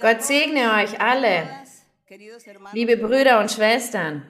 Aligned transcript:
Gott 0.00 0.22
segne 0.22 0.74
euch 0.74 1.00
alle, 1.00 1.48
liebe 2.72 2.96
Brüder 2.96 3.40
und 3.40 3.50
Schwestern, 3.50 4.22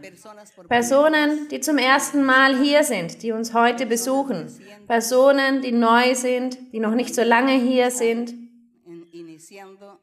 Personen, 0.69 1.49
die 1.49 1.61
zum 1.61 1.79
ersten 1.79 2.25
Mal 2.25 2.57
hier 2.61 2.85
sind, 2.85 3.23
die 3.23 3.33
uns 3.33 3.55
heute 3.55 3.87
besuchen, 3.87 4.51
Personen, 4.87 5.63
die 5.63 5.73
neu 5.73 6.15
sind, 6.15 6.59
die 6.73 6.81
noch 6.81 6.95
nicht 6.95 7.15
so 7.15 7.23
lange 7.23 7.53
hier 7.53 7.91
sind, 7.91 8.35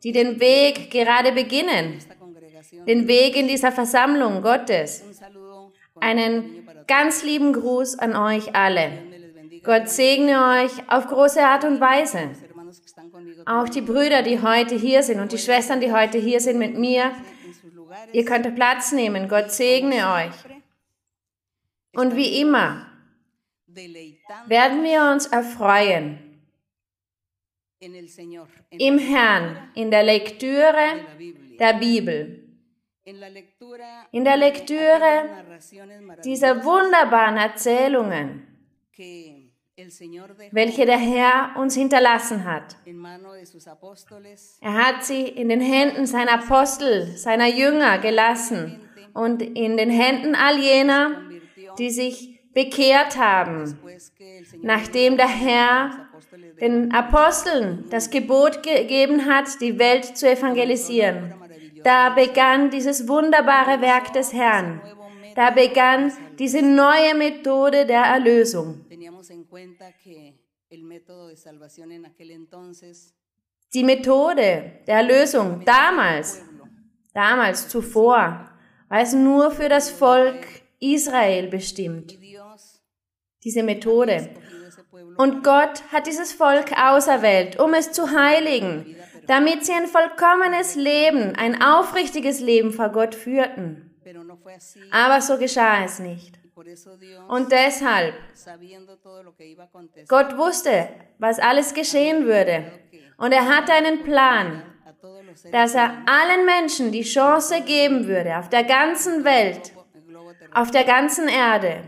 die 0.04 0.12
den 0.12 0.40
Weg 0.40 0.92
gerade 0.92 1.32
beginnen, 1.32 2.00
den 2.88 3.08
Weg 3.08 3.36
in 3.36 3.48
dieser 3.48 3.72
Versammlung 3.72 4.42
Gottes. 4.42 5.04
Einen 6.00 6.68
ganz 6.88 7.24
lieben 7.24 7.54
Gruß 7.54 8.00
an 8.00 8.16
euch 8.16 8.56
alle. 8.56 8.92
Gott 9.64 9.90
segne 9.90 10.64
euch 10.64 10.72
auf 10.90 11.08
große 11.08 11.42
Art 11.42 11.64
und 11.64 11.80
Weise. 11.80 12.32
Auch 13.46 13.70
die 13.70 13.82
Brüder, 13.82 14.24
die 14.24 14.42
heute 14.42 14.76
hier 14.76 15.04
sind 15.04 15.20
und 15.20 15.32
die 15.32 15.38
Schwestern, 15.38 15.80
die 15.80 15.92
heute 15.92 16.18
hier 16.18 16.40
sind 16.40 16.58
mit 16.58 16.78
mir, 16.78 17.12
ihr 18.12 18.26
könnt 18.26 18.54
Platz 18.56 18.92
nehmen. 18.92 19.28
Gott 19.28 19.52
segne 19.52 20.12
euch. 20.14 20.34
Und 21.94 22.16
wie 22.16 22.42
immer 22.42 22.88
werden 24.48 24.84
wir 24.84 25.12
uns 25.12 25.28
erfreuen 25.28 26.20
im 28.72 28.98
Herrn 28.98 29.70
in 29.76 29.92
der 29.92 30.04
Lektüre 30.04 31.06
der 31.60 31.74
Bibel. 31.74 32.42
In 34.12 34.26
der 34.26 34.38
Lektüre 34.38 35.30
dieser 36.24 36.64
wunderbaren 36.64 37.38
Erzählungen, 37.38 38.48
welche 40.52 40.86
der 40.86 40.98
Herr 40.98 41.56
uns 41.58 41.76
hinterlassen 41.76 42.46
hat. 42.46 42.78
Er 44.62 44.74
hat 44.74 45.04
sie 45.04 45.24
in 45.24 45.50
den 45.50 45.60
Händen 45.60 46.06
seiner 46.06 46.36
Apostel, 46.36 47.18
seiner 47.18 47.48
Jünger 47.48 47.98
gelassen 47.98 48.80
und 49.14 49.42
in 49.42 49.76
den 49.76 49.90
Händen 49.90 50.34
all 50.36 50.58
jener, 50.60 51.22
die 51.78 51.90
sich 51.90 52.40
bekehrt 52.54 53.18
haben, 53.18 53.78
nachdem 54.62 55.18
der 55.18 55.28
Herr 55.28 56.08
den 56.62 56.94
Aposteln 56.94 57.84
das 57.90 58.10
Gebot 58.10 58.64
gegeben 58.64 59.26
hat, 59.26 59.60
die 59.60 59.78
Welt 59.78 60.18
zu 60.18 60.30
evangelisieren. 60.30 61.34
Da 61.84 62.12
begann 62.12 62.70
dieses 62.70 63.10
wunderbare 63.10 63.82
Werk 63.82 64.14
des 64.14 64.32
Herrn. 64.32 64.82
Da 65.36 65.50
begann 65.50 66.14
diese 66.40 66.62
neue 66.62 67.14
Methode 67.14 67.86
der 67.86 68.04
Erlösung. 68.04 68.86
Die 73.74 73.84
Methode 73.84 74.72
der 74.88 74.96
Erlösung 74.96 75.64
damals, 75.66 76.42
damals 77.14 77.70
zuvor, 77.70 78.50
war 78.90 79.02
es 79.02 79.14
nur 79.14 79.52
für 79.52 79.70
das 79.70 79.90
Volk 79.90 80.46
Israel 80.80 81.48
bestimmt. 81.48 82.18
Diese 83.44 83.64
Methode. 83.64 84.30
Und 85.18 85.44
Gott 85.44 85.84
hat 85.92 86.08
dieses 86.08 86.34
Volk 86.34 86.72
auserwählt, 86.78 87.60
um 87.60 87.74
es 87.74 87.92
zu 87.92 88.12
heiligen, 88.12 88.96
damit 89.28 89.66
sie 89.66 89.74
ein 89.74 89.88
vollkommenes 89.88 90.76
Leben, 90.76 91.36
ein 91.36 91.62
aufrichtiges 91.62 92.40
Leben 92.40 92.72
vor 92.72 92.90
Gott 92.90 93.16
führten. 93.16 93.96
Aber 94.92 95.22
so 95.22 95.38
geschah 95.38 95.84
es 95.84 96.00
nicht. 96.00 96.40
Und 97.28 97.52
deshalb, 97.52 98.16
Gott 100.08 100.38
wusste, 100.38 100.90
was 101.18 101.40
alles 101.40 101.74
geschehen 101.74 102.26
würde. 102.26 102.72
Und 103.18 103.32
er 103.32 103.48
hatte 103.48 103.74
einen 103.74 104.04
Plan, 104.04 104.64
dass 105.52 105.76
er 105.76 106.04
allen 106.06 106.46
Menschen 106.46 106.92
die 106.92 107.04
Chance 107.04 107.62
geben 107.62 108.08
würde, 108.08 108.38
auf 108.38 108.50
der 108.50 108.64
ganzen 108.64 109.24
Welt, 109.24 109.74
auf 110.54 110.72
der 110.72 110.86
ganzen 110.86 111.28
Erde, 111.28 111.84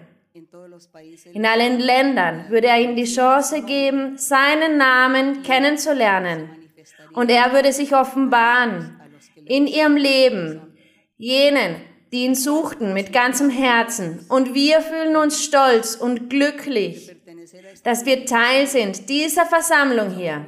in 1.33 1.45
allen 1.45 1.79
Ländern 1.79 2.49
würde 2.49 2.67
er 2.67 2.79
ihnen 2.79 2.95
die 2.95 3.05
Chance 3.05 3.63
geben, 3.63 4.17
seinen 4.17 4.77
Namen 4.77 5.41
kennenzulernen. 5.43 6.49
Und 7.13 7.31
er 7.31 7.51
würde 7.53 7.73
sich 7.73 7.95
offenbaren 7.95 8.99
in 9.45 9.65
ihrem 9.65 9.95
Leben, 9.95 10.61
jenen, 11.17 11.77
die 12.11 12.23
ihn 12.23 12.35
suchten 12.35 12.93
mit 12.93 13.11
ganzem 13.11 13.49
Herzen. 13.49 14.25
Und 14.29 14.53
wir 14.53 14.81
fühlen 14.81 15.15
uns 15.15 15.43
stolz 15.43 15.95
und 15.95 16.29
glücklich, 16.29 17.15
dass 17.83 18.05
wir 18.05 18.25
Teil 18.25 18.67
sind 18.67 19.09
dieser 19.09 19.45
Versammlung 19.45 20.11
hier. 20.11 20.45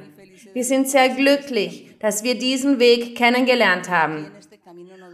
Wir 0.52 0.64
sind 0.64 0.88
sehr 0.88 1.10
glücklich, 1.10 1.94
dass 2.00 2.24
wir 2.24 2.36
diesen 2.36 2.78
Weg 2.78 3.16
kennengelernt 3.16 3.88
haben. 3.88 4.30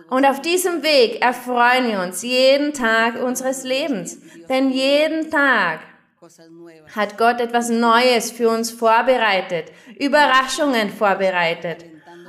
Und 0.09 0.25
auf 0.25 0.41
diesem 0.41 0.83
Weg 0.83 1.21
erfreuen 1.21 1.89
wir 1.89 2.01
uns 2.01 2.23
jeden 2.23 2.73
Tag 2.73 3.21
unseres 3.21 3.65
Lebens. 3.65 4.19
Denn 4.49 4.71
jeden 4.71 5.31
Tag 5.31 5.81
hat 6.95 7.19
Gott 7.19 7.41
etwas 7.41 7.69
Neues 7.69 8.31
für 8.31 8.49
uns 8.49 8.71
vorbereitet, 8.71 9.73
Überraschungen 9.99 10.91
vorbereitet. 10.91 11.84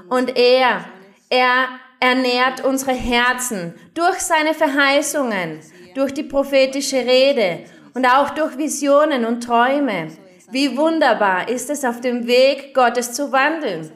Und 0.09 0.37
er, 0.37 0.85
er 1.29 1.67
ernährt 1.99 2.63
unsere 2.63 2.93
Herzen 2.93 3.73
durch 3.93 4.19
seine 4.19 4.53
Verheißungen, 4.53 5.59
durch 5.95 6.13
die 6.13 6.23
prophetische 6.23 6.97
Rede 6.97 7.65
und 7.93 8.05
auch 8.05 8.31
durch 8.31 8.57
Visionen 8.57 9.25
und 9.25 9.41
Träume. 9.41 10.09
Wie 10.51 10.77
wunderbar 10.77 11.49
ist 11.49 11.69
es, 11.69 11.83
auf 11.83 11.99
dem 11.99 12.27
Weg 12.27 12.73
Gottes 12.73 13.13
zu 13.13 13.31
wandeln. 13.31 13.91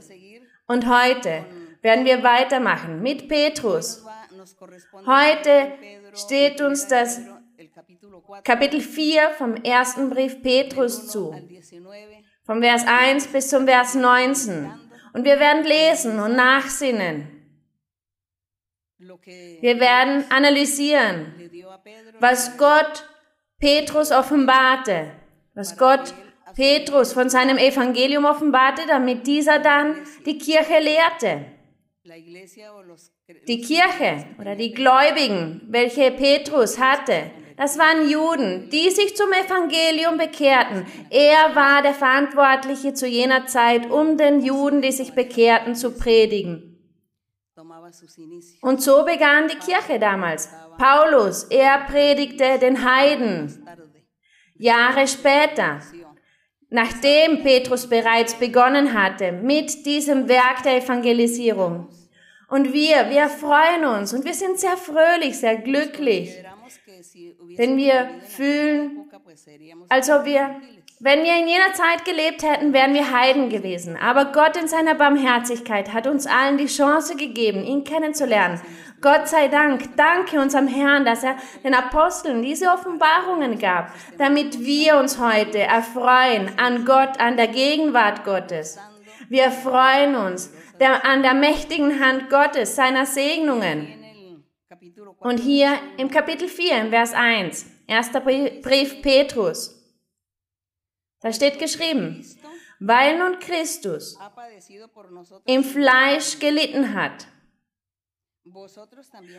Und 0.67 0.87
heute 0.87 1.45
werden 1.81 2.05
wir 2.05 2.23
weitermachen 2.23 3.01
mit 3.01 3.27
Petrus. 3.27 4.05
Heute 5.05 5.71
steht 6.13 6.61
uns 6.61 6.87
das 6.87 7.21
Kapitel 8.43 8.81
4 8.81 9.31
vom 9.37 9.55
ersten 9.55 10.09
Brief 10.09 10.41
Petrus 10.41 11.07
zu, 11.07 11.35
vom 12.43 12.61
Vers 12.61 12.85
1 12.87 13.27
bis 13.27 13.49
zum 13.49 13.65
Vers 13.65 13.95
19. 13.95 14.71
Und 15.13 15.25
wir 15.25 15.39
werden 15.39 15.63
lesen 15.63 16.19
und 16.19 16.35
nachsinnen. 16.35 17.40
Wir 19.61 19.79
werden 19.79 20.25
analysieren, 20.29 21.33
was 22.19 22.57
Gott 22.57 23.07
Petrus 23.59 24.11
offenbarte, 24.11 25.11
was 25.53 25.77
Gott 25.77 26.13
Petrus 26.55 27.13
von 27.13 27.29
seinem 27.29 27.57
Evangelium 27.57 28.25
offenbarte, 28.25 28.83
damit 28.87 29.27
dieser 29.27 29.59
dann 29.59 29.95
die 30.25 30.37
Kirche 30.37 30.79
lehrte. 30.79 31.45
Die 33.47 33.61
Kirche 33.61 34.25
oder 34.39 34.55
die 34.55 34.73
Gläubigen, 34.73 35.61
welche 35.67 36.11
Petrus 36.11 36.79
hatte, 36.79 37.31
das 37.57 37.77
waren 37.77 38.09
Juden, 38.09 38.69
die 38.71 38.89
sich 38.89 39.15
zum 39.15 39.31
Evangelium 39.31 40.17
bekehrten. 40.17 40.87
Er 41.11 41.55
war 41.55 41.83
der 41.83 41.93
Verantwortliche 41.93 42.95
zu 42.95 43.05
jener 43.05 43.45
Zeit, 43.45 43.91
um 43.91 44.17
den 44.17 44.43
Juden, 44.43 44.81
die 44.81 44.91
sich 44.91 45.13
bekehrten, 45.13 45.75
zu 45.75 45.91
predigen. 45.91 46.70
Und 48.61 48.81
so 48.81 49.03
begann 49.05 49.47
die 49.47 49.57
Kirche 49.57 49.99
damals. 49.99 50.49
Paulus, 50.77 51.43
er 51.45 51.85
predigte 51.85 52.59
den 52.59 52.83
Heiden. 52.83 53.65
Jahre 54.55 55.07
später, 55.07 55.81
nachdem 56.69 57.41
Petrus 57.41 57.87
bereits 57.87 58.35
begonnen 58.35 58.93
hatte 58.93 59.31
mit 59.31 59.85
diesem 59.85 60.27
Werk 60.27 60.63
der 60.63 60.77
Evangelisierung. 60.77 61.89
Und 62.47 62.73
wir, 62.73 63.09
wir 63.09 63.27
freuen 63.29 63.85
uns 63.85 64.13
und 64.13 64.25
wir 64.25 64.33
sind 64.33 64.59
sehr 64.59 64.77
fröhlich, 64.77 65.39
sehr 65.39 65.57
glücklich, 65.57 66.43
denn 67.57 67.77
wir 67.77 68.09
fühlen, 68.27 69.09
als 69.89 70.09
ob 70.09 70.25
wir, 70.25 70.61
wenn 71.03 71.23
wir 71.23 71.35
in 71.35 71.47
jener 71.47 71.73
Zeit 71.73 72.05
gelebt 72.05 72.43
hätten, 72.43 72.73
wären 72.73 72.93
wir 72.93 73.11
Heiden 73.11 73.49
gewesen. 73.49 73.97
Aber 73.97 74.25
Gott 74.25 74.55
in 74.55 74.67
seiner 74.67 74.93
Barmherzigkeit 74.93 75.93
hat 75.93 76.05
uns 76.05 76.27
allen 76.27 76.59
die 76.59 76.67
Chance 76.67 77.15
gegeben, 77.15 77.63
ihn 77.63 77.83
kennenzulernen. 77.83 78.61
Gott 79.01 79.27
sei 79.27 79.47
Dank, 79.47 79.97
danke 79.97 80.39
unserem 80.39 80.67
Herrn, 80.67 81.03
dass 81.03 81.23
er 81.23 81.37
den 81.63 81.73
Aposteln 81.73 82.43
diese 82.43 82.67
Offenbarungen 82.67 83.57
gab, 83.57 83.91
damit 84.19 84.59
wir 84.59 84.97
uns 84.97 85.17
heute 85.17 85.57
erfreuen 85.57 86.51
an 86.57 86.85
Gott, 86.85 87.19
an 87.19 87.35
der 87.35 87.47
Gegenwart 87.47 88.23
Gottes. 88.23 88.77
Wir 89.27 89.49
freuen 89.49 90.15
uns 90.15 90.53
der, 90.79 91.03
an 91.03 91.23
der 91.23 91.33
mächtigen 91.33 91.99
Hand 91.99 92.29
Gottes, 92.29 92.75
seiner 92.75 93.07
Segnungen. 93.07 93.87
Und 95.19 95.39
hier 95.39 95.79
im 95.97 96.11
Kapitel 96.11 96.47
4, 96.47 96.79
im 96.79 96.89
Vers 96.91 97.13
1, 97.13 97.65
erster 97.87 98.19
Brief 98.19 99.01
Petrus, 99.01 99.80
da 101.21 101.31
steht 101.31 101.59
geschrieben, 101.59 102.25
weil 102.79 103.17
nun 103.17 103.39
Christus 103.39 104.17
im 105.45 105.63
Fleisch 105.63 106.39
gelitten 106.39 106.93
hat, 106.93 107.27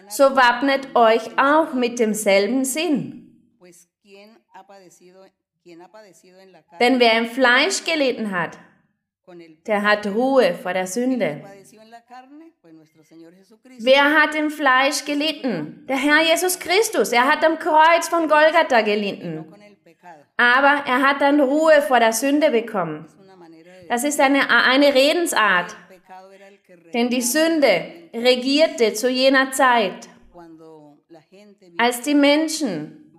so 0.09 0.37
wappnet 0.37 0.95
euch 0.95 1.39
auch 1.39 1.75
mit 1.75 1.99
demselben 1.99 2.65
Sinn. 2.65 3.59
Denn 6.81 7.01
wer 7.01 7.19
im 7.19 7.27
Fleisch 7.27 7.85
gelitten 7.85 8.31
hat, 8.31 8.59
der 9.67 9.83
hat 9.83 10.07
Ruhe 10.07 10.55
vor 10.55 10.73
der 10.73 10.87
Sünde. 10.87 11.43
Wer 13.79 14.05
hat 14.21 14.35
im 14.35 14.51
Fleisch 14.51 15.05
gelitten? 15.05 15.87
Der 15.87 15.97
Herr 15.97 16.23
Jesus 16.23 16.59
Christus. 16.59 17.13
Er 17.13 17.29
hat 17.29 17.45
am 17.45 17.59
Kreuz 17.59 18.09
von 18.09 18.29
Golgatha 18.29 18.81
gelitten. 18.81 19.47
Aber 20.37 20.85
er 20.87 21.03
hat 21.03 21.21
dann 21.21 21.41
Ruhe 21.41 21.83
vor 21.83 22.01
der 22.01 22.13
Sünde 22.13 22.51
bekommen. 22.51 23.07
Das 23.89 24.05
ist 24.05 24.21
eine, 24.21 24.49
eine 24.51 24.95
Redensart. 24.95 25.77
Denn 26.95 27.09
die 27.11 27.23
Sünde 27.23 27.85
regierte 28.15 28.95
zu 28.95 29.09
jener 29.09 29.53
Zeit, 29.53 30.09
als 31.79 32.01
die 32.03 32.15
Menschen 32.15 33.13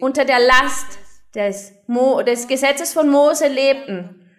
unter 0.00 0.24
der 0.24 0.40
Last 0.40 0.98
des, 1.34 1.72
Mo 1.86 2.22
des 2.22 2.46
Gesetzes 2.46 2.92
von 2.92 3.08
Mose 3.08 3.48
lebten. 3.48 4.30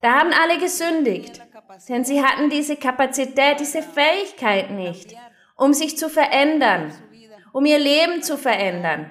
Da 0.00 0.18
haben 0.18 0.32
alle 0.32 0.58
gesündigt, 0.58 1.40
denn 1.88 2.04
sie 2.04 2.22
hatten 2.22 2.50
diese 2.50 2.76
Kapazität, 2.76 3.60
diese 3.60 3.82
Fähigkeit 3.82 4.70
nicht, 4.70 5.14
um 5.56 5.72
sich 5.72 5.96
zu 5.96 6.08
verändern, 6.08 6.92
um 7.52 7.64
ihr 7.64 7.78
Leben 7.78 8.22
zu 8.22 8.36
verändern, 8.36 9.10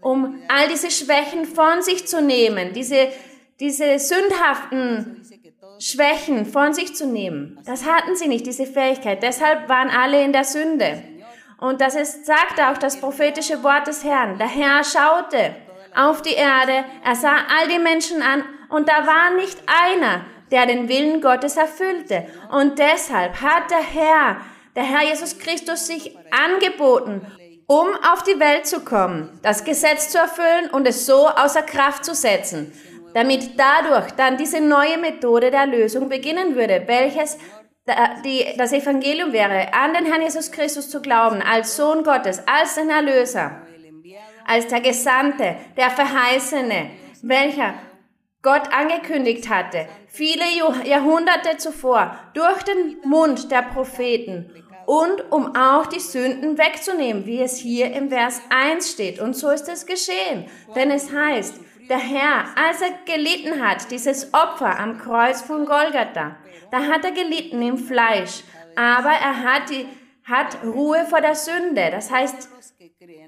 um 0.00 0.42
all 0.48 0.68
diese 0.68 0.90
Schwächen 0.90 1.44
von 1.44 1.82
sich 1.82 2.06
zu 2.06 2.20
nehmen, 2.20 2.72
diese, 2.72 3.08
diese 3.60 3.98
sündhaften 3.98 5.22
Schwächen 5.78 6.46
von 6.46 6.72
sich 6.72 6.94
zu 6.94 7.06
nehmen. 7.06 7.58
Das 7.64 7.84
hatten 7.84 8.14
sie 8.16 8.28
nicht, 8.28 8.46
diese 8.46 8.66
Fähigkeit. 8.66 9.22
Deshalb 9.22 9.68
waren 9.68 9.90
alle 9.90 10.22
in 10.22 10.32
der 10.32 10.44
Sünde. 10.44 11.02
Und 11.58 11.80
das 11.80 11.94
ist, 11.94 12.26
sagt 12.26 12.60
auch 12.60 12.78
das 12.78 13.00
prophetische 13.00 13.62
Wort 13.62 13.86
des 13.86 14.04
Herrn. 14.04 14.38
Der 14.38 14.48
Herr 14.48 14.82
schaute 14.84 15.54
auf 15.94 16.22
die 16.22 16.34
Erde, 16.34 16.84
er 17.04 17.14
sah 17.14 17.36
all 17.36 17.68
die 17.68 17.78
Menschen 17.78 18.22
an 18.22 18.44
und 18.68 18.88
da 18.88 19.06
war 19.06 19.36
nicht 19.36 19.58
einer, 19.66 20.24
der 20.50 20.66
den 20.66 20.88
Willen 20.88 21.20
Gottes 21.20 21.56
erfüllte. 21.56 22.26
Und 22.50 22.78
deshalb 22.78 23.40
hat 23.40 23.70
der 23.70 23.82
Herr, 23.82 24.40
der 24.74 24.84
Herr 24.84 25.02
Jesus 25.02 25.38
Christus 25.38 25.86
sich 25.86 26.16
angeboten, 26.30 27.26
um 27.72 27.88
auf 28.12 28.22
die 28.22 28.38
Welt 28.38 28.66
zu 28.66 28.80
kommen, 28.80 29.40
das 29.40 29.64
Gesetz 29.64 30.10
zu 30.10 30.18
erfüllen 30.18 30.68
und 30.72 30.86
es 30.86 31.06
so 31.06 31.26
außer 31.26 31.62
Kraft 31.62 32.04
zu 32.04 32.14
setzen, 32.14 32.70
damit 33.14 33.58
dadurch 33.58 34.10
dann 34.10 34.36
diese 34.36 34.60
neue 34.60 34.98
Methode 34.98 35.50
der 35.50 35.64
Lösung 35.64 36.10
beginnen 36.10 36.54
würde, 36.54 36.82
welches 36.86 37.38
das 37.86 38.72
Evangelium 38.74 39.32
wäre, 39.32 39.72
an 39.72 39.94
den 39.94 40.04
Herrn 40.04 40.20
Jesus 40.20 40.52
Christus 40.52 40.90
zu 40.90 41.00
glauben, 41.00 41.40
als 41.40 41.74
Sohn 41.74 42.04
Gottes, 42.04 42.42
als 42.46 42.74
den 42.74 42.90
Erlöser, 42.90 43.62
als 44.46 44.66
der 44.66 44.82
Gesandte, 44.82 45.56
der 45.78 45.88
Verheißene, 45.88 46.90
welcher 47.22 47.72
Gott 48.42 48.70
angekündigt 48.70 49.48
hatte, 49.48 49.86
viele 50.08 50.44
Jahrhunderte 50.84 51.56
zuvor, 51.56 52.18
durch 52.34 52.62
den 52.64 52.98
Mund 53.04 53.50
der 53.50 53.62
Propheten 53.62 54.61
und 54.86 55.30
um 55.30 55.54
auch 55.56 55.86
die 55.86 56.00
Sünden 56.00 56.58
wegzunehmen, 56.58 57.26
wie 57.26 57.40
es 57.40 57.56
hier 57.56 57.92
im 57.92 58.10
Vers 58.10 58.40
1 58.50 58.92
steht. 58.92 59.20
Und 59.20 59.34
so 59.34 59.50
ist 59.50 59.68
es 59.68 59.86
geschehen, 59.86 60.46
denn 60.74 60.90
es 60.90 61.12
heißt, 61.12 61.54
der 61.88 61.98
Herr, 61.98 62.44
als 62.56 62.80
er 62.80 62.92
gelitten 63.04 63.62
hat, 63.62 63.90
dieses 63.90 64.32
Opfer 64.32 64.78
am 64.78 64.98
Kreuz 64.98 65.42
von 65.42 65.66
Golgatha, 65.66 66.36
da 66.70 66.78
hat 66.84 67.04
er 67.04 67.12
gelitten 67.12 67.60
im 67.60 67.76
Fleisch, 67.76 68.44
aber 68.76 69.10
er 69.10 69.42
hat, 69.42 69.70
die, 69.70 69.86
hat 70.24 70.58
Ruhe 70.64 71.04
vor 71.08 71.20
der 71.20 71.34
Sünde. 71.34 71.90
Das 71.90 72.10
heißt, 72.10 72.48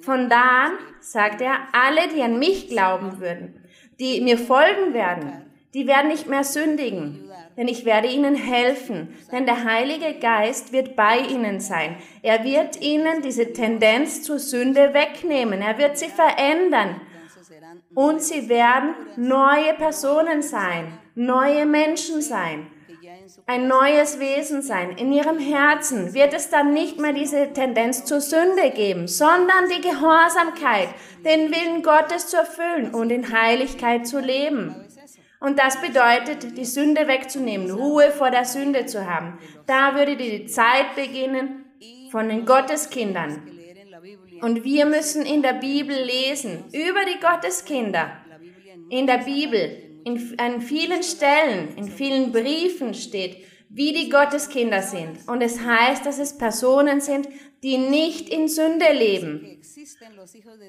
von 0.03 0.29
da 0.29 0.67
an, 0.67 0.73
sagt 1.01 1.41
er, 1.41 1.59
alle, 1.73 2.09
die 2.09 2.23
an 2.23 2.39
mich 2.39 2.69
glauben 2.69 3.21
würden, 3.21 3.65
die 3.99 4.21
mir 4.21 4.39
folgen 4.39 4.95
werden, 4.95 5.51
die 5.75 5.87
werden 5.87 6.09
nicht 6.09 6.29
mehr 6.29 6.45
sündigen, 6.45 7.29
denn 7.56 7.69
ich 7.69 7.85
werde 7.85 8.09
ihnen 8.09 8.35
helfen, 8.35 9.17
denn 9.33 9.47
der 9.47 9.65
Heilige 9.65 10.19
Geist 10.19 10.73
wird 10.73 10.97
bei 10.97 11.19
ihnen 11.19 11.61
sein. 11.61 11.97
Er 12.23 12.45
wird 12.45 12.81
ihnen 12.81 13.23
diese 13.23 13.53
Tendenz 13.53 14.23
zur 14.23 14.39
Sünde 14.39 14.95
wegnehmen, 14.95 15.62
er 15.62 15.79
wird 15.79 15.99
sie 15.99 16.09
verändern 16.09 17.01
und 17.95 18.23
sie 18.23 18.49
werden 18.49 18.95
neue 19.17 19.75
Personen 19.75 20.43
sein, 20.43 20.99
neue 21.15 21.67
Menschen 21.67 22.21
sein 22.21 22.67
ein 23.47 23.69
neues 23.69 24.19
Wesen 24.19 24.62
sein. 24.62 24.97
In 24.97 25.12
ihrem 25.12 25.39
Herzen 25.39 26.15
wird 26.15 26.35
es 26.35 26.51
dann 26.51 26.73
nicht 26.73 26.99
mehr 26.99 27.12
diese 27.12 27.53
Tendenz 27.53 28.05
zur 28.05 28.21
Sünde 28.21 28.71
geben, 28.71 29.09
sondern 29.09 29.69
die 29.75 29.81
Gehorsamkeit, 29.81 30.89
den 31.25 31.51
Willen 31.51 31.83
Gottes 31.83 32.29
zu 32.29 32.37
erfüllen 32.37 32.95
und 32.95 33.11
in 33.11 33.33
Heiligkeit 33.33 34.06
zu 34.06 34.21
leben. 34.21 34.84
Und 35.44 35.58
das 35.58 35.79
bedeutet, 35.79 36.56
die 36.56 36.64
Sünde 36.64 37.06
wegzunehmen, 37.06 37.70
Ruhe 37.70 38.11
vor 38.11 38.31
der 38.31 38.46
Sünde 38.46 38.87
zu 38.87 39.05
haben. 39.05 39.38
Da 39.67 39.94
würde 39.94 40.17
die 40.17 40.46
Zeit 40.46 40.94
beginnen 40.96 41.67
von 42.11 42.31
den 42.31 42.46
Gotteskindern. 42.46 43.43
Und 44.41 44.64
wir 44.64 44.87
müssen 44.87 45.26
in 45.26 45.43
der 45.43 45.52
Bibel 45.52 45.94
lesen 45.94 46.64
über 46.73 47.00
die 47.05 47.20
Gotteskinder. 47.20 48.11
In 48.88 49.06
der 49.06 49.19
Bibel 49.19 50.00
in, 50.05 50.35
an 50.38 50.62
vielen 50.62 51.02
Stellen, 51.02 51.76
in 51.76 51.88
vielen 51.88 52.32
Briefen 52.32 52.94
steht, 52.94 53.44
wie 53.69 53.93
die 53.93 54.08
Gotteskinder 54.08 54.81
sind. 54.81 55.29
Und 55.29 55.43
es 55.43 55.61
heißt, 55.61 56.06
dass 56.06 56.19
es 56.19 56.38
Personen 56.38 57.02
sind, 57.02 57.29
die 57.62 57.76
nicht 57.76 58.31
in 58.31 58.49
Sünde 58.49 58.93
leben. 58.93 59.61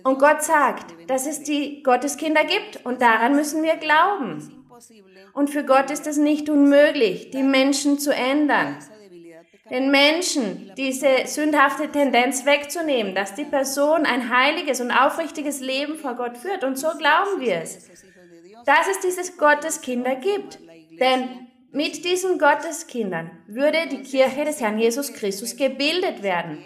Und 0.04 0.20
Gott 0.20 0.44
sagt, 0.44 0.94
dass 1.08 1.28
es 1.28 1.44
die 1.44 1.82
Gotteskinder 1.84 2.44
gibt 2.44 2.86
und 2.86 3.02
daran 3.02 3.36
müssen 3.36 3.64
wir 3.64 3.76
glauben. 3.76 4.65
Und 5.34 5.50
für 5.50 5.64
Gott 5.64 5.92
ist 5.92 6.08
es 6.08 6.18
nicht 6.18 6.50
unmöglich, 6.50 7.32
die 7.32 7.44
Menschen 7.44 8.00
zu 8.00 8.14
ändern. 8.14 8.78
Den 9.70 9.90
Menschen 9.90 10.72
diese 10.78 11.26
sündhafte 11.26 11.92
Tendenz 11.92 12.46
wegzunehmen, 12.46 13.16
dass 13.16 13.34
die 13.34 13.46
Person 13.46 14.06
ein 14.06 14.30
heiliges 14.30 14.80
und 14.80 14.92
aufrichtiges 14.92 15.60
Leben 15.60 15.96
vor 15.96 16.16
Gott 16.16 16.38
führt. 16.38 16.64
Und 16.64 16.78
so 16.78 16.90
glauben 16.98 17.40
wir 17.40 17.62
es 17.62 17.90
dass 18.66 18.88
es 18.90 19.00
dieses 19.00 19.38
Gotteskinder 19.38 20.16
gibt. 20.16 20.60
Denn 21.00 21.48
mit 21.72 22.04
diesen 22.04 22.40
Gotteskindern 22.40 23.32
würde 23.48 23.88
die 23.90 24.02
Kirche 24.02 24.46
des 24.46 24.62
Herrn 24.62 24.80
Jesus 24.80 25.14
Christus 25.14 25.56
gebildet 25.56 26.24
werden. 26.24 26.58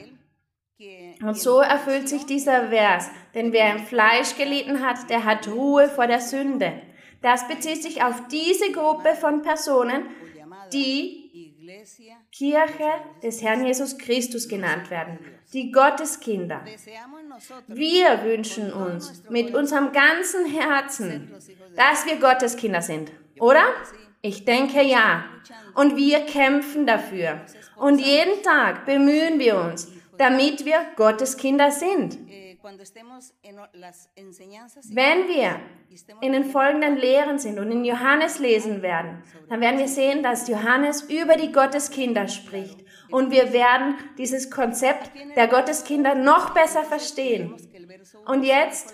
Und 1.22 1.38
so 1.38 1.60
erfüllt 1.60 2.08
sich 2.08 2.26
dieser 2.26 2.70
Vers, 2.70 3.10
denn 3.36 3.52
wer 3.52 3.76
im 3.76 3.80
Fleisch 3.80 4.38
gelitten 4.38 4.86
hat, 4.86 5.10
der 5.10 5.26
hat 5.26 5.50
Ruhe 5.50 5.90
vor 5.90 6.08
der 6.08 6.22
Sünde. 6.22 6.82
Das 7.22 7.48
bezieht 7.48 7.84
sich 7.84 8.04
auf 8.04 8.28
diese 8.28 8.72
Gruppe 8.72 9.16
von 9.16 9.42
Personen, 9.42 10.06
die 10.74 11.30
Kirche 12.32 12.90
des 13.22 13.42
Herrn 13.42 13.66
Jesus 13.66 13.98
Christus 13.98 14.48
genannt 14.48 14.90
werden, 14.90 15.20
die 15.54 15.72
Gotteskinder. 15.72 16.62
Wir 17.68 18.24
wünschen 18.24 18.74
uns 18.74 19.24
mit 19.30 19.54
unserem 19.54 19.92
ganzen 19.92 20.46
Herzen, 20.46 21.32
dass 21.76 22.06
wir 22.06 22.18
Gotteskinder 22.18 22.82
sind, 22.82 23.12
oder? 23.40 23.64
Ich 24.22 24.46
denke 24.46 24.82
ja. 24.82 25.26
Und 25.76 25.96
wir 25.96 26.26
kämpfen 26.26 26.86
dafür. 26.86 27.42
Und 27.78 28.00
jeden 28.00 28.44
Tag 28.44 28.86
bemühen 28.86 29.40
wir 29.40 29.58
uns, 29.58 29.88
damit 30.18 30.66
wir 30.66 30.80
Gotteskinder 30.98 31.72
sind. 31.72 32.18
Wenn 34.92 35.28
wir 35.28 35.60
in 36.22 36.34
den 36.34 36.46
folgenden 36.46 36.98
Lehren 36.98 37.40
sind 37.40 37.60
und 37.60 37.72
in 37.72 37.86
Johannes 37.86 38.40
lesen 38.40 38.82
werden, 38.82 39.24
dann 39.50 39.62
werden 39.62 39.80
wir 39.80 39.88
sehen, 39.88 40.24
dass 40.24 40.48
Johannes 40.48 41.04
über 41.04 41.36
die 41.36 41.52
Gotteskinder 41.52 42.28
spricht. 42.28 42.84
Und 43.12 43.32
wir 43.32 43.54
werden 43.54 43.96
dieses 44.18 44.52
Konzept 44.52 45.12
der 45.36 45.48
Gotteskinder 45.48 46.16
noch 46.16 46.54
besser 46.54 46.84
verstehen. 46.84 47.56
Und 48.26 48.44
jetzt 48.44 48.94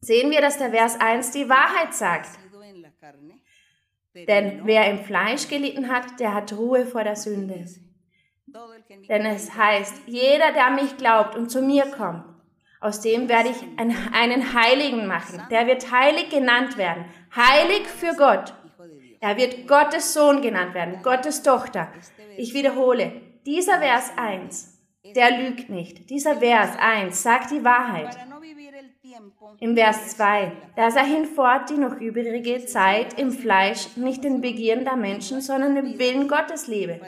sehen 0.00 0.30
wir, 0.30 0.40
dass 0.40 0.58
der 0.58 0.70
Vers 0.70 0.98
1 1.00 1.32
die 1.32 1.48
Wahrheit 1.48 1.94
sagt. 1.94 2.38
Denn 4.14 4.62
wer 4.64 4.90
im 4.90 5.00
Fleisch 5.00 5.48
gelitten 5.48 5.90
hat, 5.90 6.18
der 6.20 6.32
hat 6.32 6.52
Ruhe 6.54 6.86
vor 6.86 7.04
der 7.04 7.16
Sünde. 7.16 7.66
Denn 9.08 9.26
es 9.26 9.54
heißt, 9.54 10.02
jeder, 10.06 10.52
der 10.52 10.68
an 10.68 10.76
mich 10.76 10.96
glaubt 10.96 11.34
und 11.34 11.50
zu 11.50 11.60
mir 11.60 11.84
kommt, 11.90 12.24
aus 12.86 13.00
dem 13.00 13.28
werde 13.28 13.50
ich 13.50 13.56
einen 13.76 14.54
Heiligen 14.54 15.06
machen. 15.06 15.42
Der 15.50 15.66
wird 15.66 15.90
heilig 15.90 16.30
genannt 16.30 16.78
werden. 16.78 17.04
Heilig 17.34 17.86
für 17.88 18.14
Gott. 18.16 18.54
Er 19.20 19.36
wird 19.36 19.66
Gottes 19.66 20.14
Sohn 20.14 20.40
genannt 20.40 20.74
werden, 20.74 21.02
Gottes 21.02 21.42
Tochter. 21.42 21.88
Ich 22.36 22.54
wiederhole, 22.54 23.12
dieser 23.44 23.80
Vers 23.80 24.12
1, 24.16 24.78
der 25.16 25.38
lügt 25.38 25.68
nicht. 25.68 26.10
Dieser 26.10 26.36
Vers 26.36 26.70
1 26.78 27.22
sagt 27.22 27.50
die 27.50 27.64
Wahrheit. 27.64 28.16
Im 29.60 29.74
Vers 29.74 30.16
2, 30.16 30.52
da 30.76 30.90
sei 30.90 31.04
hinfort 31.04 31.70
die 31.70 31.78
noch 31.78 31.96
übrige 31.96 32.66
Zeit 32.66 33.18
im 33.18 33.32
Fleisch 33.32 33.96
nicht 33.96 34.22
den 34.22 34.40
Begierden 34.40 34.84
der 34.84 34.96
Menschen, 34.96 35.40
sondern 35.40 35.74
dem 35.74 35.98
Willen 35.98 36.28
Gottes 36.28 36.66
lebe. 36.66 37.00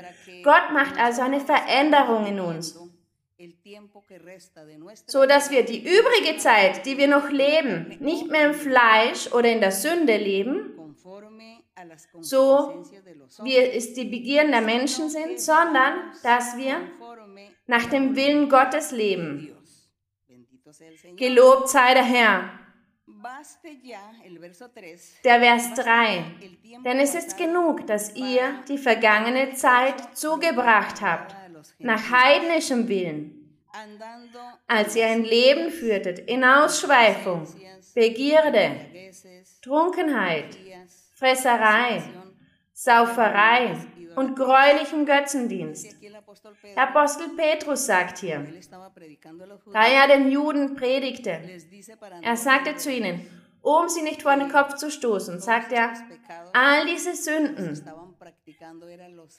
Gott 0.43 0.73
macht 0.73 0.99
also 0.99 1.23
eine 1.23 1.41
Veränderung 1.41 2.27
in 2.27 2.41
uns 2.41 2.88
so 5.07 5.27
dass 5.27 5.51
wir 5.51 5.65
die 5.65 5.79
übrige 5.79 6.39
Zeit, 6.39 6.85
die 6.85 6.99
wir 6.99 7.07
noch 7.07 7.31
leben, 7.31 7.97
nicht 8.01 8.29
mehr 8.29 8.47
im 8.47 8.55
Fleisch 8.55 9.31
oder 9.33 9.51
in 9.51 9.61
der 9.61 9.71
Sünde 9.71 10.17
leben, 10.17 10.97
so 12.21 12.85
wie 13.43 13.57
es 13.57 13.95
die 13.95 14.07
Begierden 14.07 14.51
der 14.51 14.61
Menschen 14.61 15.09
sind, 15.09 15.41
sondern 15.41 16.13
dass 16.23 16.57
wir 16.57 16.81
nach 17.67 17.87
dem 17.87 18.17
Willen 18.17 18.49
Gottes 18.49 18.91
leben. 18.91 19.55
Gelobt 21.17 21.69
sei 21.69 21.95
der 21.95 22.05
Herr. 22.05 22.59
Der 25.25 25.41
Vers 25.41 25.75
3. 25.75 26.25
Denn 26.85 26.99
es 27.01 27.15
ist 27.15 27.37
genug, 27.37 27.87
dass 27.87 28.15
ihr 28.15 28.63
die 28.69 28.79
vergangene 28.79 29.55
Zeit 29.55 30.17
zugebracht 30.17 31.01
habt, 31.01 31.35
nach 31.79 32.11
heidnischem 32.11 32.89
Willen, 32.89 33.59
als 34.67 34.97
ihr 34.97 35.07
ein 35.07 35.25
Leben 35.25 35.71
führtet 35.71 36.19
in 36.21 36.45
Ausschweifung, 36.45 37.47
Begierde, 37.95 38.77
Trunkenheit, 39.63 40.57
Fresserei, 41.15 42.03
Sauferei 42.73 43.77
und 44.15 44.37
gräulichem 44.37 45.05
Götzendienst. 45.05 45.97
Der 46.77 46.89
Apostel 46.89 47.29
Petrus 47.37 47.87
sagt 47.87 48.19
hier, 48.19 48.47
da 49.73 49.87
er 49.87 50.07
den 50.07 50.31
Juden 50.31 50.77
predigte, 50.77 51.41
er 52.23 52.37
sagte 52.37 52.77
zu 52.77 52.93
ihnen, 52.93 53.27
um 53.63 53.89
sie 53.89 54.03
nicht 54.03 54.23
vor 54.23 54.37
den 54.37 54.51
Kopf 54.51 54.75
zu 54.75 54.91
stoßen, 54.91 55.41
sagt 55.41 55.73
er, 55.73 55.93
all 56.53 56.87
diese 56.87 57.15
Sünden, 57.15 58.08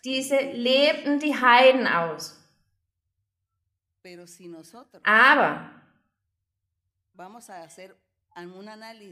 diese 0.03 0.39
lebten 0.39 1.19
die 1.19 1.35
Heiden 1.35 1.87
aus. 1.87 2.35
Aber 5.03 5.69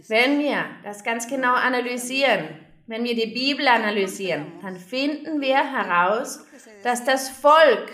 wenn 0.08 0.39
wir 0.39 0.66
das 0.84 1.04
ganz 1.04 1.27
genau 1.27 1.54
analysieren, 1.54 2.48
wenn 2.88 3.04
wir 3.04 3.16
die 3.16 3.34
Bibel 3.34 3.68
analysieren, 3.68 4.60
dann 4.62 4.77
finden 4.77 5.42
wir 5.42 5.58
heraus, 5.58 6.46
dass 6.84 7.04
das 7.04 7.30
Volk, 7.30 7.92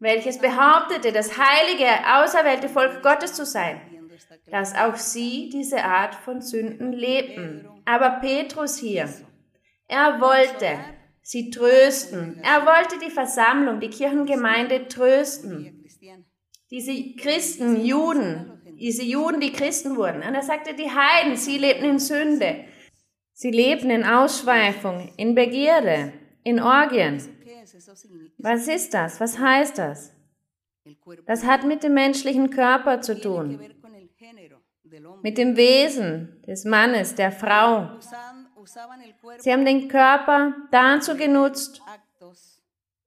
welches 0.00 0.38
behauptete, 0.38 1.12
das 1.12 1.38
heilige, 1.38 1.86
auserwählte 2.16 2.68
Volk 2.68 3.02
Gottes 3.02 3.34
zu 3.34 3.46
sein, 3.46 3.80
dass 4.50 4.74
auch 4.74 4.96
sie 4.96 5.48
diese 5.48 5.84
Art 5.84 6.16
von 6.16 6.40
Sünden 6.40 6.92
lebten. 6.92 7.68
Aber 7.84 8.18
Petrus 8.20 8.78
hier, 8.78 9.08
er 9.88 10.20
wollte 10.20 10.78
sie 11.22 11.50
trösten. 11.50 12.40
Er 12.42 12.64
wollte 12.66 12.98
die 13.04 13.10
Versammlung, 13.10 13.80
die 13.80 13.90
Kirchengemeinde 13.90 14.88
trösten. 14.88 15.84
Diese 16.70 17.14
Christen, 17.16 17.84
Juden, 17.84 18.60
diese 18.78 19.04
Juden, 19.04 19.40
die 19.40 19.52
Christen 19.52 19.96
wurden. 19.96 20.22
Und 20.22 20.34
er 20.34 20.42
sagte, 20.42 20.74
die 20.74 20.90
Heiden, 20.90 21.36
sie 21.36 21.58
lebten 21.58 21.84
in 21.84 21.98
Sünde. 21.98 22.64
Sie 23.32 23.50
lebten 23.50 23.90
in 23.90 24.04
Ausschweifung, 24.04 25.12
in 25.16 25.34
Begierde, 25.34 26.12
in 26.42 26.60
Orgien. 26.60 27.22
Was 28.38 28.68
ist 28.68 28.94
das? 28.94 29.20
Was 29.20 29.38
heißt 29.38 29.78
das? 29.78 30.12
Das 31.26 31.44
hat 31.44 31.64
mit 31.64 31.82
dem 31.82 31.94
menschlichen 31.94 32.50
Körper 32.50 33.00
zu 33.00 33.18
tun, 33.18 33.58
mit 35.22 35.38
dem 35.38 35.56
Wesen 35.56 36.42
des 36.46 36.64
Mannes, 36.64 37.14
der 37.14 37.32
Frau. 37.32 37.98
Sie 39.38 39.52
haben 39.52 39.64
den 39.64 39.88
Körper 39.88 40.54
dazu 40.70 41.16
genutzt, 41.16 41.82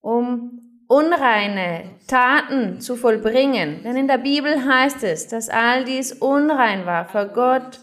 um 0.01 0.83
unreine 0.87 1.95
Taten 2.07 2.79
zu 2.79 2.95
vollbringen. 2.95 3.83
Denn 3.83 3.95
in 3.95 4.07
der 4.07 4.17
Bibel 4.17 4.65
heißt 4.65 5.03
es, 5.03 5.27
dass 5.27 5.49
all 5.49 5.83
dies 5.83 6.13
unrein 6.13 6.85
war 6.85 7.05
vor 7.05 7.25
Gott. 7.25 7.79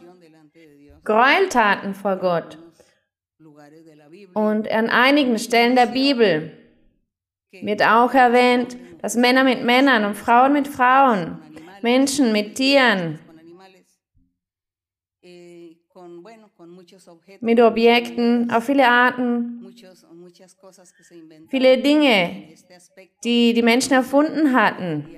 Gräueltaten 1.05 1.95
vor 1.95 2.17
Gott. 2.17 2.59
Und 4.33 4.71
an 4.71 4.89
einigen 4.89 5.39
Stellen 5.39 5.77
der 5.77 5.87
Bibel 5.87 6.53
wird 7.51 7.83
auch 7.83 8.15
erwähnt, 8.15 8.77
dass 9.03 9.17
Männer 9.17 9.45
mit 9.45 9.65
Männern 9.65 10.05
und 10.05 10.15
Frauen 10.15 10.53
mit 10.53 10.67
Frauen, 10.67 11.39
Menschen 11.83 12.33
mit 12.33 12.55
Tieren, 12.55 13.19
mit 17.41 17.61
Objekten 17.61 18.51
auf 18.51 18.65
viele 18.65 18.89
Arten, 18.89 19.75
viele 21.49 21.79
Dinge, 21.79 22.49
die 23.25 23.55
die 23.55 23.63
Menschen 23.63 23.93
erfunden 23.93 24.55
hatten. 24.55 25.09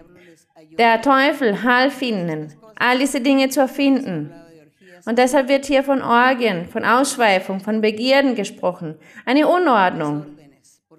Der 0.79 1.01
Teufel 1.03 1.63
half 1.63 2.03
ihnen, 2.03 2.53
all 2.77 2.99
diese 2.99 3.21
Dinge 3.21 3.49
zu 3.49 3.61
erfinden. 3.61 4.33
Und 5.07 5.19
deshalb 5.19 5.49
wird 5.49 5.67
hier 5.67 5.85
von 5.85 6.03
Orgien, 6.03 6.67
von 6.67 6.85
Ausschweifung, 6.85 7.61
von 7.61 7.81
Begierden 7.81 8.35
gesprochen. 8.35 8.97
Eine 9.25 9.47
Unordnung. 9.47 10.27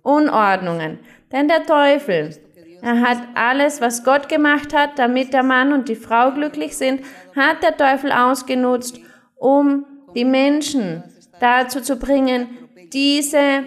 Unordnungen. 0.02 1.00
Denn 1.32 1.50
der 1.50 1.66
Teufel, 1.66 2.34
er 2.82 3.02
hat 3.02 3.18
alles, 3.36 3.82
was 3.82 4.06
Gott 4.06 4.30
gemacht 4.30 4.74
hat, 4.74 4.98
damit 4.98 5.34
der 5.34 5.44
Mann 5.44 5.74
und 5.74 5.90
die 5.90 5.96
Frau 5.96 6.32
glücklich 6.32 6.78
sind, 6.78 7.02
hat 7.36 7.62
der 7.64 7.76
Teufel 7.76 8.12
ausgenutzt, 8.14 9.02
um 9.36 9.86
die 10.18 10.26
Menschen 10.26 11.04
dazu 11.40 11.80
zu 11.80 11.98
bringen, 11.98 12.48
diese, 12.92 13.64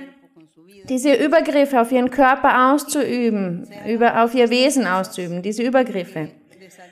diese 0.88 1.14
Übergriffe 1.14 1.80
auf 1.80 1.92
ihren 1.92 2.11
Körper 2.11 2.73
auszuüben, 2.73 3.69
über, 3.87 4.25
auf 4.25 4.35
ihr 4.35 4.50
Wesen 4.50 4.87
auszuüben, 4.87 5.42
diese 5.42 5.62
Übergriffe. 5.62 6.30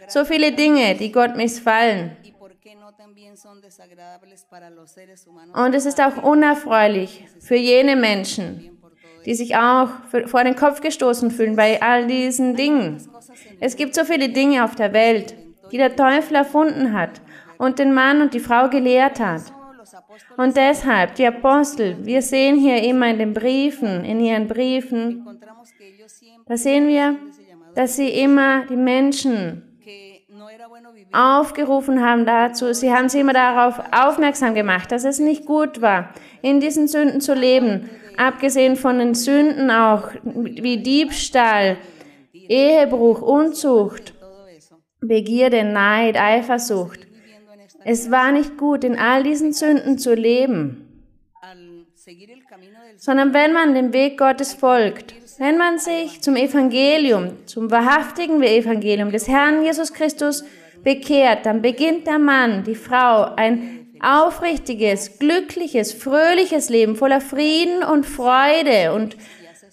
So 0.06 0.24
viele 0.24 0.52
Dinge, 0.52 0.94
die 0.94 1.10
Gott 1.10 1.36
missfallen. 1.36 2.16
Und 5.54 5.74
es 5.74 5.86
ist 5.86 6.00
auch 6.00 6.22
unerfreulich 6.22 7.24
für 7.40 7.56
jene 7.56 7.96
Menschen, 7.96 8.78
die 9.26 9.34
sich 9.34 9.56
auch 9.56 9.88
vor 10.26 10.44
den 10.44 10.54
Kopf 10.54 10.80
gestoßen 10.80 11.32
fühlen 11.32 11.56
bei 11.56 11.82
all 11.82 12.06
diesen 12.06 12.54
Dingen. 12.54 13.02
Es 13.58 13.74
gibt 13.74 13.96
so 13.96 14.04
viele 14.04 14.28
Dinge 14.28 14.64
auf 14.64 14.76
der 14.76 14.92
Welt, 14.92 15.34
die 15.72 15.78
der 15.78 15.96
Teufel 15.96 16.36
erfunden 16.36 16.92
hat 16.92 17.20
und 17.58 17.78
den 17.78 17.92
Mann 17.92 18.22
und 18.22 18.34
die 18.34 18.40
Frau 18.40 18.68
gelehrt 18.68 19.20
hat. 19.20 19.52
Und 20.36 20.56
deshalb, 20.56 21.14
die 21.16 21.26
Apostel, 21.26 21.96
wir 22.04 22.22
sehen 22.22 22.56
hier 22.56 22.82
immer 22.82 23.08
in 23.08 23.18
den 23.18 23.34
Briefen, 23.34 24.04
in 24.04 24.20
ihren 24.20 24.46
Briefen, 24.46 25.26
da 26.46 26.56
sehen 26.56 26.88
wir, 26.88 27.16
dass 27.74 27.96
sie 27.96 28.08
immer 28.08 28.66
die 28.66 28.76
Menschen 28.76 29.64
aufgerufen 31.12 32.04
haben 32.04 32.26
dazu, 32.26 32.72
sie 32.74 32.92
haben 32.92 33.08
sie 33.08 33.20
immer 33.20 33.32
darauf 33.32 33.80
aufmerksam 33.92 34.54
gemacht, 34.54 34.92
dass 34.92 35.04
es 35.04 35.18
nicht 35.18 35.46
gut 35.46 35.80
war, 35.80 36.12
in 36.42 36.60
diesen 36.60 36.86
Sünden 36.86 37.20
zu 37.20 37.34
leben, 37.34 37.88
abgesehen 38.16 38.76
von 38.76 38.98
den 38.98 39.14
Sünden 39.14 39.70
auch 39.70 40.10
wie 40.22 40.82
Diebstahl, 40.82 41.78
Ehebruch, 42.32 43.22
Unzucht, 43.22 44.14
Begierde, 45.00 45.64
Neid, 45.64 46.16
Eifersucht. 46.16 47.07
Es 47.90 48.10
war 48.10 48.32
nicht 48.32 48.58
gut, 48.58 48.84
in 48.84 48.98
all 48.98 49.22
diesen 49.22 49.54
Sünden 49.54 49.96
zu 49.96 50.12
leben, 50.12 50.86
sondern 52.98 53.32
wenn 53.32 53.54
man 53.54 53.74
dem 53.74 53.94
Weg 53.94 54.18
Gottes 54.18 54.52
folgt, 54.52 55.14
wenn 55.38 55.56
man 55.56 55.78
sich 55.78 56.20
zum 56.20 56.36
Evangelium, 56.36 57.46
zum 57.46 57.70
wahrhaftigen 57.70 58.42
Evangelium 58.42 59.10
des 59.10 59.26
Herrn 59.26 59.64
Jesus 59.64 59.94
Christus 59.94 60.44
bekehrt, 60.84 61.46
dann 61.46 61.62
beginnt 61.62 62.06
der 62.06 62.18
Mann, 62.18 62.62
die 62.62 62.74
Frau, 62.74 63.34
ein 63.36 63.86
aufrichtiges, 64.00 65.18
glückliches, 65.18 65.94
fröhliches 65.94 66.68
Leben 66.68 66.94
voller 66.94 67.22
Frieden 67.22 67.82
und 67.82 68.04
Freude 68.04 68.92
und 68.92 69.16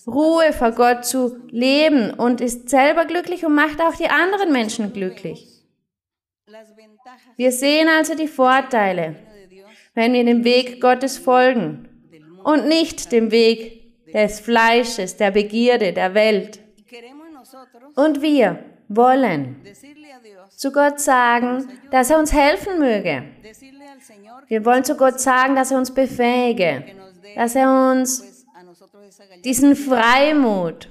Ruhe 0.08 0.54
vor 0.54 0.72
Gott 0.72 1.04
zu 1.04 1.36
leben 1.50 2.12
und 2.12 2.40
ist 2.40 2.70
selber 2.70 3.04
glücklich 3.04 3.46
und 3.46 3.56
macht 3.56 3.82
auch 3.82 3.96
die 3.96 4.08
anderen 4.08 4.54
Menschen 4.54 4.94
glücklich. 4.94 5.55
Wir 7.38 7.52
sehen 7.52 7.88
also 7.88 8.16
die 8.16 8.28
Vorteile, 8.28 9.16
wenn 9.94 10.14
wir 10.14 10.24
dem 10.24 10.44
Weg 10.44 10.82
Gottes 10.82 11.18
folgen 11.18 11.88
und 12.44 12.68
nicht 12.68 13.12
dem 13.12 13.32
Weg 13.32 14.12
des 14.14 14.40
Fleisches, 14.40 15.18
der 15.18 15.32
Begierde, 15.32 15.94
der 15.94 16.14
Welt. 16.14 16.60
Und 17.96 18.22
wir 18.22 18.64
wollen 18.88 19.62
zu 20.56 20.72
Gott 20.72 21.00
sagen, 21.00 21.68
dass 21.92 22.10
er 22.10 22.20
uns 22.20 22.32
helfen 22.34 22.80
möge. 22.80 23.24
Wir 24.48 24.64
wollen 24.66 24.84
zu 24.84 24.96
Gott 24.96 25.20
sagen, 25.20 25.56
dass 25.56 25.72
er 25.72 25.78
uns 25.78 25.94
befähige, 25.94 26.86
dass 27.36 27.56
er 27.56 27.92
uns 27.92 28.46
diesen 29.44 29.76
Freimut, 29.76 30.90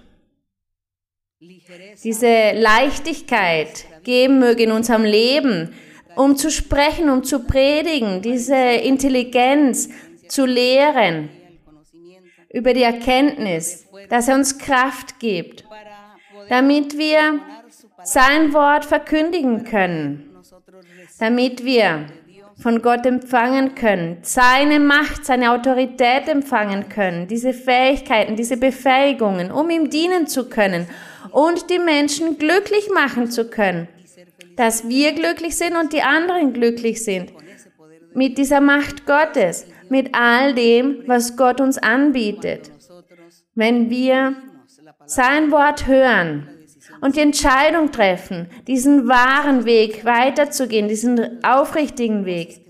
diese 2.03 2.53
Leichtigkeit 2.53 3.87
geben 4.03 4.39
möge 4.39 4.65
in 4.65 4.73
unserem 4.73 5.05
Leben, 5.05 5.75
um 6.17 6.37
zu 6.37 6.51
sprechen, 6.51 7.09
um 7.11 7.25
zu 7.25 7.41
predigen, 7.41 8.23
diese 8.23 8.57
Intelligenz 8.57 9.89
zu 10.29 10.47
lehren 10.47 11.31
über 12.53 12.73
die 12.73 12.83
Erkenntnis, 12.83 13.87
dass 14.09 14.29
er 14.29 14.37
uns 14.37 14.59
Kraft 14.59 15.19
gibt, 15.19 15.65
damit 16.49 16.97
wir 16.97 17.41
sein 18.05 18.53
Wort 18.53 18.85
verkündigen 18.85 19.65
können, 19.65 20.31
damit 21.19 21.65
wir 21.65 22.07
von 22.61 22.81
Gott 22.83 23.05
empfangen 23.07 23.75
können, 23.75 24.19
seine 24.23 24.79
Macht, 24.79 25.25
seine 25.27 25.51
Autorität 25.51 26.29
empfangen 26.29 26.89
können, 26.89 27.27
diese 27.27 27.53
Fähigkeiten, 27.53 28.37
diese 28.37 28.57
Befähigungen, 28.57 29.51
um 29.51 29.71
ihm 29.71 29.91
dienen 29.91 30.27
zu 30.27 30.49
können 30.49 30.87
und 31.31 31.69
die 31.71 31.81
Menschen 31.81 32.39
glücklich 32.39 32.89
machen 32.95 33.31
zu 33.31 33.51
können, 33.51 33.89
dass 34.57 34.89
wir 34.89 35.13
glücklich 35.13 35.57
sind 35.57 35.77
und 35.77 35.93
die 35.93 36.03
anderen 36.03 36.53
glücklich 36.53 37.05
sind. 37.05 37.33
Mit 38.15 38.39
dieser 38.39 38.61
Macht 38.61 39.07
Gottes, 39.07 39.67
mit 39.89 40.15
all 40.15 40.55
dem, 40.55 41.03
was 41.07 41.37
Gott 41.37 41.61
uns 41.61 41.79
anbietet. 41.79 42.71
Wenn 43.55 43.91
wir 43.91 44.37
sein 45.07 45.51
Wort 45.51 45.87
hören 45.87 46.49
und 47.01 47.17
die 47.17 47.21
Entscheidung 47.21 47.91
treffen, 47.91 48.49
diesen 48.67 49.09
wahren 49.09 49.65
Weg 49.65 50.05
weiterzugehen, 50.05 50.89
diesen 50.89 51.45
aufrichtigen 51.45 52.25
Weg. 52.25 52.61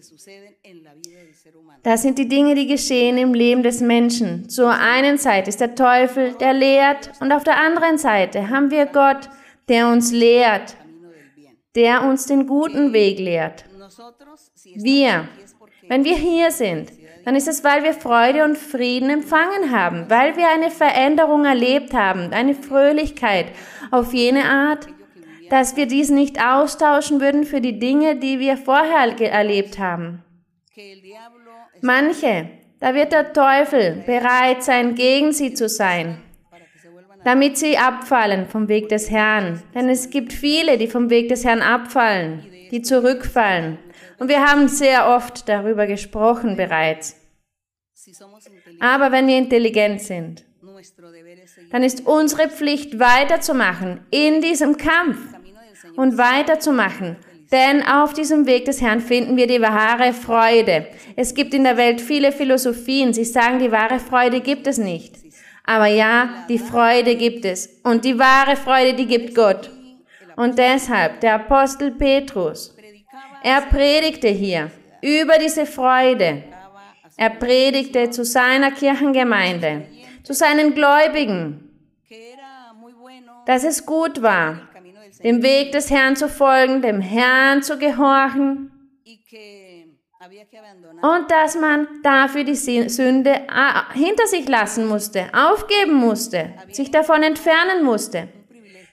Das 1.83 2.01
sind 2.01 2.19
die 2.19 2.29
Dinge, 2.29 2.55
die 2.55 2.67
geschehen 2.67 3.19
im 3.19 3.35
Leben 3.35 3.63
des 3.63 3.83
Menschen. 3.83 4.49
Zur 4.49 4.73
einen 4.73 5.19
Seite 5.19 5.51
ist 5.51 5.61
der 5.61 5.75
Teufel, 5.75 6.33
der 6.41 6.55
lehrt, 6.55 7.13
und 7.21 7.31
auf 7.31 7.45
der 7.45 7.61
anderen 7.61 7.99
Seite 7.99 8.49
haben 8.49 8.71
wir 8.71 8.87
Gott, 8.87 9.29
der 9.69 9.89
uns 9.89 10.11
lehrt, 10.11 10.77
der 11.75 12.03
uns 12.05 12.27
den 12.27 12.47
guten 12.47 12.93
Weg 12.93 13.19
lehrt. 13.19 13.65
Wir, 14.77 15.29
wenn 15.89 16.05
wir 16.05 16.17
hier 16.17 16.51
sind, 16.51 16.93
dann 17.25 17.37
ist 17.37 17.49
es, 17.49 17.65
weil 17.65 17.83
wir 17.83 17.95
Freude 17.95 18.45
und 18.45 18.57
Frieden 18.57 19.11
empfangen 19.11 19.71
haben, 19.71 20.09
weil 20.09 20.37
wir 20.37 20.49
eine 20.49 20.71
Veränderung 20.71 21.45
erlebt 21.45 21.95
haben, 21.95 22.33
eine 22.33 22.55
Fröhlichkeit 22.55 23.47
auf 23.91 24.13
jene 24.13 24.45
Art, 24.45 24.87
dass 25.51 25.77
wir 25.77 25.87
dies 25.87 26.11
nicht 26.11 26.41
austauschen 26.45 27.21
würden 27.21 27.45
für 27.45 27.61
die 27.61 27.79
Dinge, 27.79 28.17
die 28.17 28.41
wir 28.41 28.57
vorher 28.57 29.21
erlebt 29.21 29.79
haben. 29.79 30.25
Manche, 31.81 32.51
da 32.81 32.95
wird 32.95 33.13
der 33.13 33.33
Teufel 33.33 34.03
bereit 34.07 34.63
sein, 34.63 34.95
gegen 34.95 35.33
sie 35.33 35.55
zu 35.55 35.69
sein, 35.69 36.21
damit 37.25 37.59
sie 37.59 37.79
abfallen 37.79 38.47
vom 38.47 38.69
Weg 38.69 38.89
des 38.89 39.11
Herrn. 39.11 39.63
Denn 39.75 39.89
es 39.89 40.11
gibt 40.11 40.33
viele, 40.33 40.79
die 40.79 40.87
vom 40.87 41.11
Weg 41.11 41.29
des 41.29 41.45
Herrn 41.45 41.63
abfallen, 41.63 42.45
die 42.71 42.83
zurückfallen. 42.83 43.79
Und 44.19 44.29
wir 44.29 44.45
haben 44.47 44.69
sehr 44.69 45.09
oft 45.09 45.49
darüber 45.49 45.87
gesprochen 45.87 46.57
bereits. 46.57 47.17
Aber 48.81 49.13
wenn 49.13 49.27
wir 49.27 49.39
intelligent 49.39 50.03
sind, 50.03 50.45
dann 51.71 51.83
ist 51.83 52.07
unsere 52.07 52.49
Pflicht 52.49 52.99
weiterzumachen 52.99 54.01
in 54.11 54.41
diesem 54.41 54.77
Kampf 54.77 55.19
und 55.97 56.19
weiterzumachen. 56.19 57.17
Denn 57.53 57.87
auf 57.87 58.15
diesem 58.15 58.47
Weg 58.47 58.65
des 58.65 58.81
Herrn 58.81 59.01
finden 59.01 59.37
wir 59.37 59.47
die 59.47 59.61
wahre 59.61 60.13
Freude. 60.13 60.87
Es 61.15 61.35
gibt 61.35 61.55
in 61.55 61.65
der 61.65 61.77
Welt 61.77 62.01
viele 62.01 62.33
Philosophien. 62.33 63.13
Sie 63.13 63.25
sagen, 63.25 63.59
die 63.59 63.71
wahre 63.71 64.01
Freude 64.01 64.41
gibt 64.41 64.67
es 64.67 64.79
nicht. 64.79 65.24
Aber 65.65 65.87
ja, 65.87 66.45
die 66.49 66.59
Freude 66.59 67.17
gibt 67.17 67.45
es. 67.45 67.81
Und 67.83 68.05
die 68.05 68.19
wahre 68.19 68.57
Freude, 68.57 68.95
die 68.95 69.07
gibt 69.07 69.35
Gott. 69.35 69.71
Und 70.37 70.59
deshalb, 70.59 71.21
der 71.21 71.35
Apostel 71.35 71.93
Petrus, 71.93 72.77
er 73.43 73.63
predigte 73.63 74.29
hier 74.29 74.71
über 75.01 75.39
diese 75.39 75.67
Freude. 75.67 76.45
Er 77.17 77.31
predigte 77.31 78.11
zu 78.11 78.25
seiner 78.25 78.73
Kirchengemeinde, 78.73 79.87
zu 80.23 80.35
seinen 80.35 80.75
Gläubigen, 80.75 81.71
dass 83.47 83.65
es 83.65 83.87
gut 83.87 84.21
war, 84.23 84.69
dem 85.23 85.43
Weg 85.43 85.73
des 85.73 85.91
Herrn 85.91 86.17
zu 86.17 86.29
folgen, 86.29 86.83
dem 86.83 87.01
Herrn 87.01 87.63
zu 87.63 87.79
gehorchen 87.79 88.71
und 91.03 91.31
dass 91.31 91.57
man 91.57 91.87
dafür 92.03 92.45
die 92.45 92.55
Sünde 92.55 93.41
hinter 93.93 94.27
sich 94.27 94.49
lassen 94.49 94.87
musste, 94.87 95.27
aufgeben 95.33 95.95
musste, 95.95 96.55
sich 96.71 96.91
davon 96.91 97.23
entfernen 97.23 97.85
musste. 97.85 98.29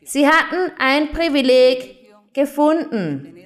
Sie 0.04 0.28
hatten 0.28 0.72
ein 0.80 1.12
Privileg 1.12 2.34
gefunden. 2.34 3.38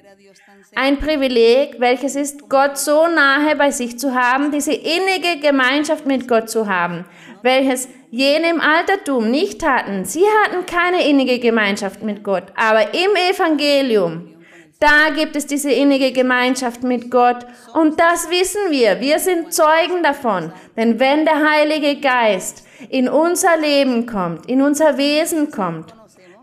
Ein 0.74 0.98
Privileg, 0.98 1.80
welches 1.80 2.16
ist, 2.16 2.50
Gott 2.50 2.76
so 2.76 3.06
nahe 3.06 3.56
bei 3.56 3.70
sich 3.70 3.98
zu 3.98 4.14
haben, 4.14 4.50
diese 4.50 4.74
innige 4.74 5.40
Gemeinschaft 5.40 6.04
mit 6.04 6.28
Gott 6.28 6.50
zu 6.50 6.68
haben, 6.68 7.06
welches 7.42 7.88
jene 8.10 8.50
im 8.50 8.60
Altertum 8.60 9.30
nicht 9.30 9.64
hatten. 9.64 10.04
Sie 10.04 10.24
hatten 10.44 10.66
keine 10.66 11.08
innige 11.08 11.38
Gemeinschaft 11.38 12.02
mit 12.02 12.22
Gott, 12.22 12.44
aber 12.56 12.92
im 12.92 13.16
Evangelium, 13.32 14.35
da 14.78 15.10
gibt 15.14 15.36
es 15.36 15.46
diese 15.46 15.70
innige 15.70 16.12
Gemeinschaft 16.12 16.82
mit 16.82 17.10
Gott 17.10 17.46
und 17.72 17.98
das 17.98 18.30
wissen 18.30 18.70
wir. 18.70 19.00
Wir 19.00 19.18
sind 19.18 19.52
Zeugen 19.52 20.02
davon. 20.02 20.52
Denn 20.76 21.00
wenn 21.00 21.24
der 21.24 21.50
Heilige 21.50 21.98
Geist 22.00 22.66
in 22.90 23.08
unser 23.08 23.56
Leben 23.56 24.04
kommt, 24.06 24.46
in 24.46 24.60
unser 24.60 24.98
Wesen 24.98 25.50
kommt, 25.50 25.94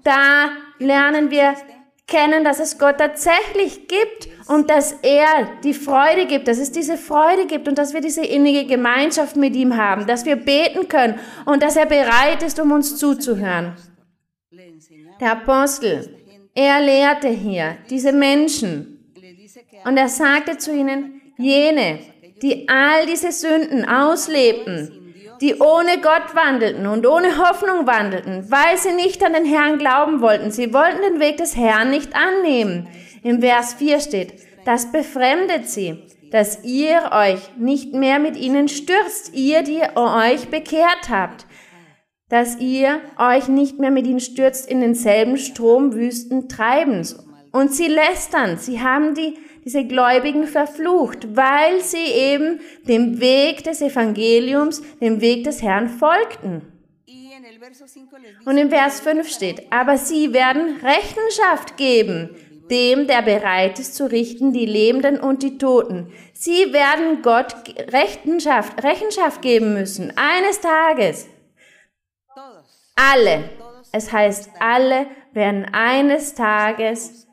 da 0.03 0.49
lernen 0.79 1.29
wir 1.29 1.53
kennen, 2.07 2.43
dass 2.43 2.59
es 2.59 2.77
Gott 2.77 2.97
tatsächlich 2.97 3.87
gibt 3.87 4.27
und 4.47 4.69
dass 4.69 4.93
er 5.03 5.49
die 5.63 5.73
Freude 5.73 6.25
gibt, 6.25 6.47
dass 6.47 6.57
es 6.57 6.71
diese 6.71 6.97
Freude 6.97 7.45
gibt 7.45 7.67
und 7.67 7.77
dass 7.77 7.93
wir 7.93 8.01
diese 8.01 8.25
innige 8.25 8.65
Gemeinschaft 8.65 9.35
mit 9.35 9.55
ihm 9.55 9.77
haben, 9.77 10.05
dass 10.05 10.25
wir 10.25 10.35
beten 10.35 10.87
können 10.87 11.19
und 11.45 11.63
dass 11.63 11.75
er 11.75 11.85
bereit 11.85 12.43
ist, 12.43 12.59
um 12.59 12.71
uns 12.71 12.97
zuzuhören. 12.97 13.75
Der 15.19 15.31
Apostel, 15.31 16.22
er 16.55 16.81
lehrte 16.81 17.29
hier 17.29 17.77
diese 17.89 18.11
Menschen 18.11 18.99
und 19.85 19.97
er 19.97 20.07
sagte 20.07 20.57
zu 20.57 20.73
ihnen, 20.75 21.21
jene, 21.37 21.99
die 22.41 22.67
all 22.69 23.05
diese 23.05 23.31
Sünden 23.31 23.87
auslebten, 23.87 25.13
die 25.41 25.55
ohne 25.55 25.99
Gott 26.01 26.35
wandelten 26.35 26.87
und 26.87 27.05
ohne 27.05 27.37
Hoffnung 27.37 27.87
wandelten, 27.87 28.49
weil 28.49 28.77
sie 28.77 28.93
nicht 28.93 29.23
an 29.23 29.33
den 29.33 29.45
Herrn 29.45 29.77
glauben 29.77 30.21
wollten. 30.21 30.51
Sie 30.51 30.73
wollten 30.73 31.01
den 31.01 31.19
Weg 31.19 31.37
des 31.37 31.55
Herrn 31.55 31.89
nicht 31.89 32.15
annehmen. 32.15 32.87
Im 33.23 33.41
Vers 33.41 33.73
4 33.73 33.99
steht, 33.99 34.33
das 34.65 34.91
befremdet 34.91 35.69
sie, 35.69 36.03
dass 36.31 36.63
ihr 36.63 37.11
euch 37.11 37.57
nicht 37.57 37.93
mehr 37.93 38.19
mit 38.19 38.37
ihnen 38.37 38.67
stürzt, 38.67 39.33
ihr, 39.33 39.63
die 39.63 39.81
euch 39.95 40.49
bekehrt 40.49 41.09
habt, 41.09 41.45
dass 42.29 42.59
ihr 42.59 43.01
euch 43.17 43.47
nicht 43.47 43.79
mehr 43.79 43.91
mit 43.91 44.07
ihnen 44.07 44.19
stürzt 44.19 44.69
in 44.69 44.81
denselben 44.81 45.37
Stromwüsten 45.37 46.49
Treibens. 46.49 47.17
Und 47.51 47.73
sie 47.73 47.87
lästern, 47.87 48.57
sie 48.57 48.81
haben 48.81 49.13
die 49.13 49.37
diese 49.63 49.85
Gläubigen 49.85 50.45
verflucht, 50.45 51.35
weil 51.35 51.81
sie 51.81 52.05
eben 52.05 52.59
dem 52.87 53.19
Weg 53.19 53.63
des 53.63 53.81
Evangeliums, 53.81 54.81
dem 54.99 55.21
Weg 55.21 55.43
des 55.43 55.61
Herrn 55.61 55.89
folgten. 55.89 56.61
Und 58.45 58.57
im 58.57 58.69
Vers 58.69 58.99
5 58.99 59.29
steht, 59.29 59.71
aber 59.71 59.97
sie 59.97 60.33
werden 60.33 60.77
Rechenschaft 60.81 61.77
geben, 61.77 62.29
dem, 62.69 63.07
der 63.07 63.21
bereit 63.21 63.79
ist 63.79 63.95
zu 63.95 64.09
richten, 64.09 64.53
die 64.53 64.65
Lebenden 64.65 65.19
und 65.19 65.43
die 65.43 65.57
Toten. 65.57 66.11
Sie 66.33 66.73
werden 66.73 67.21
Gott 67.21 67.55
Rechenschaft, 67.91 68.83
Rechenschaft 68.83 69.41
geben 69.41 69.73
müssen, 69.73 70.13
eines 70.15 70.59
Tages. 70.61 71.27
Alle, 72.95 73.49
es 73.91 74.11
heißt, 74.11 74.51
alle 74.59 75.07
werden 75.33 75.65
eines 75.71 76.35
Tages 76.35 77.27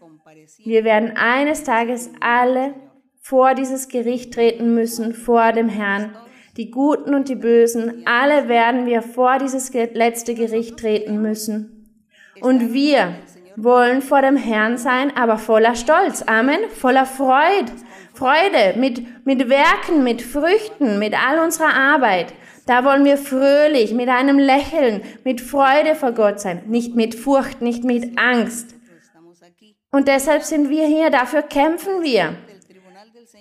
wir 0.65 0.85
werden 0.85 1.17
eines 1.17 1.65
Tages 1.65 2.11
alle 2.21 2.75
vor 3.21 3.55
dieses 3.55 3.89
Gericht 3.89 4.35
treten 4.35 4.75
müssen, 4.75 5.15
vor 5.15 5.53
dem 5.53 5.69
Herrn. 5.69 6.17
Die 6.57 6.71
Guten 6.71 7.15
und 7.15 7.29
die 7.29 7.37
Bösen, 7.37 8.03
alle 8.07 8.49
werden 8.49 8.87
wir 8.87 9.03
vor 9.03 9.39
dieses 9.39 9.73
letzte 9.73 10.35
Gericht 10.35 10.79
treten 10.79 11.23
müssen. 11.23 12.05
Und 12.41 12.73
wir 12.73 13.15
wollen 13.57 14.03
vor 14.03 14.23
dem 14.23 14.37
Herrn 14.37 14.77
sein, 14.77 15.17
aber 15.17 15.39
voller 15.39 15.75
Stolz. 15.75 16.23
Amen. 16.23 16.59
Voller 16.71 17.07
Freude. 17.07 17.73
Freude 18.15 18.79
mit, 18.79 19.27
mit 19.27 19.49
Werken, 19.49 20.03
mit 20.03 20.21
Früchten, 20.21 20.99
mit 20.99 21.15
all 21.15 21.39
unserer 21.45 21.73
Arbeit. 21.75 22.35
Da 22.71 22.85
wollen 22.85 23.05
wir 23.05 23.19
fröhlich, 23.19 23.95
mit 23.95 24.09
einem 24.09 24.39
Lächeln, 24.39 25.03
mit 25.25 25.41
Freude 25.41 25.97
vor 25.97 26.13
Gott 26.13 26.39
sein. 26.39 26.63
Nicht 26.69 26.95
mit 26.95 27.17
Furcht, 27.17 27.61
nicht 27.61 27.83
mit 27.83 28.17
Angst. 28.17 28.77
Und 29.91 30.07
deshalb 30.07 30.45
sind 30.45 30.71
wir 30.71 30.87
hier, 30.87 31.11
dafür 31.11 31.43
kämpfen 31.43 32.05
wir, 32.05 32.37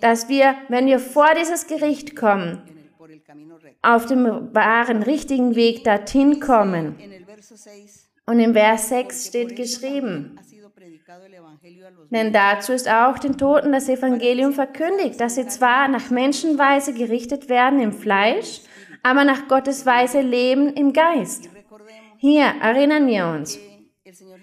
dass 0.02 0.30
wir, 0.30 0.56
wenn 0.68 0.88
wir 0.88 0.98
vor 0.98 1.28
dieses 1.39 1.68
Gericht 1.68 2.15
kommen, 2.15 2.63
auf 3.84 4.08
dem 4.08 4.26
wahren, 4.56 5.04
richtigen 5.04 5.54
Weg 5.54 5.84
dorthin 5.84 6.39
kommen. 6.39 6.96
Und 8.26 8.39
im 8.39 8.54
Vers 8.54 8.89
6 8.89 9.28
steht 9.28 9.56
geschrieben, 9.56 10.39
denn 12.10 12.34
dazu 12.34 12.74
ist 12.74 12.89
auch 12.89 13.20
den 13.20 13.38
Toten 13.38 13.74
das 13.74 13.89
Evangelium 13.89 14.54
verkündigt, 14.54 15.22
dass 15.22 15.36
sie 15.36 15.46
zwar 15.46 15.88
nach 15.88 16.10
Menschenweise 16.10 16.96
gerichtet 16.96 17.48
werden 17.48 17.80
im 17.80 17.94
Fleisch, 17.94 18.62
aber 19.03 19.23
nach 19.23 19.47
Gottes 19.47 19.85
Weise 19.85 20.21
leben 20.21 20.73
im 20.73 20.93
Geist. 20.93 21.49
Hier 22.17 22.53
erinnern 22.62 23.07
wir 23.07 23.27
uns, 23.27 23.59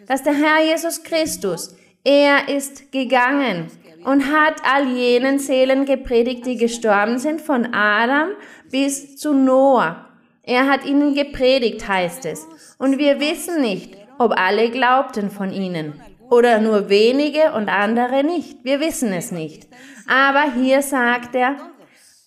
dass 0.07 0.23
der 0.23 0.35
Herr 0.35 0.65
Jesus 0.65 1.03
Christus 1.03 1.77
er 2.05 2.49
ist 2.49 2.93
gegangen 2.93 3.67
und 4.05 4.33
hat 4.33 4.63
all 4.65 4.87
jenen 4.87 5.41
Seelen 5.41 5.85
gepredigt, 5.85 6.47
die 6.47 6.57
gestorben 6.57 7.19
sind, 7.19 7.41
von 7.41 7.75
Adam 7.75 8.29
bis 8.71 9.17
zu 9.17 9.35
Noah. 9.35 10.07
Er 10.45 10.69
hat 10.69 10.85
ihnen 10.85 11.15
gepredigt, 11.15 11.89
heißt 11.89 12.25
es. 12.27 12.47
Und 12.79 12.99
wir 12.99 13.19
wissen 13.19 13.61
nicht, 13.61 13.97
ob 14.19 14.39
alle 14.39 14.71
glaubten 14.71 15.31
von 15.31 15.51
ihnen 15.51 16.01
oder 16.31 16.61
nur 16.61 16.89
wenige 16.89 17.53
und 17.53 17.69
andere 17.69 18.23
nicht. 18.23 18.65
Wir 18.65 18.79
wissen 18.79 19.13
es 19.13 19.33
nicht. 19.33 19.67
Aber 20.07 20.53
hier 20.53 20.83
sagt 20.83 21.35
er, 21.35 21.57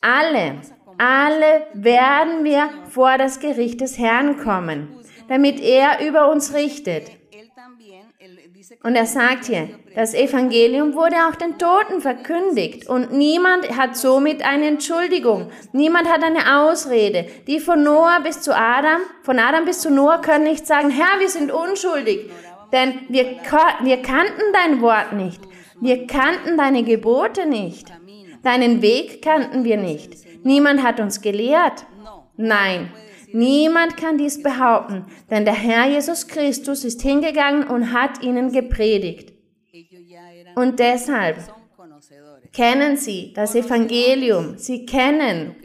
alle, 0.01 0.55
alle 0.99 1.65
werden 1.73 2.43
wir 2.43 2.69
vor 2.89 3.17
das 3.17 3.39
Gericht 3.39 3.81
des 3.81 3.97
Herrn 3.97 4.37
kommen, 4.37 4.89
damit 5.29 5.61
er 5.61 6.05
über 6.05 6.29
uns 6.29 6.53
richtet. 6.53 7.11
Und 8.83 8.95
er 8.95 9.05
sagt 9.05 9.45
hier, 9.45 9.69
das 9.95 10.13
Evangelium 10.13 10.93
wurde 10.93 11.15
auch 11.27 11.35
den 11.35 11.57
Toten 11.57 12.01
verkündigt 12.01 12.87
und 12.87 13.11
niemand 13.11 13.77
hat 13.77 13.97
somit 13.97 14.45
eine 14.45 14.67
Entschuldigung. 14.67 15.49
Niemand 15.71 16.07
hat 16.07 16.23
eine 16.23 16.59
Ausrede. 16.59 17.25
Die 17.47 17.59
von 17.59 17.83
Noah 17.83 18.19
bis 18.21 18.41
zu 18.41 18.55
Adam, 18.55 19.01
von 19.23 19.39
Adam 19.39 19.65
bis 19.65 19.79
zu 19.79 19.89
Noah 19.89 20.21
können 20.21 20.43
nicht 20.43 20.67
sagen, 20.67 20.91
Herr, 20.91 21.19
wir 21.19 21.29
sind 21.29 21.51
unschuldig, 21.51 22.29
denn 22.71 23.01
wir, 23.09 23.37
wir 23.81 24.01
kannten 24.01 24.43
dein 24.53 24.81
Wort 24.81 25.13
nicht. 25.13 25.41
Wir 25.81 26.07
kannten 26.07 26.57
deine 26.57 26.83
Gebote 26.83 27.45
nicht. 27.45 27.91
Deinen 28.43 28.81
Weg 28.81 29.21
kannten 29.21 29.63
wir 29.63 29.77
nicht. 29.77 30.15
Niemand 30.43 30.83
hat 30.83 30.99
uns 30.99 31.21
gelehrt. 31.21 31.85
Nein, 32.37 32.91
Niemand 33.31 33.95
kann 33.97 34.17
dies 34.17 34.41
behaupten, 34.41 35.05
denn 35.29 35.45
der 35.45 35.53
Herr 35.53 35.87
Jesus 35.87 36.27
Christus 36.27 36.83
ist 36.83 37.01
hingegangen 37.01 37.67
und 37.67 37.93
hat 37.93 38.23
ihnen 38.23 38.51
gepredigt. 38.51 39.33
Und 40.55 40.79
deshalb 40.79 41.37
kennen 42.51 42.97
sie 42.97 43.33
das 43.33 43.53
Evangelium, 43.53 44.57
sie 44.57 44.85
kennen 44.85 45.55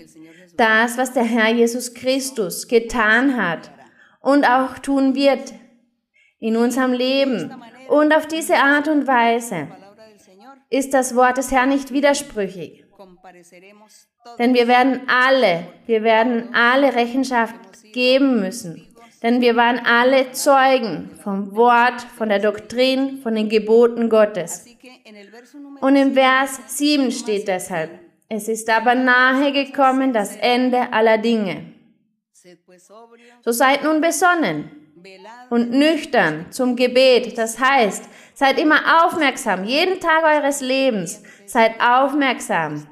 das, 0.56 0.98
was 0.98 1.12
der 1.12 1.24
Herr 1.24 1.52
Jesus 1.52 1.94
Christus 1.94 2.68
getan 2.68 3.36
hat 3.36 3.70
und 4.20 4.44
auch 4.44 4.78
tun 4.78 5.14
wird 5.14 5.54
in 6.38 6.56
unserem 6.56 6.92
Leben. 6.92 7.54
Und 7.88 8.14
auf 8.14 8.26
diese 8.26 8.56
Art 8.56 8.88
und 8.88 9.06
Weise 9.06 9.68
ist 10.74 10.92
das 10.92 11.14
Wort 11.14 11.36
des 11.36 11.52
Herrn 11.52 11.68
nicht 11.68 11.92
widersprüchig. 11.92 12.84
Denn 14.38 14.54
wir 14.54 14.66
werden 14.66 15.02
alle, 15.06 15.66
wir 15.86 16.02
werden 16.02 16.54
alle 16.54 16.94
Rechenschaft 16.94 17.54
geben 17.92 18.40
müssen. 18.40 18.88
Denn 19.22 19.40
wir 19.40 19.56
waren 19.56 19.78
alle 19.78 20.32
Zeugen 20.32 21.10
vom 21.22 21.54
Wort, 21.54 22.02
von 22.18 22.28
der 22.28 22.40
Doktrin, 22.40 23.20
von 23.22 23.34
den 23.34 23.48
Geboten 23.48 24.10
Gottes. 24.10 24.66
Und 25.80 25.96
im 25.96 26.14
Vers 26.14 26.60
7 26.66 27.10
steht 27.10 27.48
deshalb, 27.48 27.90
es 28.28 28.48
ist 28.48 28.68
aber 28.68 28.94
nahe 28.94 29.52
gekommen 29.52 30.12
das 30.12 30.36
Ende 30.36 30.92
aller 30.92 31.18
Dinge. 31.18 31.72
So 33.42 33.52
seid 33.52 33.84
nun 33.84 34.00
besonnen 34.00 34.70
und 35.50 35.70
nüchtern 35.70 36.46
zum 36.50 36.76
Gebet. 36.76 37.38
Das 37.38 37.58
heißt, 37.58 38.04
seid 38.34 38.58
immer 38.58 39.04
aufmerksam, 39.04 39.64
jeden 39.64 40.00
Tag 40.00 40.24
eures 40.24 40.60
Lebens. 40.60 41.22
Seid 41.46 41.80
aufmerksam 41.80 42.86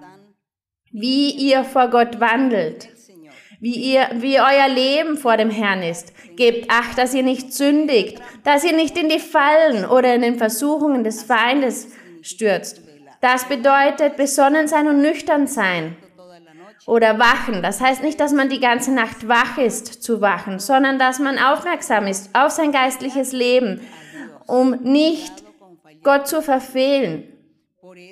wie 0.92 1.31
ihr 1.31 1.64
vor 1.64 1.88
Gott 1.88 2.20
wandelt, 2.20 2.90
wie 3.61 3.74
ihr, 3.74 4.09
wie 4.14 4.38
euer 4.38 4.68
Leben 4.68 5.16
vor 5.16 5.37
dem 5.37 5.50
Herrn 5.50 5.83
ist. 5.83 6.12
Gebt 6.37 6.70
acht, 6.70 6.98
dass 6.98 7.14
ihr 7.14 7.22
nicht 7.22 7.52
sündigt, 7.55 8.20
dass 8.44 8.64
ihr 8.64 8.74
nicht 8.74 8.98
in 8.98 9.09
die 9.09 9.18
Fallen 9.18 9.87
oder 9.87 10.14
in 10.14 10.22
den 10.22 10.37
Versuchungen 10.37 11.02
des 11.02 11.22
Feindes 11.22 11.88
stürzt. 12.20 12.83
Das 13.20 13.44
bedeutet 13.44 14.16
besonnen 14.16 14.68
sein 14.68 14.87
und 14.88 15.00
nüchtern 15.00 15.46
sein. 15.46 15.96
Oder 16.85 17.20
wachen. 17.20 17.62
Das 17.62 17.81
heißt 17.81 18.02
nicht, 18.02 18.18
dass 18.18 18.33
man 18.33 18.48
die 18.48 18.59
ganze 18.59 18.92
Nacht 18.92 19.28
wach 19.28 19.57
ist 19.57 20.02
zu 20.02 20.20
wachen, 20.20 20.59
sondern 20.59 20.98
dass 20.98 21.20
man 21.20 21.38
aufmerksam 21.38 22.09
ist 22.09 22.35
auf 22.35 22.50
sein 22.50 22.72
geistliches 22.72 23.31
Leben, 23.31 23.81
um 24.46 24.70
nicht 24.83 25.33
Gott 26.02 26.26
zu 26.26 26.42
verfehlen, 26.42 27.33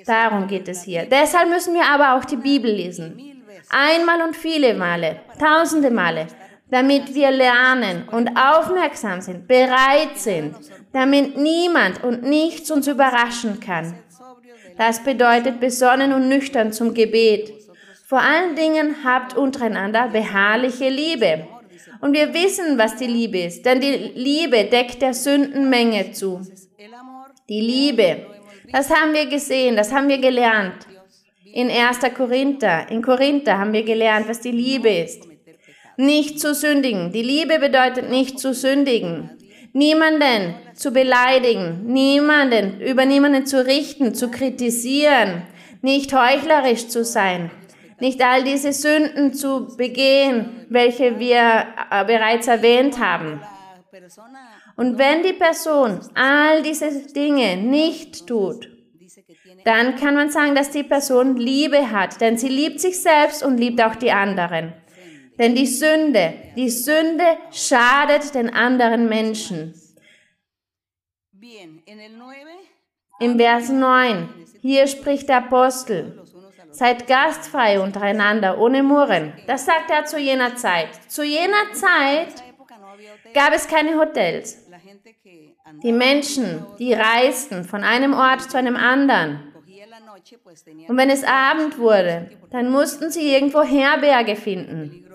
Darum 0.05 0.47
geht 0.47 0.67
es 0.67 0.83
hier. 0.83 1.05
Deshalb 1.05 1.49
müssen 1.49 1.73
wir 1.73 1.85
aber 1.85 2.15
auch 2.15 2.25
die 2.25 2.35
Bibel 2.35 2.71
lesen. 2.71 3.43
Einmal 3.69 4.21
und 4.21 4.35
viele 4.35 4.73
Male, 4.73 5.21
tausende 5.39 5.89
Male, 5.91 6.27
damit 6.69 7.15
wir 7.15 7.31
lernen 7.31 8.07
und 8.11 8.29
aufmerksam 8.37 9.21
sind, 9.21 9.47
bereit 9.47 10.17
sind, 10.17 10.55
damit 10.91 11.37
niemand 11.37 12.03
und 12.03 12.23
nichts 12.23 12.69
uns 12.69 12.87
überraschen 12.87 13.59
kann. 13.59 13.95
Das 14.77 15.03
bedeutet 15.03 15.59
besonnen 15.59 16.11
und 16.13 16.27
nüchtern 16.27 16.73
zum 16.73 16.93
Gebet. 16.93 17.53
Vor 18.05 18.19
allen 18.19 18.55
Dingen 18.55 18.97
habt 19.05 19.37
untereinander 19.37 20.09
beharrliche 20.09 20.89
Liebe. 20.89 21.47
Und 22.01 22.13
wir 22.13 22.33
wissen, 22.33 22.77
was 22.77 22.95
die 22.95 23.07
Liebe 23.07 23.39
ist, 23.39 23.65
denn 23.65 23.79
die 23.79 24.11
Liebe 24.15 24.65
deckt 24.65 25.01
der 25.01 25.13
Sündenmenge 25.13 26.11
zu. 26.11 26.41
Die 27.49 27.61
Liebe 27.61 28.25
das 28.71 28.89
haben 28.89 29.13
wir 29.13 29.25
gesehen, 29.25 29.75
das 29.75 29.91
haben 29.91 30.07
wir 30.07 30.19
gelernt. 30.19 30.87
In 31.43 31.69
1. 31.69 31.99
Korinther, 32.15 32.89
in 32.89 33.01
Korinther 33.01 33.57
haben 33.57 33.73
wir 33.73 33.83
gelernt, 33.83 34.29
was 34.29 34.39
die 34.39 34.51
Liebe 34.51 34.89
ist. 34.89 35.27
Nicht 35.97 36.39
zu 36.39 36.53
sündigen. 36.55 37.11
Die 37.11 37.21
Liebe 37.21 37.59
bedeutet 37.59 38.09
nicht 38.09 38.39
zu 38.39 38.53
sündigen. 38.53 39.31
Niemanden 39.73 40.55
zu 40.73 40.91
beleidigen, 40.91 41.85
niemanden, 41.85 42.81
über 42.81 43.05
niemanden 43.05 43.45
zu 43.45 43.65
richten, 43.65 44.13
zu 44.13 44.29
kritisieren, 44.29 45.43
nicht 45.81 46.13
heuchlerisch 46.13 46.87
zu 46.87 47.05
sein, 47.05 47.51
nicht 48.01 48.21
all 48.21 48.43
diese 48.43 48.73
Sünden 48.73 49.33
zu 49.33 49.77
begehen, 49.77 50.65
welche 50.69 51.19
wir 51.19 51.67
äh, 51.89 52.03
bereits 52.05 52.47
erwähnt 52.47 52.99
haben. 52.99 53.39
Und 54.75 54.97
wenn 54.97 55.21
die 55.21 55.33
Person 55.33 55.99
all 56.15 56.63
diese 56.63 57.07
Dinge 57.13 57.57
nicht 57.57 58.25
tut, 58.27 58.67
dann 59.63 59.95
kann 59.95 60.15
man 60.15 60.31
sagen, 60.31 60.55
dass 60.55 60.71
die 60.71 60.83
Person 60.83 61.37
Liebe 61.37 61.91
hat, 61.91 62.19
denn 62.19 62.37
sie 62.37 62.49
liebt 62.49 62.79
sich 62.79 62.99
selbst 62.99 63.43
und 63.43 63.57
liebt 63.57 63.79
auch 63.81 63.95
die 63.95 64.11
anderen. 64.11 64.73
Denn 65.37 65.53
die 65.53 65.67
Sünde, 65.67 66.33
die 66.55 66.69
Sünde 66.69 67.37
schadet 67.51 68.33
den 68.33 68.49
anderen 68.49 69.07
Menschen. 69.07 69.75
Im 73.19 73.37
Vers 73.37 73.69
9, 73.69 74.29
hier 74.61 74.87
spricht 74.87 75.29
der 75.29 75.37
Apostel, 75.37 76.20
seid 76.81 77.05
gastfrei 77.05 77.79
untereinander, 77.79 78.57
ohne 78.57 78.81
Murren. 78.81 79.33
Das 79.45 79.65
sagt 79.67 79.91
er 79.91 80.05
zu 80.05 80.17
jener 80.17 80.55
Zeit. 80.55 80.89
Zu 81.07 81.23
jener 81.23 81.71
Zeit 81.73 82.33
gab 83.35 83.53
es 83.53 83.67
keine 83.67 83.99
Hotels. 83.99 84.65
Die 85.83 85.91
Menschen, 85.91 86.65
die 86.79 86.93
reisten 86.93 87.65
von 87.65 87.83
einem 87.83 88.13
Ort 88.13 88.49
zu 88.49 88.57
einem 88.57 88.75
anderen. 88.75 89.53
Und 90.87 90.97
wenn 90.97 91.11
es 91.11 91.23
Abend 91.23 91.77
wurde, 91.77 92.31
dann 92.49 92.71
mussten 92.71 93.11
sie 93.11 93.31
irgendwo 93.31 93.61
Herberge 93.61 94.35
finden. 94.35 95.05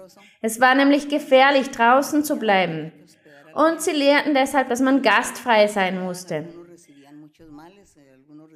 Es 0.41 0.61
war 0.61 0.77
nämlich 0.77 1.09
gefährlich, 1.09 1.73
draußen 1.73 2.23
zu 2.23 2.37
bleiben. 2.37 2.93
Und 3.55 3.83
sie 3.83 3.91
lehrten 3.91 4.35
deshalb, 4.35 4.69
dass 4.69 4.81
man 4.81 5.03
gastfrei 5.03 5.67
sein 5.67 6.01
musste. 6.01 6.47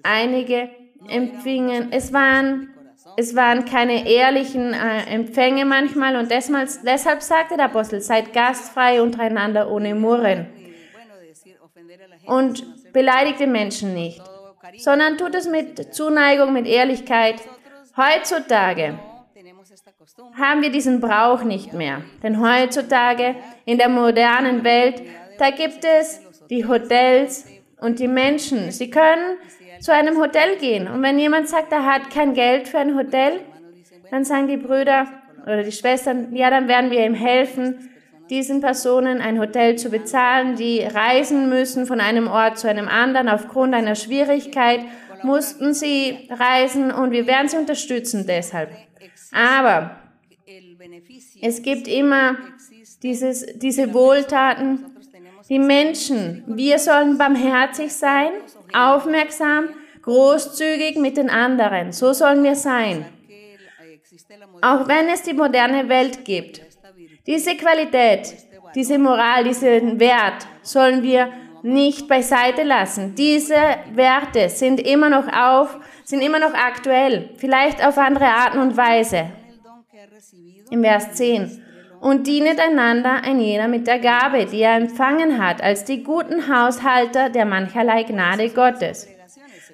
Einige 0.05 0.71
empfingen, 1.09 1.91
es 1.91 2.13
waren, 2.13 2.73
es 3.21 3.37
waren 3.37 3.67
keine 3.67 4.09
ehrlichen 4.09 4.73
äh, 4.73 5.03
Empfänge 5.05 5.67
manchmal 5.67 6.17
und 6.17 6.31
deshalb, 6.31 6.71
deshalb 6.87 7.21
sagte 7.23 7.57
der 7.57 7.67
Apostel, 7.67 8.01
seid 8.01 8.33
gastfrei 8.33 9.03
untereinander 9.03 9.71
ohne 9.71 9.95
Murren 9.95 10.47
und 12.25 12.93
beleidigt 12.95 13.41
den 13.41 13.53
Menschen 13.53 13.93
nicht, 13.93 14.23
sondern 14.79 15.19
tut 15.19 15.35
es 15.35 15.47
mit 15.47 15.95
Zuneigung, 15.95 16.55
mit 16.55 16.67
Ehrlichkeit. 16.67 17.43
Heutzutage 17.95 18.99
haben 20.39 20.63
wir 20.63 20.71
diesen 20.71 21.01
Brauch 21.01 21.43
nicht 21.43 21.75
mehr, 21.75 22.01
denn 22.23 22.41
heutzutage 22.41 23.37
in 23.67 23.77
der 23.77 23.91
modernen 23.91 24.65
Welt, 24.65 25.03
da 25.39 25.51
gibt 25.51 25.85
es 25.85 26.23
die 26.49 26.67
Hotels 26.67 27.47
und 27.81 27.99
die 27.99 28.09
Menschen. 28.09 28.71
Sie 28.71 28.91
können 28.91 29.37
zu 29.81 29.93
einem 29.93 30.19
Hotel 30.19 30.57
gehen 30.59 30.89
und 30.89 31.03
wenn 31.03 31.19
jemand 31.19 31.49
sagt, 31.49 31.73
er 31.73 31.87
hat 31.87 32.11
kein 32.11 32.35
Geld 32.35 32.69
für 32.69 32.79
ein 32.79 32.97
Hotel, 32.97 33.41
dann 34.11 34.25
sagen 34.25 34.49
die 34.49 34.57
Brüder 34.57 35.07
oder 35.43 35.63
die 35.63 35.73
Schwestern, 35.73 36.35
ja, 36.35 36.51
dann 36.51 36.69
werden 36.69 36.91
wir 36.91 37.05
ihm 37.05 37.15
helfen 37.15 37.91
diesen 38.31 38.61
Personen 38.61 39.21
ein 39.21 39.41
Hotel 39.41 39.77
zu 39.77 39.91
bezahlen, 39.91 40.55
die 40.55 40.81
reisen 40.83 41.49
müssen 41.49 41.85
von 41.87 42.01
einem 42.01 42.29
Ort 42.29 42.59
zu 42.59 42.69
einem 42.69 42.89
anderen. 42.89 43.29
Aufgrund 43.29 43.75
einer 43.75 43.97
Schwierigkeit 43.97 44.81
mussten 45.23 45.75
sie 45.75 46.29
reisen 46.31 46.93
und 46.93 47.11
wir 47.11 47.27
werden 47.27 47.49
sie 47.49 47.59
unterstützen 47.59 48.27
deshalb. 48.27 48.71
Aber 49.33 49.97
es 51.43 51.63
gibt 51.63 51.89
immer 51.89 52.37
dieses, 53.03 53.47
diese 53.59 53.93
Wohltaten. 53.93 54.87
Die 55.49 55.59
Menschen, 55.59 56.45
wir 56.47 56.79
sollen 56.79 57.19
barmherzig 57.19 57.93
sein, 57.93 58.31
aufmerksam, 58.75 59.69
großzügig 60.03 60.97
mit 60.97 61.17
den 61.17 61.31
anderen. 61.31 61.93
So 61.93 62.13
sollen 62.13 62.43
wir 62.45 62.55
sein. 62.55 63.05
Auch 64.63 64.89
wenn 64.89 65.09
es 65.09 65.23
die 65.23 65.35
moderne 65.35 65.89
Welt 65.89 66.25
gibt. 66.25 66.63
Diese 67.27 67.57
Qualität, 67.57 68.35
diese 68.75 68.99
Moral, 68.99 69.45
diesen 69.45 69.99
Wert 70.01 70.47
sollen 70.63 71.03
wir 71.03 71.33
nicht 71.63 72.09
beiseite 72.09 72.63
lassen. 72.63 73.15
Diese 73.15 73.57
Werte 73.93 74.49
sind 74.49 74.81
immer 74.81 75.11
noch 75.11 75.27
auf, 75.33 75.79
sind 76.05 76.23
immer 76.23 76.39
noch 76.39 76.55
aktuell, 76.55 77.31
vielleicht 77.37 77.85
auf 77.85 77.99
andere 77.99 78.27
Arten 78.27 78.59
und 78.59 78.77
Weise. 78.77 79.31
Im 80.71 80.83
Vers 80.83 81.13
10. 81.13 81.63
Und 82.01 82.27
dienet 82.27 82.59
einander 82.59 83.23
ein 83.25 83.41
jeder 83.41 83.69
mit 83.69 83.87
der 83.87 83.99
Gabe, 83.99 84.47
die 84.47 84.63
er 84.63 84.77
empfangen 84.77 85.45
hat, 85.45 85.63
als 85.63 85.85
die 85.85 86.03
guten 86.03 86.49
Haushalter 86.49 87.29
der 87.29 87.45
mancherlei 87.45 88.05
Gnade 88.05 88.49
Gottes. 88.49 89.07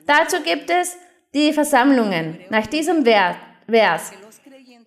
Dazu 0.06 0.42
gibt 0.42 0.70
es 0.70 0.96
die 1.34 1.52
Versammlungen 1.52 2.38
nach 2.50 2.66
diesem 2.66 3.04
Vers. 3.04 4.12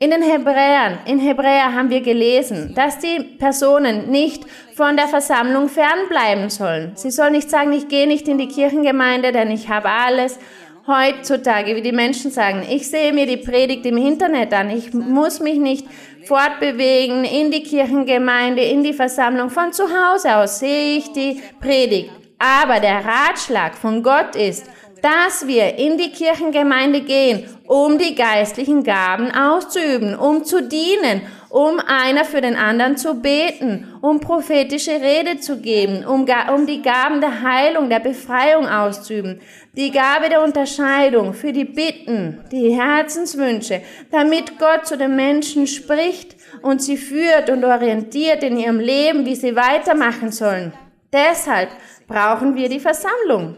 In 0.02 0.12
den 0.12 0.22
Hebräern, 0.22 1.00
in 1.06 1.20
Hebräer 1.20 1.74
haben 1.74 1.90
wir 1.90 2.00
gelesen, 2.00 2.74
dass 2.74 3.00
die 3.00 3.20
Personen 3.38 4.10
nicht 4.10 4.46
von 4.74 4.96
der 4.96 5.10
Versammlung 5.10 5.68
fernbleiben 5.68 6.50
sollen. 6.50 6.94
Sie 6.96 7.12
sollen 7.12 7.34
nicht 7.34 7.50
sagen, 7.50 7.74
ich 7.74 7.90
gehe 7.90 8.08
nicht 8.08 8.28
in 8.30 8.38
die 8.38 8.48
Kirchengemeinde, 8.48 9.34
denn 9.34 9.52
ich 9.52 9.68
habe 9.68 9.90
alles. 9.90 10.40
Heutzutage, 10.88 11.76
wie 11.76 11.82
die 11.82 11.92
Menschen 11.92 12.32
sagen, 12.32 12.66
ich 12.68 12.90
sehe 12.90 13.14
mir 13.14 13.28
die 13.28 13.38
Predigt 13.38 13.86
im 13.86 13.98
Internet 13.98 14.54
an, 14.54 14.70
ich 14.72 14.94
muss 14.94 15.40
mich 15.40 15.60
nicht 15.60 15.86
fortbewegen 16.30 17.24
in 17.24 17.50
die 17.50 17.64
Kirchengemeinde, 17.64 18.62
in 18.62 18.84
die 18.84 18.94
Versammlung. 18.94 19.50
Von 19.50 19.74
zu 19.74 19.86
Hause 19.86 20.36
aus 20.36 20.60
sehe 20.60 21.00
ich 21.00 21.12
die 21.12 21.42
Predigt. 21.60 22.12
Aber 22.38 22.80
der 22.80 23.04
Ratschlag 23.04 23.76
von 23.76 24.04
Gott 24.04 24.36
ist, 24.36 24.70
dass 25.02 25.48
wir 25.48 25.80
in 25.80 25.98
die 25.98 26.12
Kirchengemeinde 26.12 27.02
gehen, 27.02 27.50
um 27.66 27.98
die 27.98 28.14
geistlichen 28.14 28.84
Gaben 28.84 29.32
auszuüben, 29.32 30.16
um 30.16 30.44
zu 30.44 30.62
dienen, 30.62 31.24
um 31.50 31.80
einer 31.80 32.26
für 32.26 32.42
den 32.42 32.56
anderen 32.56 32.96
zu 32.96 33.16
beten, 33.16 33.88
um 34.02 34.20
prophetische 34.20 35.02
Rede 35.02 35.40
zu 35.40 35.60
geben, 35.60 36.06
um, 36.06 36.28
um 36.54 36.66
die 36.68 36.82
Gaben 36.82 37.22
der 37.22 37.42
Heilung, 37.42 37.90
der 37.90 38.00
Befreiung 38.00 38.68
auszuüben, 38.68 39.42
die 39.74 39.92
Gabe 39.92 40.30
der 40.30 40.44
Unterscheidung 40.44 41.34
für 41.34 41.52
die 41.52 41.66
Bitten, 41.66 42.44
die 42.52 42.72
Herzenswünsche, 42.72 43.82
damit 44.12 44.60
Gott 44.60 44.86
zu 44.86 44.98
den 44.98 45.16
Menschen 45.16 45.66
spricht 45.66 46.36
und 46.62 46.82
sie 46.82 46.98
führt 46.98 47.50
und 47.50 47.64
orientiert 47.64 48.44
in 48.44 48.58
ihrem 48.58 48.80
Leben, 48.80 49.26
wie 49.26 49.36
sie 49.36 49.56
weitermachen 49.56 50.32
sollen. 50.32 50.74
Deshalb 51.12 51.70
brauchen 52.08 52.56
wir 52.56 52.70
die 52.70 52.80
Versammlung. 52.80 53.56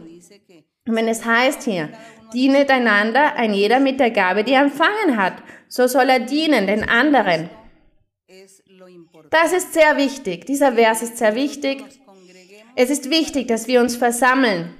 Und 0.88 0.96
wenn 0.96 1.08
es 1.08 1.26
heißt 1.26 1.64
hier, 1.64 1.90
dienet 2.34 2.70
einander, 2.70 3.36
ein 3.36 3.54
jeder 3.54 3.80
mit 3.80 4.00
der 4.00 4.12
Gabe, 4.12 4.44
die 4.44 4.54
er 4.54 4.62
empfangen 4.62 5.18
hat, 5.18 5.34
so 5.68 5.88
soll 5.88 6.10
er 6.10 6.20
dienen 6.20 6.68
den 6.68 6.88
anderen. 6.88 7.50
Das 9.32 9.54
ist 9.54 9.74
sehr 9.74 9.96
wichtig. 9.96 10.46
Dieser 10.46 10.74
Vers 10.74 11.02
ist 11.02 11.18
sehr 11.18 11.36
wichtig. 11.36 11.86
Es 12.76 12.90
ist 12.90 13.10
wichtig, 13.10 13.48
dass 13.48 13.66
wir 13.66 13.80
uns 13.80 13.96
versammeln, 13.96 14.74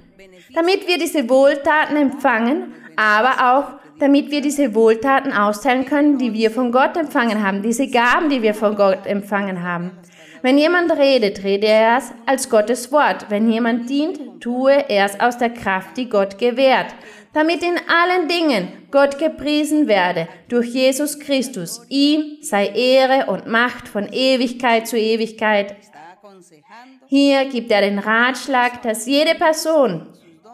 damit 0.54 0.86
wir 0.86 0.98
diese 0.98 1.28
Wohltaten 1.30 1.96
empfangen, 1.96 2.74
aber 2.94 3.54
auch 3.54 3.64
damit 3.98 4.30
wir 4.30 4.42
diese 4.42 4.74
Wohltaten 4.74 5.32
austeilen 5.32 5.86
können, 5.86 6.18
die 6.18 6.34
wir 6.34 6.50
von 6.50 6.70
Gott 6.70 6.98
empfangen 6.98 7.42
haben, 7.42 7.62
diese 7.62 7.88
Gaben, 7.88 8.28
die 8.28 8.42
wir 8.42 8.52
von 8.52 8.76
Gott 8.76 9.06
empfangen 9.06 9.62
haben. 9.62 9.92
Wenn 10.42 10.58
jemand 10.58 10.90
redet, 10.98 11.44
rede 11.44 11.68
er 11.68 11.98
es 11.98 12.12
als 12.26 12.50
Gottes 12.50 12.92
Wort. 12.92 13.26
Wenn 13.30 13.50
jemand 13.50 13.88
dient, 13.88 14.20
tue 14.40 14.72
er 14.72 15.06
es 15.06 15.18
aus 15.18 15.38
der 15.38 15.50
Kraft, 15.50 15.96
die 15.96 16.08
Gott 16.08 16.36
gewährt, 16.36 16.94
damit 17.32 17.62
in 17.62 17.76
allen 17.88 18.28
Dingen 18.28 18.68
Gott 18.90 19.18
gepriesen 19.18 19.88
werde 19.88 20.28
durch 20.48 20.68
Jesus 20.68 21.18
Christus. 21.18 21.82
Ihm 21.88 22.38
sei 22.42 22.66
Ehre 22.68 23.30
und 23.30 23.46
Macht 23.46 23.88
von 23.88 24.08
Ewigkeit 24.12 24.86
zu 24.86 24.98
Ewigkeit. 24.98 25.76
Hier 27.06 27.46
gibt 27.46 27.70
er 27.70 27.80
den 27.82 27.98
Ratschlag, 27.98 28.82
dass 28.82 29.06
jede 29.06 29.34
Person 29.34 30.06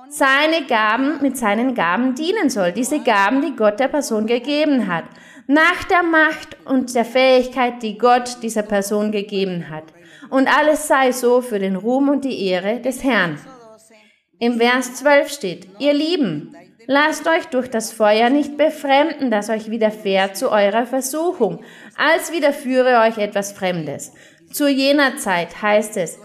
seine 0.09 0.67
Gaben 0.67 1.21
mit 1.21 1.37
seinen 1.37 1.75
Gaben 1.75 2.15
dienen 2.15 2.49
soll, 2.49 2.73
diese 2.73 3.01
Gaben, 3.01 3.43
die 3.43 3.55
Gott 3.55 3.79
der 3.79 3.89
Person 3.89 4.27
gegeben 4.27 4.89
hat 4.89 5.05
nach 5.49 5.83
der 5.85 6.03
Macht 6.03 6.59
und 6.67 6.95
der 6.95 7.07
Fähigkeit, 7.07 7.83
die 7.83 7.97
Gott 7.97 8.43
dieser 8.43 8.63
Person 8.63 9.11
gegeben 9.11 9.71
hat. 9.71 9.85
Und 10.29 10.47
alles 10.47 10.87
sei 10.87 11.11
so 11.11 11.41
für 11.41 11.59
den 11.59 11.75
Ruhm 11.75 12.11
und 12.11 12.25
die 12.25 12.47
Ehre 12.47 12.81
des 12.81 13.03
Herrn. 13.03 13.39
Im 14.39 14.59
Vers 14.59 14.97
12 14.97 15.33
steht, 15.33 15.69
ihr 15.81 15.95
Lieben, 15.95 16.55
lasst 16.89 17.29
euch 17.29 17.45
durch 17.47 17.71
das 17.71 17.93
Feuer 17.93 18.31
nicht 18.31 18.57
befremden, 18.57 19.31
das 19.31 19.51
euch 19.51 19.71
widerfährt 19.71 20.37
zu 20.37 20.51
eurer 20.51 20.87
Versuchung, 20.87 21.61
als 21.97 22.33
widerführe 22.33 23.03
euch 23.07 23.19
etwas 23.19 23.53
Fremdes. 23.53 24.13
Zu 24.51 24.69
jener 24.69 25.19
Zeit 25.19 25.63
heißt 25.63 25.99
es, 25.99 26.19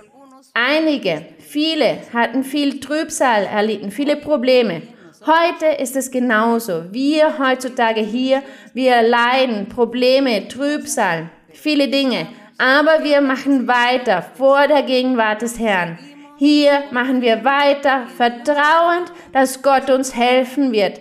einige, 0.54 1.26
viele 1.38 1.98
hatten 2.14 2.44
viel 2.44 2.80
Trübsal 2.80 3.44
erlitten, 3.44 3.92
viele 3.92 4.16
Probleme. 4.16 4.82
Heute 5.26 5.82
ist 5.82 5.96
es 5.96 6.12
genauso. 6.12 6.86
Wir 6.92 7.38
heutzutage 7.40 8.02
hier, 8.02 8.42
wir 8.74 9.02
leiden 9.02 9.68
Probleme, 9.68 10.48
Trübsal, 10.48 11.30
viele 11.52 11.90
Dinge. 11.90 12.28
Aber 12.58 13.04
wir 13.04 13.20
machen 13.20 13.68
weiter 13.68 14.22
vor 14.22 14.68
der 14.68 14.84
Gegenwart 14.84 15.42
des 15.42 15.60
Herrn. 15.60 15.98
Hier 16.46 16.84
machen 16.92 17.22
wir 17.22 17.46
weiter, 17.46 18.06
vertrauend, 18.18 19.14
dass 19.32 19.62
Gott 19.62 19.90
uns 19.90 20.14
helfen 20.14 20.74
wird, 20.74 21.00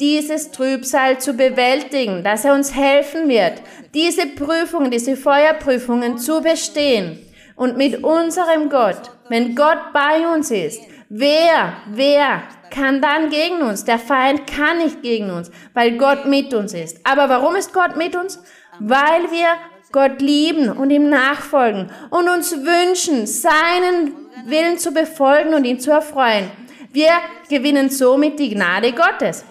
dieses 0.00 0.50
Trübsal 0.50 1.18
zu 1.18 1.34
bewältigen, 1.34 2.24
dass 2.24 2.44
er 2.44 2.54
uns 2.54 2.74
helfen 2.74 3.28
wird, 3.28 3.62
diese 3.94 4.26
Prüfungen, 4.26 4.90
diese 4.90 5.16
Feuerprüfungen 5.16 6.18
zu 6.18 6.40
bestehen. 6.42 7.20
Und 7.54 7.76
mit 7.76 8.02
unserem 8.02 8.68
Gott, 8.68 9.12
wenn 9.28 9.54
Gott 9.54 9.78
bei 9.92 10.26
uns 10.26 10.50
ist, 10.50 10.82
wer, 11.08 11.74
wer 11.92 12.42
kann 12.70 13.00
dann 13.00 13.30
gegen 13.30 13.62
uns. 13.62 13.84
Der 13.84 14.00
Feind 14.00 14.48
kann 14.48 14.78
nicht 14.78 15.02
gegen 15.02 15.30
uns, 15.30 15.52
weil 15.72 15.98
Gott 15.98 16.26
mit 16.26 16.52
uns 16.52 16.74
ist. 16.74 16.98
Aber 17.04 17.28
warum 17.28 17.54
ist 17.54 17.72
Gott 17.72 17.96
mit 17.96 18.16
uns? 18.16 18.42
Weil 18.80 19.30
wir 19.30 19.50
Gott 19.92 20.20
lieben 20.20 20.68
und 20.68 20.90
ihm 20.90 21.08
nachfolgen 21.08 21.90
und 22.10 22.28
uns 22.28 22.52
wünschen, 22.52 23.26
seinen 23.26 24.29
Willen 24.46 24.78
zu 24.78 24.92
befolgen 24.92 25.54
und 25.54 25.64
ihn 25.64 25.80
zu 25.80 25.90
erfreuen. 25.90 26.50
Wir 26.92 27.12
gewinnen 27.48 27.90
somit 27.90 28.38
die 28.38 28.50
Gnade 28.50 28.92
Gottes. 28.92 29.44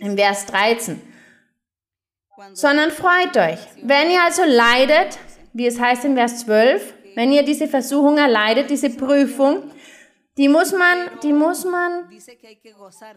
Im 0.00 0.16
Vers 0.16 0.46
13. 0.46 1.00
Sondern 2.52 2.90
freut 2.90 3.36
euch. 3.36 3.58
Wenn 3.82 4.10
ihr 4.10 4.22
also 4.22 4.42
leidet, 4.44 5.18
wie 5.52 5.66
es 5.66 5.80
heißt 5.80 6.04
im 6.04 6.16
Vers 6.16 6.40
12, 6.40 6.94
wenn 7.14 7.32
ihr 7.32 7.42
diese 7.42 7.66
Versuchung 7.66 8.18
erleidet, 8.18 8.68
diese 8.68 8.90
Prüfung, 8.90 9.70
die 10.36 10.48
muss 10.48 10.72
man, 10.72 11.08
die 11.22 11.32
muss 11.32 11.64
man 11.64 12.04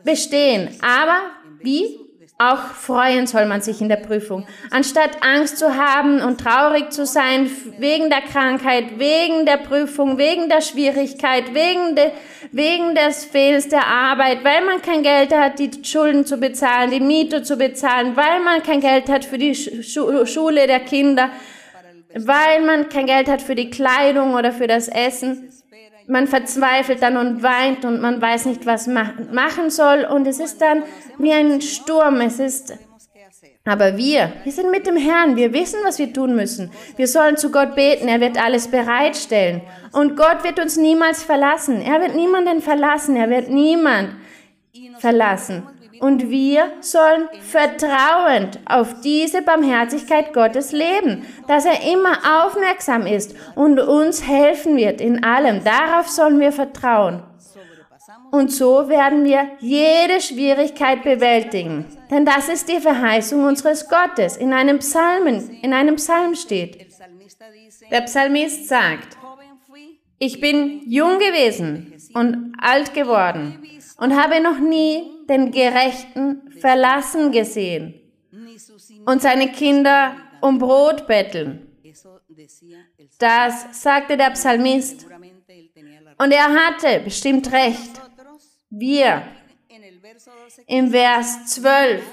bestehen. 0.03 0.69
Aber 0.81 1.19
wie? 1.59 1.99
Auch 2.41 2.71
freuen 2.73 3.27
soll 3.27 3.45
man 3.47 3.59
sich 3.59 3.81
in 3.81 3.89
der 3.89 3.97
Prüfung. 3.97 4.47
Anstatt 4.71 5.21
Angst 5.21 5.57
zu 5.57 5.75
haben 5.75 6.21
und 6.21 6.39
traurig 6.39 6.89
zu 6.89 7.05
sein 7.05 7.51
wegen 7.79 8.09
der 8.09 8.21
Krankheit, 8.21 8.97
wegen 8.97 9.45
der 9.45 9.57
Prüfung, 9.57 10.17
wegen 10.17 10.47
der 10.47 10.61
Schwierigkeit, 10.61 11.53
wegen, 11.53 11.97
de, 11.97 12.11
wegen 12.53 12.95
des 12.95 13.25
Fehlens 13.25 13.67
der 13.67 13.85
Arbeit, 13.85 14.45
weil 14.45 14.63
man 14.63 14.81
kein 14.81 15.03
Geld 15.03 15.35
hat, 15.35 15.59
die 15.59 15.83
Schulden 15.83 16.25
zu 16.25 16.37
bezahlen, 16.37 16.91
die 16.91 17.01
Miete 17.01 17.43
zu 17.43 17.57
bezahlen, 17.57 18.15
weil 18.15 18.39
man 18.39 18.63
kein 18.63 18.79
Geld 18.79 19.09
hat 19.09 19.25
für 19.25 19.37
die 19.37 19.53
Schule 19.53 20.65
der 20.65 20.79
Kinder, 20.79 21.31
weil 22.15 22.61
man 22.65 22.87
kein 22.87 23.05
Geld 23.05 23.27
hat 23.27 23.41
für 23.41 23.55
die 23.55 23.69
Kleidung 23.69 24.35
oder 24.35 24.53
für 24.53 24.67
das 24.67 24.87
Essen 24.87 25.51
man 26.09 26.27
verzweifelt 26.27 27.01
dann 27.01 27.17
und 27.17 27.43
weint 27.43 27.85
und 27.85 28.01
man 28.01 28.21
weiß 28.21 28.45
nicht, 28.45 28.65
was 28.65 28.87
machen 28.87 29.69
soll 29.69 30.05
und 30.05 30.27
es 30.27 30.39
ist 30.39 30.61
dann 30.61 30.83
wie 31.17 31.31
ein 31.31 31.61
Sturm. 31.61 32.19
Es 32.21 32.39
ist 32.39 32.73
aber 33.65 33.97
wir, 33.97 34.33
wir 34.43 34.51
sind 34.51 34.71
mit 34.71 34.87
dem 34.87 34.97
Herrn, 34.97 35.35
wir 35.35 35.53
wissen, 35.53 35.79
was 35.83 35.99
wir 35.99 36.11
tun 36.11 36.35
müssen. 36.35 36.71
Wir 36.95 37.07
sollen 37.07 37.37
zu 37.37 37.51
Gott 37.51 37.75
beten, 37.75 38.07
er 38.07 38.19
wird 38.19 38.41
alles 38.43 38.67
bereitstellen. 38.67 39.61
Und 39.91 40.17
Gott 40.17 40.43
wird 40.43 40.59
uns 40.59 40.77
niemals 40.77 41.23
verlassen. 41.23 41.81
Er 41.81 42.01
wird 42.01 42.15
niemanden 42.15 42.61
verlassen, 42.61 43.15
er 43.15 43.29
wird 43.29 43.49
niemand 43.49 44.15
verlassen. 44.97 45.63
Und 45.99 46.29
wir 46.29 46.71
sollen 46.81 47.27
vertrauend 47.41 48.59
auf 48.65 49.01
diese 49.01 49.41
Barmherzigkeit 49.41 50.33
Gottes 50.33 50.71
leben, 50.71 51.25
dass 51.47 51.65
er 51.65 51.91
immer 51.91 52.45
aufmerksam 52.45 53.05
ist 53.05 53.35
und 53.55 53.79
uns 53.79 54.25
helfen 54.25 54.77
wird 54.77 55.01
in 55.01 55.23
allem. 55.23 55.63
Darauf 55.63 56.07
sollen 56.07 56.39
wir 56.39 56.51
vertrauen. 56.51 57.23
Und 58.31 58.51
so 58.51 58.89
werden 58.89 59.25
wir 59.25 59.47
jede 59.59 60.21
Schwierigkeit 60.21 61.03
bewältigen. 61.03 61.85
Denn 62.11 62.25
das 62.25 62.47
ist 62.47 62.69
die 62.69 62.79
Verheißung 62.79 63.43
unseres 63.43 63.87
Gottes. 63.89 64.37
In 64.37 64.53
einem 64.53 64.79
Psalmen, 64.79 65.59
in 65.61 65.73
einem 65.73 65.95
Psalm 65.95 66.35
steht. 66.35 66.87
Der 67.91 68.01
Psalmist 68.01 68.67
sagt, 68.67 69.18
ich 70.19 70.39
bin 70.41 70.81
jung 70.85 71.17
gewesen 71.17 71.93
und 72.13 72.53
alt 72.59 72.93
geworden 72.93 73.63
und 73.97 74.15
habe 74.15 74.41
noch 74.41 74.59
nie 74.59 75.03
den 75.27 75.51
Gerechten 75.51 76.51
verlassen 76.59 77.31
gesehen 77.31 77.95
und 79.05 79.21
seine 79.21 79.51
Kinder 79.51 80.15
um 80.41 80.59
Brot 80.59 81.07
betteln. 81.07 81.67
Das 83.17 83.81
sagte 83.81 84.17
der 84.17 84.31
Psalmist. 84.31 85.05
Und 86.17 86.31
er 86.31 86.53
hatte 86.53 86.99
bestimmt 87.03 87.51
recht. 87.51 88.01
Wir 88.69 89.23
im 90.67 90.91
Vers 90.91 91.47
12, 91.47 92.03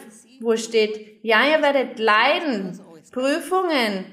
wo 0.40 0.56
steht, 0.56 1.18
ja, 1.22 1.44
ihr 1.44 1.60
werdet 1.60 1.98
leiden, 1.98 2.78
Prüfungen, 3.10 4.06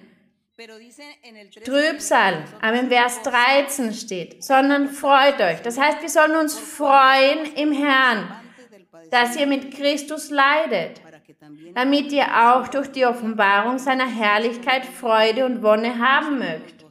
Trübsal, 1.65 2.43
aber 2.61 2.79
im 2.79 2.89
Vers 2.89 3.23
13 3.23 3.91
steht, 3.91 4.43
sondern 4.43 4.87
freut 4.87 5.41
euch. 5.41 5.61
Das 5.63 5.79
heißt, 5.79 6.01
wir 6.01 6.09
sollen 6.09 6.35
uns 6.35 6.59
freuen 6.59 7.51
im 7.55 7.71
Herrn, 7.71 8.31
dass 9.09 9.35
ihr 9.35 9.47
mit 9.47 9.75
Christus 9.75 10.29
leidet, 10.29 11.01
damit 11.73 12.11
ihr 12.11 12.27
auch 12.27 12.67
durch 12.67 12.91
die 12.91 13.03
Offenbarung 13.03 13.79
seiner 13.79 14.07
Herrlichkeit 14.07 14.85
Freude 14.85 15.45
und 15.45 15.63
Wonne 15.63 15.97
haben 15.97 16.37
mögt. 16.37 16.85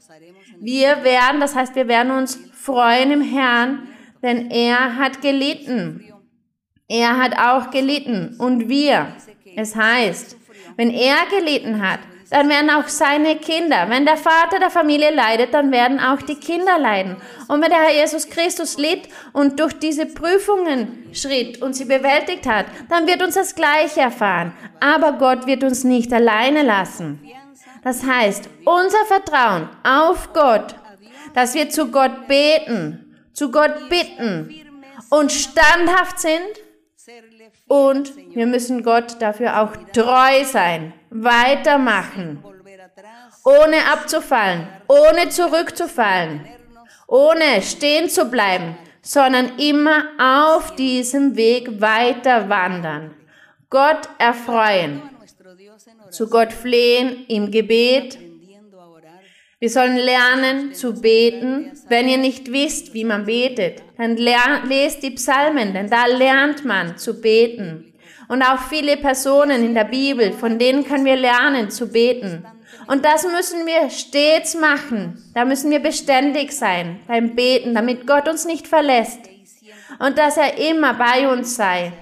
Wir 0.58 1.04
werden, 1.04 1.40
das 1.40 1.54
heißt, 1.54 1.76
wir 1.76 1.86
werden 1.86 2.10
uns 2.10 2.34
freuen 2.54 3.12
im 3.12 3.22
Herrn, 3.22 3.88
denn 4.22 4.50
er 4.50 4.96
hat 4.96 5.22
gelitten. 5.22 6.12
Er 6.88 7.16
hat 7.16 7.38
auch 7.38 7.70
gelitten 7.70 8.34
und 8.38 8.68
wir. 8.68 9.14
Es 9.54 9.76
heißt, 9.76 10.36
wenn 10.76 10.90
er 10.90 11.26
gelitten 11.30 11.80
hat, 11.80 12.00
dann 12.32 12.48
werden 12.48 12.70
auch 12.70 12.88
seine 12.88 13.36
Kinder. 13.36 13.90
Wenn 13.90 14.06
der 14.06 14.16
Vater 14.16 14.58
der 14.58 14.70
Familie 14.70 15.10
leidet, 15.10 15.52
dann 15.52 15.70
werden 15.70 16.00
auch 16.00 16.22
die 16.22 16.36
Kinder 16.36 16.78
leiden. 16.78 17.16
Und 17.46 17.60
wenn 17.60 17.68
der 17.68 17.82
Herr 17.82 17.92
Jesus 17.94 18.26
Christus 18.26 18.78
litt 18.78 19.06
und 19.34 19.60
durch 19.60 19.74
diese 19.74 20.06
Prüfungen 20.06 21.10
schritt 21.12 21.60
und 21.60 21.74
sie 21.74 21.84
bewältigt 21.84 22.46
hat, 22.46 22.64
dann 22.88 23.06
wird 23.06 23.22
uns 23.22 23.34
das 23.34 23.54
Gleiche 23.54 24.00
erfahren. 24.00 24.54
Aber 24.80 25.12
Gott 25.12 25.46
wird 25.46 25.62
uns 25.62 25.84
nicht 25.84 26.10
alleine 26.10 26.62
lassen. 26.62 27.20
Das 27.84 28.02
heißt, 28.02 28.48
unser 28.64 29.04
Vertrauen 29.06 29.68
auf 29.84 30.32
Gott, 30.32 30.74
dass 31.34 31.52
wir 31.52 31.68
zu 31.68 31.90
Gott 31.90 32.28
beten, 32.28 33.14
zu 33.34 33.50
Gott 33.50 33.90
bitten 33.90 34.54
und 35.10 35.30
standhaft 35.30 36.18
sind, 36.18 36.40
und 37.68 38.12
wir 38.34 38.46
müssen 38.46 38.82
Gott 38.82 39.20
dafür 39.20 39.60
auch 39.60 39.76
treu 39.92 40.44
sein, 40.44 40.92
weitermachen, 41.10 42.42
ohne 43.44 43.76
abzufallen, 43.92 44.66
ohne 44.88 45.28
zurückzufallen, 45.28 46.46
ohne 47.06 47.62
stehen 47.62 48.08
zu 48.08 48.26
bleiben, 48.26 48.76
sondern 49.02 49.58
immer 49.58 50.04
auf 50.18 50.74
diesem 50.76 51.36
Weg 51.36 51.80
weiter 51.80 52.48
wandern. 52.48 53.14
Gott 53.70 54.08
erfreuen, 54.18 55.02
zu 56.10 56.28
Gott 56.28 56.52
flehen 56.52 57.24
im 57.28 57.50
Gebet, 57.50 58.18
wir 59.62 59.70
sollen 59.70 59.94
lernen 59.96 60.74
zu 60.74 61.00
beten. 61.00 61.70
Wenn 61.88 62.08
ihr 62.08 62.18
nicht 62.18 62.52
wisst, 62.52 62.94
wie 62.94 63.04
man 63.04 63.26
betet, 63.26 63.80
dann 63.96 64.16
lest 64.16 65.04
die 65.04 65.12
Psalmen, 65.12 65.72
denn 65.72 65.88
da 65.88 66.06
lernt 66.06 66.64
man 66.64 66.98
zu 66.98 67.20
beten. 67.20 67.94
Und 68.26 68.42
auch 68.42 68.58
viele 68.68 68.96
Personen 68.96 69.64
in 69.64 69.74
der 69.74 69.84
Bibel, 69.84 70.32
von 70.32 70.58
denen 70.58 70.84
können 70.84 71.04
wir 71.04 71.14
lernen 71.14 71.70
zu 71.70 71.86
beten. 71.86 72.44
Und 72.88 73.04
das 73.04 73.22
müssen 73.22 73.64
wir 73.64 73.88
stets 73.88 74.56
machen. 74.56 75.22
Da 75.32 75.44
müssen 75.44 75.70
wir 75.70 75.78
beständig 75.78 76.50
sein 76.50 76.98
beim 77.06 77.36
Beten, 77.36 77.72
damit 77.72 78.04
Gott 78.04 78.28
uns 78.28 78.44
nicht 78.44 78.66
verlässt. 78.66 79.20
Und 80.00 80.18
dass 80.18 80.38
er 80.38 80.58
immer 80.58 80.94
bei 80.94 81.28
uns 81.32 81.54
sei. 81.54 81.92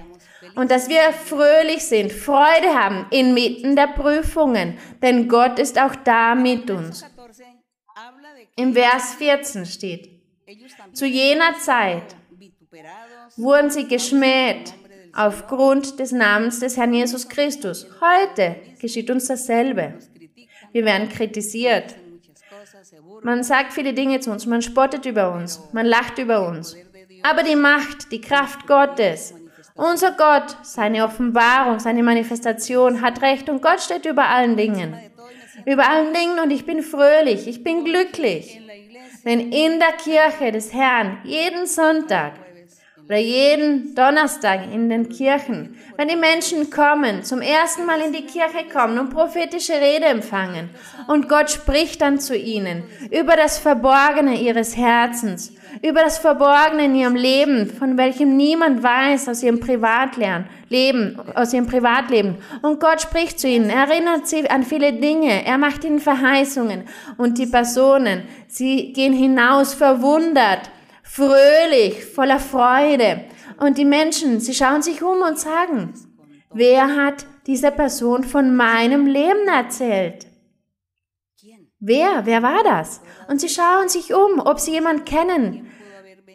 Und 0.54 0.70
dass 0.70 0.88
wir 0.88 1.12
fröhlich 1.12 1.84
sind, 1.84 2.10
Freude 2.10 2.74
haben 2.74 3.04
inmitten 3.10 3.76
der 3.76 3.88
Prüfungen. 3.88 4.78
Denn 5.02 5.28
Gott 5.28 5.58
ist 5.58 5.78
auch 5.78 5.94
da 5.94 6.34
mit 6.34 6.70
uns. 6.70 7.04
Im 8.56 8.74
Vers 8.74 9.14
14 9.14 9.66
steht, 9.66 10.10
zu 10.92 11.06
jener 11.06 11.58
Zeit 11.58 12.16
wurden 13.36 13.70
sie 13.70 13.86
geschmäht 13.86 14.74
aufgrund 15.14 15.98
des 15.98 16.12
Namens 16.12 16.60
des 16.60 16.76
Herrn 16.76 16.94
Jesus 16.94 17.28
Christus. 17.28 17.86
Heute 18.00 18.56
geschieht 18.80 19.10
uns 19.10 19.26
dasselbe. 19.26 19.94
Wir 20.72 20.84
werden 20.84 21.08
kritisiert. 21.08 21.96
Man 23.22 23.42
sagt 23.42 23.72
viele 23.72 23.92
Dinge 23.92 24.20
zu 24.20 24.30
uns, 24.30 24.46
man 24.46 24.62
spottet 24.62 25.04
über 25.06 25.32
uns, 25.32 25.60
man 25.72 25.86
lacht 25.86 26.18
über 26.18 26.46
uns. 26.46 26.76
Aber 27.22 27.42
die 27.42 27.56
Macht, 27.56 28.12
die 28.12 28.20
Kraft 28.20 28.66
Gottes, 28.66 29.34
unser 29.74 30.12
Gott, 30.12 30.56
seine 30.62 31.04
Offenbarung, 31.04 31.78
seine 31.78 32.02
Manifestation 32.02 33.00
hat 33.00 33.22
Recht 33.22 33.48
und 33.48 33.62
Gott 33.62 33.80
steht 33.80 34.06
über 34.06 34.28
allen 34.28 34.56
Dingen 34.56 34.94
über 35.66 35.88
allen 35.88 36.12
Dingen 36.12 36.38
und 36.40 36.50
ich 36.50 36.66
bin 36.66 36.82
fröhlich, 36.82 37.46
ich 37.46 37.62
bin 37.62 37.84
glücklich. 37.84 38.60
Denn 39.24 39.52
in 39.52 39.78
der 39.78 39.92
Kirche 39.92 40.52
des 40.52 40.72
Herrn, 40.72 41.18
jeden 41.24 41.66
Sonntag 41.66 42.32
oder 43.10 43.18
jeden 43.18 43.92
Donnerstag 43.96 44.72
in 44.72 44.88
den 44.88 45.08
Kirchen, 45.08 45.76
wenn 45.96 46.06
die 46.06 46.14
Menschen 46.14 46.70
kommen, 46.70 47.24
zum 47.24 47.42
ersten 47.42 47.84
Mal 47.84 48.00
in 48.02 48.12
die 48.12 48.24
Kirche 48.24 48.68
kommen 48.72 49.00
und 49.00 49.10
prophetische 49.10 49.72
Rede 49.72 50.04
empfangen 50.04 50.70
und 51.08 51.28
Gott 51.28 51.50
spricht 51.50 52.02
dann 52.02 52.20
zu 52.20 52.36
ihnen 52.36 52.84
über 53.10 53.34
das 53.34 53.58
Verborgene 53.58 54.40
ihres 54.40 54.76
Herzens, 54.76 55.52
über 55.82 56.02
das 56.02 56.18
Verborgene 56.18 56.84
in 56.84 56.94
ihrem 56.94 57.16
Leben, 57.16 57.68
von 57.68 57.98
welchem 57.98 58.36
niemand 58.36 58.80
weiß 58.80 59.28
aus 59.28 59.42
ihrem 59.42 59.58
Privatleben, 59.58 60.44
Leben, 60.68 61.18
aus 61.34 61.52
ihrem 61.52 61.66
Privatleben. 61.66 62.36
Und 62.62 62.78
Gott 62.78 63.00
spricht 63.00 63.40
zu 63.40 63.48
ihnen, 63.48 63.70
erinnert 63.70 64.28
sie 64.28 64.48
an 64.48 64.62
viele 64.62 64.92
Dinge, 64.92 65.44
er 65.44 65.58
macht 65.58 65.82
ihnen 65.82 65.98
Verheißungen 65.98 66.84
und 67.16 67.38
die 67.38 67.46
Personen, 67.46 68.22
sie 68.46 68.92
gehen 68.92 69.14
hinaus 69.14 69.74
verwundert, 69.74 70.70
fröhlich, 71.10 72.04
voller 72.04 72.38
Freude. 72.38 73.24
Und 73.58 73.78
die 73.78 73.84
Menschen, 73.84 74.40
sie 74.40 74.54
schauen 74.54 74.82
sich 74.82 75.02
um 75.02 75.22
und 75.22 75.38
sagen, 75.38 75.92
wer 76.52 76.96
hat 76.96 77.26
dieser 77.46 77.72
Person 77.72 78.22
von 78.24 78.54
meinem 78.54 79.06
Leben 79.06 79.48
erzählt? 79.48 80.26
Wer? 81.80 82.26
Wer 82.26 82.42
war 82.42 82.62
das? 82.62 83.00
Und 83.28 83.40
sie 83.40 83.48
schauen 83.48 83.88
sich 83.88 84.14
um, 84.14 84.38
ob 84.38 84.60
sie 84.60 84.72
jemanden 84.72 85.04
kennen. 85.04 85.66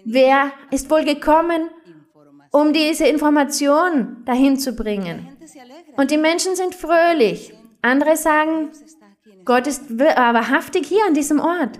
Wer 0.03 0.51
ist 0.71 0.89
wohl 0.89 1.03
gekommen, 1.03 1.69
um 2.51 2.73
diese 2.73 3.07
Information 3.07 4.23
dahin 4.25 4.57
zu 4.59 4.73
bringen? 4.73 5.37
Und 5.97 6.11
die 6.11 6.17
Menschen 6.17 6.55
sind 6.55 6.75
fröhlich. 6.75 7.53
Andere 7.81 8.17
sagen, 8.17 8.71
Gott 9.45 9.67
ist 9.67 9.97
wahrhaftig 9.97 10.87
hier 10.87 11.05
an 11.07 11.13
diesem 11.13 11.39
Ort. 11.39 11.79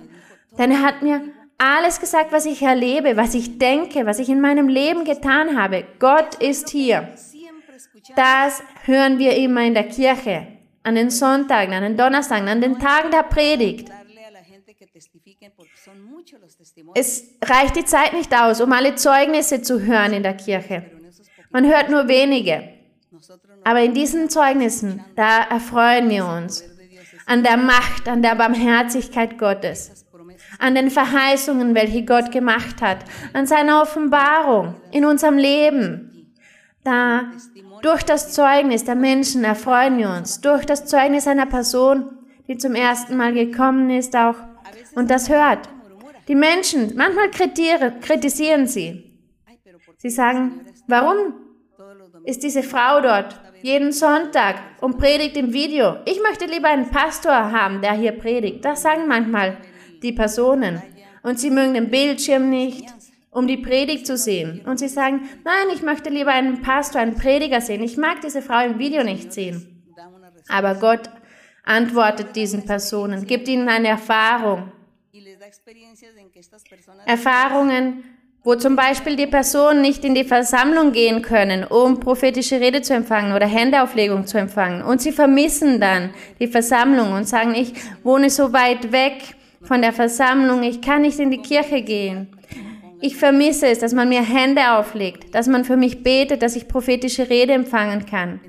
Denn 0.58 0.71
er 0.71 0.81
hat 0.81 1.01
mir 1.01 1.21
alles 1.57 1.99
gesagt, 1.99 2.31
was 2.31 2.45
ich 2.45 2.61
erlebe, 2.61 3.17
was 3.17 3.33
ich 3.33 3.57
denke, 3.57 4.05
was 4.05 4.19
ich 4.19 4.29
in 4.29 4.41
meinem 4.41 4.67
Leben 4.67 5.05
getan 5.05 5.59
habe. 5.59 5.85
Gott 5.99 6.35
ist 6.35 6.69
hier. 6.69 7.09
Das 8.15 8.61
hören 8.83 9.19
wir 9.19 9.35
immer 9.35 9.61
in 9.61 9.73
der 9.73 9.87
Kirche 9.87 10.47
an 10.83 10.95
den 10.95 11.09
Sonntagen, 11.09 11.73
an 11.73 11.83
den 11.83 11.97
Donnerstagen, 11.97 12.47
an 12.47 12.61
den 12.61 12.77
Tagen 12.79 13.09
der 13.09 13.23
Predigt. 13.23 13.89
Es 16.93 17.23
reicht 17.43 17.75
die 17.75 17.85
Zeit 17.85 18.13
nicht 18.13 18.33
aus, 18.33 18.61
um 18.61 18.71
alle 18.71 18.95
Zeugnisse 18.95 19.61
zu 19.61 19.81
hören 19.81 20.13
in 20.13 20.23
der 20.23 20.35
Kirche. 20.35 20.85
Man 21.49 21.65
hört 21.65 21.89
nur 21.89 22.07
wenige. 22.07 22.69
Aber 23.63 23.81
in 23.81 23.93
diesen 23.93 24.29
Zeugnissen, 24.29 25.03
da 25.15 25.43
erfreuen 25.43 26.09
wir 26.09 26.25
uns 26.25 26.63
an 27.25 27.43
der 27.43 27.57
Macht, 27.57 28.07
an 28.07 28.21
der 28.21 28.35
Barmherzigkeit 28.35 29.37
Gottes, 29.39 30.04
an 30.59 30.75
den 30.75 30.89
Verheißungen, 30.89 31.75
welche 31.75 32.05
Gott 32.05 32.31
gemacht 32.31 32.81
hat, 32.81 32.99
an 33.33 33.45
seiner 33.45 33.81
Offenbarung 33.81 34.75
in 34.91 35.05
unserem 35.05 35.37
Leben. 35.37 36.33
Da 36.83 37.31
durch 37.81 38.03
das 38.03 38.33
Zeugnis 38.33 38.83
der 38.83 38.95
Menschen 38.95 39.43
erfreuen 39.43 39.97
wir 39.97 40.09
uns. 40.09 40.41
Durch 40.41 40.65
das 40.65 40.86
Zeugnis 40.86 41.27
einer 41.27 41.45
Person, 41.45 42.09
die 42.47 42.57
zum 42.57 42.75
ersten 42.75 43.17
Mal 43.17 43.34
gekommen 43.34 43.89
ist 43.89 44.15
auch 44.15 44.36
und 44.95 45.09
das 45.09 45.30
hört. 45.30 45.69
Die 46.27 46.36
Menschen, 46.36 46.93
manchmal 46.95 47.30
kritisieren 47.30 48.67
sie. 48.67 49.03
Sie 49.97 50.09
sagen, 50.09 50.61
warum 50.88 51.34
ist 52.23 52.43
diese 52.43 52.63
Frau 52.63 53.01
dort 53.01 53.39
jeden 53.61 53.91
Sonntag 53.91 54.55
und 54.82 54.97
predigt 54.97 55.38
im 55.38 55.53
Video? 55.53 55.97
Ich 56.05 56.21
möchte 56.21 56.45
lieber 56.45 56.69
einen 56.69 56.89
Pastor 56.89 57.51
haben, 57.51 57.82
der 57.82 57.93
hier 57.93 58.13
predigt. 58.13 58.65
Das 58.65 58.82
sagen 58.82 59.07
manchmal 59.07 59.57
die 60.03 60.11
Personen. 60.11 60.81
Und 61.23 61.39
sie 61.39 61.49
mögen 61.49 61.73
den 61.73 61.89
Bildschirm 61.89 62.49
nicht 62.49 62.85
um 63.35 63.47
die 63.47 63.57
Predigt 63.57 64.07
zu 64.07 64.15
sehen. 64.15 64.61
Und 64.65 64.79
sie 64.79 64.87
sagen, 64.87 65.27
nein, 65.43 65.75
ich 65.75 65.81
möchte 65.81 66.09
lieber 66.09 66.31
einen 66.31 66.61
Pastor, 66.61 67.01
einen 67.01 67.15
Prediger 67.15 67.59
sehen. 67.59 67.83
Ich 67.83 67.97
mag 67.97 68.21
diese 68.21 68.41
Frau 68.41 68.63
im 68.63 68.79
Video 68.79 69.03
nicht 69.03 69.33
sehen. 69.33 69.83
Aber 70.47 70.75
Gott 70.75 71.09
antwortet 71.65 72.33
diesen 72.37 72.65
Personen, 72.65 73.27
gibt 73.27 73.49
ihnen 73.49 73.67
eine 73.67 73.89
Erfahrung. 73.89 74.71
Erfahrungen, 77.05 78.05
wo 78.45 78.55
zum 78.55 78.77
Beispiel 78.77 79.17
die 79.17 79.27
Personen 79.27 79.81
nicht 79.81 80.05
in 80.05 80.15
die 80.15 80.23
Versammlung 80.23 80.93
gehen 80.93 81.21
können, 81.21 81.65
um 81.65 81.99
prophetische 81.99 82.61
Rede 82.61 82.83
zu 82.83 82.93
empfangen 82.93 83.33
oder 83.33 83.47
Händeauflegung 83.47 84.27
zu 84.27 84.37
empfangen. 84.37 84.81
Und 84.81 85.01
sie 85.01 85.11
vermissen 85.11 85.81
dann 85.81 86.11
die 86.39 86.47
Versammlung 86.47 87.11
und 87.11 87.27
sagen, 87.27 87.53
ich 87.53 87.73
wohne 88.01 88.29
so 88.29 88.53
weit 88.53 88.93
weg 88.93 89.35
von 89.66 89.82
der 89.82 89.93
Versammlung, 89.93 90.63
ich 90.63 90.82
kann 90.82 91.01
nicht 91.01 91.20
in 91.20 91.32
die 91.32 91.41
Kirche 91.41 91.82
gehen. 91.82 92.36
Ich 93.01 93.18
vermisse 93.18 93.68
es, 93.68 93.80
dass 93.80 93.93
man 93.93 94.09
mir 94.09 94.22
Hände 94.22 94.72
auflegt, 94.72 95.36
dass 95.36 95.47
man 95.47 95.66
für 95.66 95.78
mich 95.78 96.03
betet, 96.03 96.41
dass 96.41 96.55
ich 96.55 96.68
prophetische 96.68 97.30
Rede 97.30 97.53
empfangen 97.53 98.05
kann. 98.05 98.39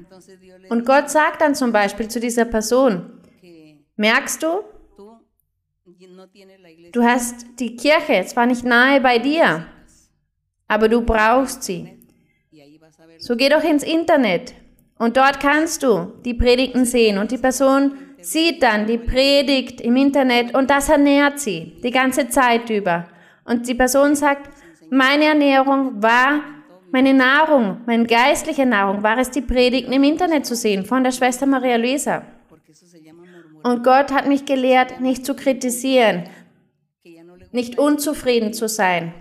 Und 0.68 0.86
Gott 0.86 1.10
sagt 1.10 1.40
dann 1.40 1.54
zum 1.54 1.72
Beispiel 1.72 2.08
zu 2.08 2.20
dieser 2.20 2.44
Person, 2.44 3.10
merkst 3.96 4.42
du, 4.42 4.62
du 6.92 7.02
hast 7.02 7.46
die 7.58 7.76
Kirche 7.76 8.24
zwar 8.26 8.46
nicht 8.46 8.64
nahe 8.64 9.00
bei 9.00 9.18
dir, 9.18 9.66
aber 10.68 10.88
du 10.88 11.02
brauchst 11.02 11.62
sie. 11.62 11.92
So 13.18 13.36
geh 13.36 13.48
doch 13.48 13.64
ins 13.64 13.82
Internet 13.82 14.54
und 14.98 15.16
dort 15.16 15.40
kannst 15.40 15.82
du 15.82 16.12
die 16.24 16.34
Predigten 16.34 16.84
sehen 16.84 17.18
und 17.18 17.30
die 17.30 17.38
Person 17.38 17.96
sieht 18.20 18.62
dann 18.62 18.86
die 18.86 18.98
Predigt 18.98 19.80
im 19.80 19.96
Internet 19.96 20.54
und 20.54 20.70
das 20.70 20.88
ernährt 20.88 21.38
sie 21.38 21.76
die 21.82 21.90
ganze 21.90 22.28
Zeit 22.28 22.70
über. 22.70 23.06
Und 23.44 23.68
die 23.68 23.74
Person 23.74 24.14
sagt, 24.14 24.50
meine 24.90 25.24
Ernährung 25.24 26.02
war, 26.02 26.40
meine 26.92 27.14
Nahrung, 27.14 27.80
meine 27.86 28.06
geistliche 28.06 28.66
Nahrung 28.66 29.02
war 29.02 29.18
es, 29.18 29.30
die 29.30 29.40
Predigten 29.40 29.92
im 29.92 30.04
Internet 30.04 30.46
zu 30.46 30.54
sehen 30.54 30.84
von 30.84 31.04
der 31.04 31.12
Schwester 31.12 31.46
Maria 31.46 31.76
Luisa. 31.76 32.22
Und 33.62 33.82
Gott 33.82 34.12
hat 34.12 34.28
mich 34.28 34.44
gelehrt, 34.44 35.00
nicht 35.00 35.26
zu 35.26 35.34
kritisieren, 35.34 36.24
nicht 37.50 37.78
unzufrieden 37.78 38.52
zu 38.52 38.68
sein, 38.68 39.12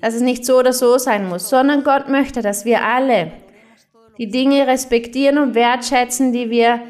dass 0.00 0.14
es 0.14 0.20
nicht 0.20 0.44
so 0.44 0.58
oder 0.58 0.72
so 0.72 0.98
sein 0.98 1.28
muss, 1.28 1.48
sondern 1.48 1.82
Gott 1.82 2.08
möchte, 2.08 2.42
dass 2.42 2.64
wir 2.64 2.84
alle 2.84 3.32
die 4.18 4.28
Dinge 4.28 4.66
respektieren 4.66 5.38
und 5.38 5.54
wertschätzen, 5.54 6.32
die 6.32 6.50
wir 6.50 6.80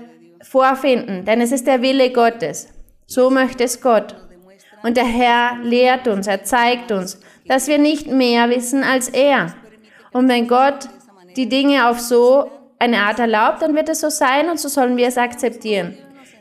vorfinden, 0.45 1.25
denn 1.25 1.41
es 1.41 1.53
ist 1.53 1.67
der 1.67 1.83
Wille 1.83 2.13
Gottes. 2.13 2.69
So 3.07 3.31
möchte 3.31 3.65
es 3.65 3.81
Gott. 3.81 4.15
Und 4.83 4.97
der 4.97 5.07
Herr 5.07 5.59
lehrt 5.63 6.07
uns, 6.09 6.27
er 6.27 6.45
zeigt 6.45 6.93
uns, 6.93 7.21
dass 7.47 7.69
wir 7.69 7.79
nicht 7.79 8.07
mehr 8.07 8.51
wissen 8.51 8.85
als 8.85 9.09
er. 9.09 9.55
Und 10.13 10.29
wenn 10.29 10.47
Gott 10.47 10.89
die 11.37 11.49
Dinge 11.49 11.89
auf 11.89 12.01
so 12.01 12.51
eine 12.79 12.99
Art 12.99 13.19
erlaubt, 13.19 13.63
dann 13.63 13.75
wird 13.75 13.89
es 13.89 14.01
so 14.01 14.11
sein 14.11 14.49
und 14.51 14.61
so 14.61 14.69
sollen 14.69 14.97
wir 14.97 15.09
es 15.09 15.19
akzeptieren. 15.19 15.97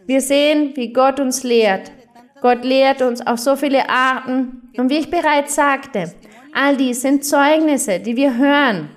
Wir 0.06 0.22
sehen, 0.22 0.74
wie 0.76 0.92
Gott 0.92 1.20
uns 1.20 1.44
lehrt. 1.44 1.92
Gott 2.42 2.66
lehrt 2.66 3.02
uns 3.02 3.26
auf 3.26 3.40
so 3.40 3.56
viele 3.56 3.90
Arten. 3.90 4.70
Und 4.78 4.90
wie 4.90 4.98
ich 4.98 5.10
bereits 5.10 5.56
sagte, 5.56 6.14
All 6.54 6.78
dies 6.78 7.02
sind 7.02 7.26
Zeugnisse, 7.26 8.00
die 8.00 8.16
wir 8.16 8.38
hören 8.38 8.90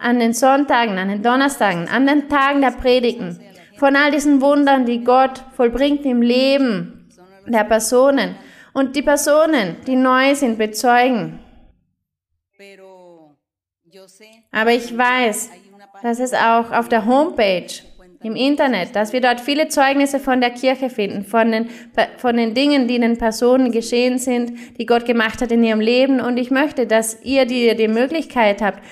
an 0.00 0.18
den 0.18 0.32
Sonntagen, 0.32 0.98
an 0.98 1.08
den 1.08 1.22
Donnerstagen, 1.22 1.88
an 1.88 2.06
den 2.06 2.28
Tagen 2.28 2.60
der 2.60 2.72
Predigten, 2.72 3.38
von 3.78 3.96
all 3.96 4.10
diesen 4.10 4.40
Wundern, 4.40 4.84
die 4.84 5.04
Gott 5.04 5.42
vollbringt 5.56 6.04
im 6.04 6.20
Leben 6.20 7.08
der 7.46 7.64
Personen. 7.64 8.36
Und 8.74 8.96
die 8.96 9.02
Personen, 9.02 9.76
die 9.86 9.96
neu 9.96 10.34
sind, 10.34 10.58
bezeugen. 10.58 11.38
Aber 14.50 14.72
ich 14.72 14.96
weiß, 14.96 15.50
dass 16.02 16.20
es 16.20 16.34
auch 16.34 16.70
auf 16.72 16.88
der 16.88 17.06
Homepage 17.06 17.66
im 18.22 18.34
Internet, 18.34 18.96
dass 18.96 19.12
wir 19.12 19.20
dort 19.20 19.40
viele 19.40 19.68
Zeugnisse 19.68 20.18
von 20.18 20.40
der 20.40 20.50
Kirche 20.50 20.90
finden, 20.90 21.24
von 21.24 21.52
den, 21.52 21.70
von 22.16 22.36
den 22.36 22.52
Dingen, 22.54 22.88
die 22.88 22.96
in 22.96 23.02
den 23.02 23.18
Personen 23.18 23.70
geschehen 23.70 24.18
sind, 24.18 24.78
die 24.78 24.86
Gott 24.86 25.06
gemacht 25.06 25.40
hat 25.40 25.52
in 25.52 25.62
ihrem 25.62 25.80
Leben. 25.80 26.20
Und 26.20 26.36
ich 26.36 26.50
möchte, 26.50 26.86
dass 26.86 27.22
ihr 27.22 27.46
die, 27.46 27.76
die 27.76 27.88
Möglichkeit 27.88 28.60
habt, 28.60 28.82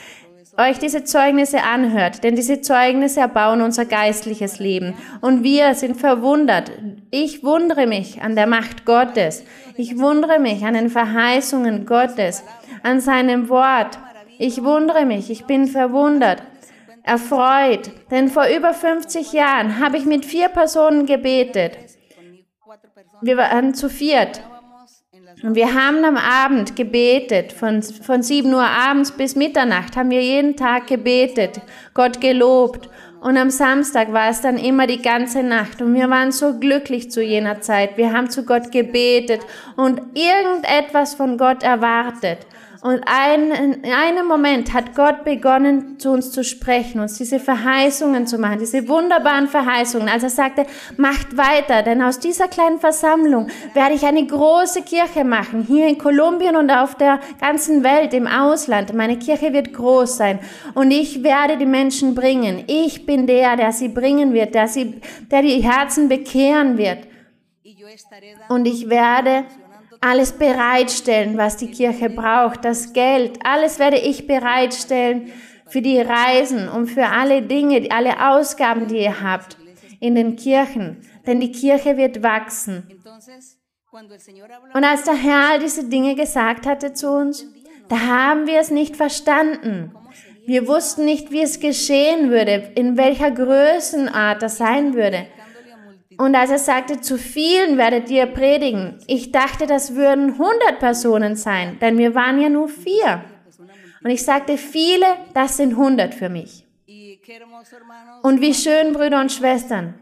euch 0.59 0.78
diese 0.78 1.04
Zeugnisse 1.04 1.62
anhört, 1.62 2.24
denn 2.24 2.36
diese 2.36 2.61
Zeugnisse 2.61 3.20
erbauen 3.20 3.61
unser 3.61 3.84
geistliches 3.84 4.59
Leben. 4.59 4.94
Und 5.20 5.42
wir 5.42 5.74
sind 5.74 5.96
verwundert. 5.96 6.70
Ich 7.11 7.44
wundere 7.44 7.86
mich 7.86 8.22
an 8.22 8.34
der 8.36 8.46
Macht 8.46 8.84
Gottes. 8.84 9.44
Ich 9.76 9.98
wundere 9.98 10.38
mich 10.38 10.64
an 10.64 10.74
den 10.74 10.90
Verheißungen 10.90 11.86
Gottes, 11.86 12.44
an 12.82 13.00
seinem 13.00 13.48
Wort. 13.48 13.98
Ich 14.38 14.62
wundere 14.62 15.04
mich, 15.07 15.30
ich 15.30 15.44
bin 15.44 15.66
verwundert 15.66 16.42
erfreut, 17.07 17.92
denn 18.11 18.28
vor 18.28 18.46
über 18.46 18.74
50 18.74 19.32
Jahren 19.32 19.78
habe 19.78 19.96
ich 19.96 20.04
mit 20.04 20.24
vier 20.24 20.48
Personen 20.48 21.07
gebetet. 21.07 21.78
Wir 23.22 23.36
waren 23.36 23.74
zu 23.74 23.88
viert. 23.88 24.42
Und 25.43 25.55
wir 25.55 25.74
haben 25.74 26.05
am 26.05 26.16
Abend 26.16 26.76
gebetet, 26.76 27.53
von, 27.53 27.82
von 27.82 28.22
7 28.22 28.53
Uhr 28.53 28.62
abends 28.62 29.12
bis 29.12 29.34
Mitternacht 29.34 29.97
haben 29.97 30.11
wir 30.11 30.22
jeden 30.22 30.57
Tag 30.57 30.87
gebetet, 30.87 31.61
Gott 31.95 32.20
gelobt. 32.20 32.89
Und 33.20 33.37
am 33.39 33.51
Samstag 33.51 34.12
war 34.12 34.28
es 34.28 34.41
dann 34.41 34.57
immer 34.59 34.87
die 34.87 35.03
ganze 35.03 35.43
Nacht. 35.43 35.82
Und 35.82 35.95
wir 35.95 36.09
waren 36.11 36.32
so 36.32 36.59
glücklich 36.59 37.11
zu 37.11 37.22
jener 37.22 37.61
Zeit. 37.61 37.97
Wir 37.97 38.12
haben 38.12 38.30
zu 38.30 38.45
Gott 38.45 38.70
gebetet 38.70 39.41
und 39.76 40.01
irgendetwas 40.14 41.14
von 41.14 41.39
Gott 41.39 41.62
erwartet. 41.62 42.47
Und 42.83 43.03
ein, 43.07 43.51
in 43.51 43.93
einem 43.93 44.27
Moment 44.27 44.72
hat 44.72 44.95
Gott 44.95 45.24
begonnen, 45.24 45.99
zu 45.99 46.11
uns 46.11 46.31
zu 46.31 46.45
sprechen, 46.45 47.01
uns 47.01 47.16
diese 47.16 47.41
Verheißungen 47.41 48.27
zu 48.27 48.39
machen, 48.39 48.59
diese 48.59 48.89
wunderbaren 48.89 49.49
Verheißungen. 49.49 50.09
Als 50.09 50.22
er 50.22 50.31
sagte, 50.31 50.66
macht 50.97 51.37
weiter, 51.37 51.83
denn 51.83 52.03
aus 52.03 52.18
dieser 52.18 52.49
kleinen 52.49 52.79
Versammlung 52.79 53.49
werde 53.74 53.95
ich 53.95 54.05
eine 54.05 54.27
große 54.27 54.83
Kirche 54.83 55.24
machen, 55.24 55.62
hier 55.62 55.89
in 55.89 55.99
Kolumbien 55.99 56.57
und 56.57 56.70
auf 56.70 56.95
der 56.95 57.20
ganzen 57.41 57.83
Welt, 57.83 58.12
im 58.14 58.27
Ausland. 58.27 58.93
Meine 58.95 59.18
Kirche 59.18 59.53
wird 59.53 59.72
groß 59.72 60.16
sein 60.16 60.39
und 60.74 60.91
ich 60.91 61.22
werde 61.22 61.57
die 61.57 61.66
Menschen 61.66 62.14
bringen. 62.14 62.64
Ich 62.66 63.07
bin 63.07 63.27
der, 63.27 63.57
der 63.57 63.72
sie 63.72 63.89
bringen 63.89 64.33
wird, 64.33 64.55
der, 64.55 64.68
sie, 64.68 65.01
der 65.31 65.43
die 65.43 65.62
Herzen 65.62 66.09
bekehren 66.09 66.79
wird. 66.79 66.99
Und 68.49 68.66
ich 68.66 68.89
werde 68.89 69.45
alles 70.07 70.32
bereitstellen, 70.32 71.36
was 71.36 71.57
die 71.57 71.70
Kirche 71.70 72.09
braucht, 72.09 72.64
das 72.64 72.92
Geld, 72.92 73.40
alles 73.44 73.80
werde 73.80 73.98
ich 73.98 74.26
bereitstellen 74.26 75.32
für 75.66 75.82
die 75.82 76.00
Reisen 76.00 76.68
und 76.68 76.86
für 76.86 77.07
alle 77.07 77.42
Dinge, 77.42 77.88
alle 77.90 78.30
Ausgaben, 78.30 78.86
die 78.86 79.02
ihr 79.02 79.20
habt 79.20 79.57
in 79.98 80.14
den 80.14 80.36
Kirchen, 80.36 80.98
denn 81.26 81.40
die 81.40 81.50
Kirche 81.50 81.96
wird 81.96 82.22
wachsen. 82.22 82.88
Und 84.74 84.84
als 84.84 85.02
der 85.04 85.14
Herr 85.14 85.50
all 85.50 85.59
diese 85.59 85.88
Dinge 85.88 86.14
gesagt 86.14 86.66
hatte 86.66 86.92
zu 86.92 87.11
uns, 87.11 87.44
da 87.88 87.98
haben 87.98 88.46
wir 88.46 88.61
es 88.61 88.70
nicht 88.70 88.96
verstanden. 88.96 89.92
Wir 90.46 90.68
wussten 90.68 91.04
nicht, 91.04 91.32
wie 91.32 91.42
es 91.42 91.59
geschehen 91.59 92.30
würde, 92.30 92.70
in 92.76 92.96
welcher 92.96 93.32
Größenart 93.32 94.40
das 94.40 94.59
sein 94.59 94.94
würde. 94.94 95.26
Und 96.18 96.34
als 96.34 96.50
er 96.50 96.58
sagte, 96.58 97.00
zu 97.00 97.18
vielen 97.18 97.76
werdet 97.76 98.10
ihr 98.10 98.26
predigen, 98.26 98.98
ich 99.06 99.32
dachte, 99.32 99.66
das 99.66 99.94
würden 99.94 100.32
100 100.32 100.78
Personen 100.78 101.36
sein, 101.36 101.78
denn 101.80 101.98
wir 101.98 102.14
waren 102.14 102.40
ja 102.40 102.48
nur 102.48 102.68
vier. 102.68 103.24
Und 104.02 104.10
ich 104.10 104.24
sagte, 104.24 104.56
viele, 104.56 105.06
das 105.34 105.56
sind 105.56 105.72
100 105.72 106.14
für 106.14 106.28
mich. 106.28 106.64
Und 108.22 108.40
wie 108.40 108.54
schön, 108.54 108.92
Brüder 108.92 109.20
und 109.20 109.32
Schwestern, 109.32 109.94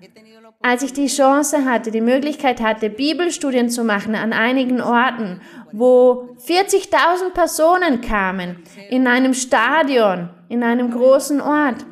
als 0.62 0.82
ich 0.82 0.92
die 0.92 1.06
Chance 1.06 1.64
hatte, 1.64 1.90
die 1.90 2.00
Möglichkeit 2.00 2.60
hatte, 2.60 2.90
Bibelstudien 2.90 3.68
zu 3.68 3.84
machen 3.84 4.14
an 4.14 4.32
einigen 4.32 4.80
Orten, 4.80 5.40
wo 5.72 6.28
40.000 6.46 7.30
Personen 7.34 8.00
kamen, 8.00 8.62
in 8.88 9.06
einem 9.06 9.34
Stadion, 9.34 10.30
in 10.48 10.62
einem 10.62 10.90
großen 10.90 11.40
Ort, 11.40 11.84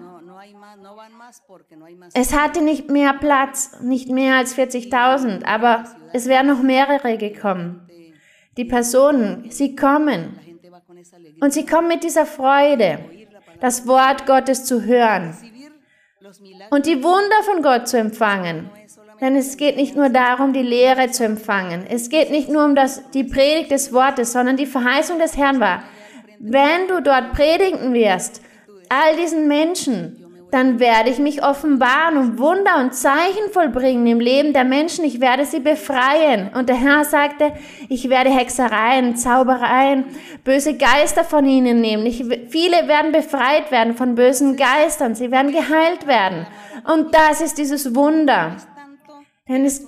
es 2.15 2.35
hatte 2.35 2.63
nicht 2.63 2.91
mehr 2.91 3.15
Platz, 3.15 3.79
nicht 3.81 4.09
mehr 4.11 4.37
als 4.37 4.57
40.000, 4.57 5.45
aber 5.45 5.85
es 6.13 6.27
wären 6.27 6.47
noch 6.47 6.63
mehrere 6.63 7.17
gekommen. 7.17 7.89
Die 8.57 8.65
Personen, 8.65 9.51
sie 9.51 9.75
kommen. 9.75 10.39
Und 11.41 11.53
sie 11.53 11.67
kommen 11.67 11.89
mit 11.89 12.05
dieser 12.05 12.27
Freude, 12.27 12.99
das 13.61 13.87
Wort 13.87 14.27
Gottes 14.27 14.65
zu 14.65 14.85
hören 14.85 15.35
und 16.71 16.87
die 16.87 17.03
Wunder 17.03 17.43
von 17.45 17.63
Gott 17.63 17.89
zu 17.89 17.99
empfangen. 17.99 18.71
Denn 19.21 19.37
es 19.37 19.57
geht 19.57 19.77
nicht 19.77 19.95
nur 19.95 20.09
darum, 20.09 20.53
die 20.53 20.63
Lehre 20.63 21.11
zu 21.11 21.25
empfangen. 21.25 21.87
Es 21.89 22.09
geht 22.09 22.31
nicht 22.31 22.49
nur 22.49 22.65
um 22.65 22.75
das, 22.75 23.09
die 23.11 23.25
Predigt 23.25 23.71
des 23.71 23.93
Wortes, 23.93 24.33
sondern 24.33 24.57
die 24.57 24.67
Verheißung 24.67 25.19
des 25.19 25.37
Herrn 25.37 25.61
war, 25.61 25.85
wenn 26.41 26.89
du 26.89 27.01
dort 27.01 27.33
predigen 27.33 27.95
wirst, 27.95 28.43
all 28.89 29.17
diesen 29.17 29.47
Menschen, 29.47 30.22
dann 30.53 30.79
werde 30.81 31.09
ich 31.09 31.19
mich 31.19 31.43
offenbaren 31.43 32.19
und 32.19 32.39
Wunder 32.39 32.79
und 32.79 32.95
Zeichen 32.95 33.51
vollbringen 33.53 34.07
im 34.07 34.21
Leben 34.21 34.53
der 34.53 34.65
Menschen. 34.65 35.03
Ich 35.03 35.19
werde 35.19 35.47
sie 35.47 35.61
befreien. 35.61 36.51
Und 36.53 36.69
der 36.69 36.77
Herr 36.77 37.07
sagte, 37.07 37.55
ich 37.89 38.11
werde 38.11 38.29
Hexereien, 38.29 39.17
Zaubereien, 39.17 40.05
böse 40.45 40.77
Geister 40.77 41.25
von 41.25 41.47
ihnen 41.47 41.81
nehmen. 41.81 42.05
Ich, 42.05 42.23
viele 42.51 42.87
werden 42.87 43.13
befreit 43.13 43.71
werden 43.71 43.97
von 43.97 44.15
bösen 44.15 44.59
Geistern. 44.59 45.15
Sie 45.15 45.31
werden 45.31 45.53
geheilt 45.53 46.07
werden. 46.07 46.47
Und 46.85 47.15
das 47.15 47.41
ist 47.41 47.57
dieses 47.57 47.95
Wunder. 47.95 48.57
Denn 49.49 49.65
es, 49.65 49.87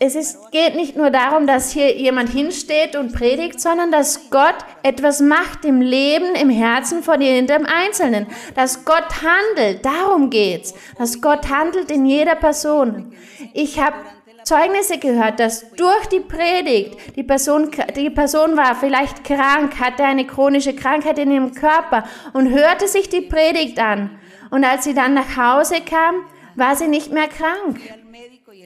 es 0.00 0.16
ist, 0.16 0.50
geht 0.50 0.74
nicht 0.74 0.96
nur 0.96 1.10
darum, 1.10 1.46
dass 1.46 1.70
hier 1.70 1.96
jemand 1.96 2.28
hinsteht 2.30 2.96
und 2.96 3.12
predigt, 3.12 3.60
sondern 3.60 3.92
dass 3.92 4.28
Gott 4.28 4.56
etwas 4.82 5.20
macht 5.20 5.64
im 5.64 5.80
Leben, 5.80 6.34
im 6.34 6.50
Herzen 6.50 7.02
von 7.02 7.20
jedem 7.20 7.64
Einzelnen. 7.64 8.26
Dass 8.56 8.84
Gott 8.84 9.22
handelt, 9.22 9.84
darum 9.84 10.30
geht's. 10.30 10.74
Dass 10.98 11.20
Gott 11.20 11.48
handelt 11.48 11.92
in 11.92 12.06
jeder 12.06 12.34
Person. 12.34 13.14
Ich 13.52 13.78
habe 13.78 13.94
Zeugnisse 14.42 14.98
gehört, 14.98 15.38
dass 15.38 15.70
durch 15.70 16.06
die 16.06 16.20
Predigt 16.20 17.16
die 17.16 17.22
Person, 17.22 17.70
die 17.96 18.10
Person 18.10 18.56
war 18.56 18.74
vielleicht 18.74 19.24
krank, 19.24 19.78
hatte 19.80 20.02
eine 20.04 20.26
chronische 20.26 20.74
Krankheit 20.74 21.18
in 21.18 21.30
ihrem 21.30 21.54
Körper 21.54 22.04
und 22.32 22.50
hörte 22.50 22.88
sich 22.88 23.08
die 23.08 23.22
Predigt 23.22 23.78
an. 23.78 24.18
Und 24.50 24.64
als 24.64 24.84
sie 24.84 24.92
dann 24.92 25.14
nach 25.14 25.36
Hause 25.36 25.76
kam, 25.80 26.26
war 26.56 26.76
sie 26.76 26.88
nicht 26.88 27.12
mehr 27.12 27.28
krank. 27.28 27.80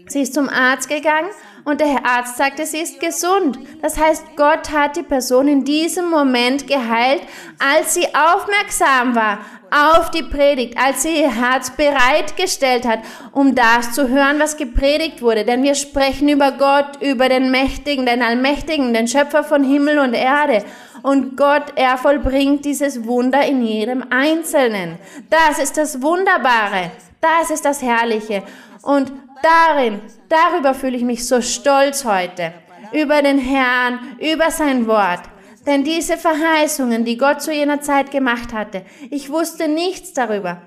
Sie 0.08 0.22
ist 0.22 0.34
zum 0.34 0.48
Arzt 0.48 0.88
gegangen 0.88 1.30
und 1.64 1.80
der 1.80 2.04
Arzt 2.04 2.38
sagte, 2.38 2.64
sie 2.64 2.78
ist 2.78 2.98
gesund. 2.98 3.58
Das 3.82 3.98
heißt, 3.98 4.24
Gott 4.36 4.70
hat 4.72 4.96
die 4.96 5.02
Person 5.02 5.48
in 5.48 5.64
diesem 5.64 6.08
Moment 6.08 6.66
geheilt, 6.66 7.22
als 7.58 7.94
sie 7.94 8.06
aufmerksam 8.14 9.14
war 9.14 9.38
auf 9.70 10.10
die 10.10 10.22
Predigt, 10.22 10.78
als 10.78 11.02
sie 11.02 11.20
ihr 11.20 11.34
Herz 11.34 11.70
bereitgestellt 11.70 12.86
hat, 12.86 13.00
um 13.32 13.54
das 13.54 13.92
zu 13.92 14.08
hören, 14.08 14.40
was 14.40 14.56
gepredigt 14.56 15.20
wurde. 15.20 15.44
Denn 15.44 15.62
wir 15.62 15.74
sprechen 15.74 16.28
über 16.28 16.52
Gott, 16.52 17.02
über 17.02 17.28
den 17.28 17.50
Mächtigen, 17.50 18.06
den 18.06 18.22
Allmächtigen, 18.22 18.94
den 18.94 19.08
Schöpfer 19.08 19.44
von 19.44 19.62
Himmel 19.62 19.98
und 19.98 20.14
Erde. 20.14 20.64
Und 21.02 21.36
Gott, 21.36 21.74
er 21.76 21.98
vollbringt 21.98 22.64
dieses 22.64 23.04
Wunder 23.04 23.46
in 23.46 23.62
jedem 23.62 24.04
Einzelnen. 24.10 24.98
Das 25.30 25.58
ist 25.58 25.76
das 25.76 26.02
Wunderbare. 26.02 26.90
Das 27.20 27.50
ist 27.50 27.64
das 27.64 27.82
Herrliche. 27.82 28.42
Und 28.82 29.12
darin, 29.42 30.00
darüber 30.28 30.74
fühle 30.74 30.96
ich 30.96 31.04
mich 31.04 31.26
so 31.26 31.40
stolz 31.40 32.04
heute. 32.04 32.52
Über 32.92 33.22
den 33.22 33.38
Herrn, 33.38 34.16
über 34.18 34.50
sein 34.50 34.86
Wort. 34.86 35.20
Denn 35.66 35.84
diese 35.84 36.16
Verheißungen, 36.16 37.04
die 37.04 37.18
Gott 37.18 37.42
zu 37.42 37.52
jener 37.52 37.80
Zeit 37.80 38.10
gemacht 38.10 38.52
hatte, 38.52 38.84
ich 39.10 39.30
wusste 39.30 39.68
nichts 39.68 40.14
darüber. 40.14 40.62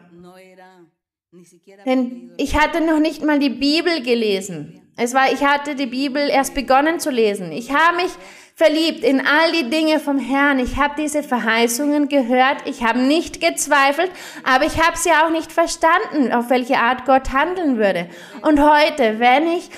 Denn 1.86 2.32
ich 2.38 2.60
hatte 2.60 2.82
noch 2.82 3.00
nicht 3.00 3.24
mal 3.24 3.40
die 3.40 3.50
Bibel 3.50 4.04
gelesen. 4.04 4.81
Es 4.98 5.14
war, 5.14 5.32
ich 5.32 5.44
hatte 5.44 5.76
die 5.76 5.86
Bibel 5.86 6.30
erst 6.30 6.54
begonnen 6.54 7.00
zu 7.00 7.10
lesen. 7.10 7.52
Ich 7.52 7.72
habe 7.74 7.98
mich 7.98 8.12
verliebt 8.56 9.04
in 9.04 9.26
all 9.26 9.52
die 9.54 9.70
Dinge 9.70 10.00
vom 10.00 10.20
Herrn. 10.20 10.60
Ich 10.60 10.78
habe 10.78 10.94
diese 10.98 11.24
Verheißungen 11.24 12.10
gehört. 12.10 12.58
Ich 12.66 12.84
habe 12.84 13.00
nicht 13.00 13.42
gezweifelt, 13.42 14.12
aber 14.44 14.66
ich 14.66 14.80
habe 14.80 14.98
sie 14.98 15.10
auch 15.12 15.32
nicht 15.32 15.52
verstanden, 15.52 16.32
auf 16.32 16.50
welche 16.50 16.78
Art 16.78 17.06
Gott 17.06 17.32
handeln 17.32 17.78
würde. 17.78 18.08
Und 18.44 18.60
heute, 18.60 19.20
wenn 19.20 19.48
ich 19.48 19.70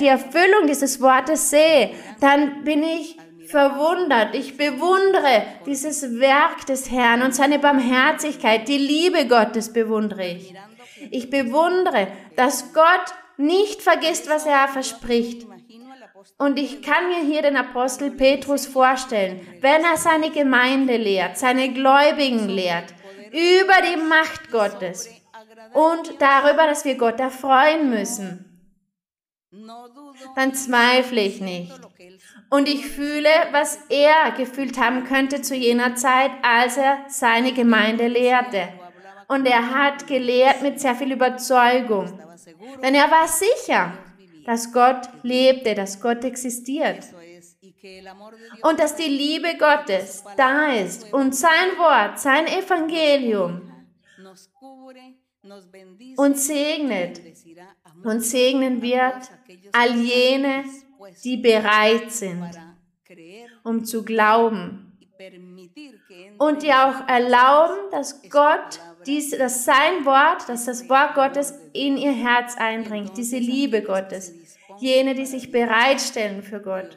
die 0.00 0.06
Erfüllung 0.06 0.66
dieses 0.68 1.00
Wortes 1.00 1.50
sehe, 1.50 1.90
dann 2.20 2.64
bin 2.64 2.82
ich 2.82 3.18
verwundert. 3.50 4.34
Ich 4.34 4.56
bewundere 4.56 5.42
dieses 5.66 6.20
Werk 6.20 6.64
des 6.66 6.90
Herrn 6.90 7.22
und 7.22 7.34
seine 7.34 7.58
Barmherzigkeit. 7.58 8.68
Die 8.68 8.78
Liebe 8.78 9.26
Gottes 9.26 9.72
bewundere 9.72 10.26
ich. 10.26 10.54
Ich 11.10 11.28
bewundere, 11.28 12.06
dass 12.36 12.72
Gott 12.72 13.14
nicht 13.40 13.82
vergisst, 13.82 14.28
was 14.28 14.46
er 14.46 14.68
verspricht. 14.68 15.46
Und 16.38 16.58
ich 16.58 16.82
kann 16.82 17.08
mir 17.08 17.20
hier 17.20 17.42
den 17.42 17.56
Apostel 17.56 18.10
Petrus 18.10 18.66
vorstellen, 18.66 19.40
wenn 19.60 19.82
er 19.84 19.96
seine 19.96 20.30
Gemeinde 20.30 20.96
lehrt, 20.96 21.38
seine 21.38 21.72
Gläubigen 21.72 22.48
lehrt, 22.48 22.92
über 23.30 23.74
die 23.90 24.00
Macht 24.00 24.50
Gottes 24.50 25.08
und 25.72 26.20
darüber, 26.20 26.66
dass 26.66 26.84
wir 26.84 26.96
Gott 26.96 27.20
erfreuen 27.20 27.90
müssen, 27.90 28.46
dann 30.36 30.54
zweifle 30.54 31.22
ich 31.22 31.40
nicht. 31.40 31.72
Und 32.50 32.68
ich 32.68 32.86
fühle, 32.86 33.30
was 33.52 33.78
er 33.88 34.32
gefühlt 34.36 34.78
haben 34.78 35.04
könnte 35.04 35.40
zu 35.42 35.54
jener 35.54 35.94
Zeit, 35.94 36.32
als 36.42 36.76
er 36.76 36.98
seine 37.08 37.52
Gemeinde 37.52 38.08
lehrte. 38.08 38.68
Und 39.28 39.46
er 39.46 39.70
hat 39.70 40.06
gelehrt 40.08 40.62
mit 40.62 40.80
sehr 40.80 40.96
viel 40.96 41.12
Überzeugung. 41.12 42.20
Denn 42.82 42.94
er 42.94 43.10
war 43.10 43.28
sicher, 43.28 43.92
dass 44.44 44.72
Gott 44.72 45.08
lebte, 45.22 45.74
dass 45.74 46.00
Gott 46.00 46.24
existiert. 46.24 47.04
Und 48.62 48.78
dass 48.78 48.96
die 48.96 49.08
Liebe 49.08 49.56
Gottes 49.58 50.24
da 50.36 50.72
ist 50.72 51.12
und 51.12 51.34
sein 51.34 51.78
Wort, 51.78 52.18
sein 52.18 52.46
Evangelium 52.46 53.70
uns 56.16 56.46
segnet 56.46 57.20
und 58.04 58.20
segnen 58.20 58.82
wird 58.82 59.30
all 59.72 59.96
jene, 59.96 60.64
die 61.24 61.38
bereit 61.38 62.12
sind, 62.12 62.50
um 63.64 63.84
zu 63.84 64.04
glauben 64.04 64.98
und 66.38 66.62
die 66.62 66.72
auch 66.72 67.08
erlauben, 67.08 67.90
dass 67.90 68.22
Gott 68.28 68.80
dies, 69.06 69.30
dass 69.30 69.64
sein 69.64 70.04
Wort, 70.04 70.48
dass 70.48 70.66
das 70.66 70.88
Wort 70.88 71.14
Gottes 71.14 71.54
in 71.72 71.96
ihr 71.96 72.12
Herz 72.12 72.56
eindringt, 72.56 73.16
diese 73.16 73.38
Liebe 73.38 73.82
Gottes. 73.82 74.34
Jene, 74.78 75.14
die 75.14 75.26
sich 75.26 75.50
bereitstellen 75.50 76.42
für 76.42 76.60
Gott. 76.60 76.96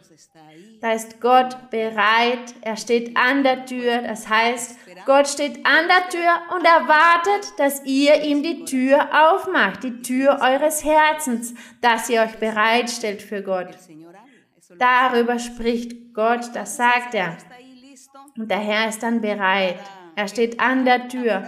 Da 0.79 0.93
ist 0.93 1.19
Gott 1.19 1.69
bereit, 1.69 2.55
er 2.61 2.77
steht 2.77 3.17
an 3.17 3.43
der 3.43 3.65
Tür, 3.65 4.01
das 4.01 4.29
heißt, 4.29 4.77
Gott 5.05 5.27
steht 5.27 5.65
an 5.65 5.87
der 5.87 6.09
Tür 6.09 6.55
und 6.55 6.65
erwartet, 6.65 7.53
dass 7.57 7.83
ihr 7.85 8.21
ihm 8.23 8.41
die 8.43 8.63
Tür 8.65 9.09
aufmacht, 9.11 9.83
die 9.83 10.01
Tür 10.01 10.39
eures 10.41 10.83
Herzens, 10.83 11.53
dass 11.81 12.09
ihr 12.09 12.21
euch 12.21 12.37
bereitstellt 12.37 13.21
für 13.21 13.41
Gott. 13.41 13.69
Darüber 14.77 15.39
spricht 15.39 16.13
Gott, 16.13 16.49
das 16.53 16.77
sagt 16.77 17.15
er. 17.15 17.37
Und 18.37 18.49
der 18.49 18.59
Herr 18.59 18.89
ist 18.89 19.03
dann 19.03 19.21
bereit. 19.21 19.79
Er 20.15 20.27
steht 20.27 20.59
an 20.59 20.85
der 20.85 21.07
Tür 21.07 21.43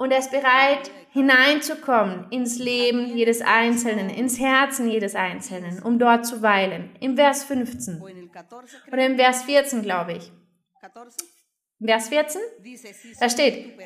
und 0.00 0.12
er 0.12 0.18
ist 0.18 0.30
bereit, 0.30 0.90
hineinzukommen 1.10 2.26
ins 2.30 2.58
Leben 2.58 3.14
jedes 3.14 3.42
Einzelnen, 3.42 4.08
ins 4.08 4.40
Herzen 4.40 4.88
jedes 4.88 5.14
Einzelnen, 5.14 5.82
um 5.82 5.98
dort 5.98 6.24
zu 6.24 6.40
weilen. 6.40 6.88
Im 7.00 7.16
Vers 7.16 7.44
15 7.44 8.02
oder 8.90 9.06
im 9.06 9.16
Vers 9.16 9.42
14, 9.42 9.82
glaube 9.82 10.14
ich. 10.14 10.32
Vers 11.84 12.08
14? 12.08 12.40
Da 13.20 13.28
steht, 13.28 13.78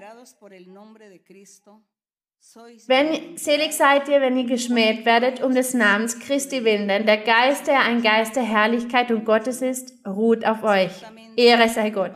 wenn, 2.87 3.37
selig 3.37 3.73
seid 3.73 4.09
ihr, 4.09 4.21
wenn 4.21 4.37
ihr 4.37 4.47
geschmäht 4.47 5.05
werdet 5.05 5.43
um 5.43 5.53
des 5.53 5.75
Namens 5.75 6.21
Christi 6.21 6.65
willen, 6.65 6.87
denn 6.87 7.07
der 7.07 7.25
Geist, 7.25 7.67
der 7.67 7.81
ein 7.81 8.03
Geist 8.03 8.37
der 8.37 8.45
Herrlichkeit 8.45 9.11
und 9.11 9.25
Gottes 9.25 9.63
ist, 9.63 9.93
ruht 10.07 10.45
auf 10.45 10.63
euch. 10.63 10.93
Ehre 11.35 11.69
sei 11.69 11.91
Gott. 11.91 12.13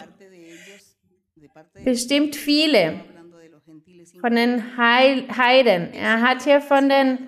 Bestimmt 1.82 2.36
viele 2.36 3.00
von 4.20 4.34
den 4.34 4.76
Heiden. 4.76 5.92
Er 5.92 6.20
hat 6.22 6.42
hier 6.42 6.60
von 6.60 6.88
den 6.88 7.18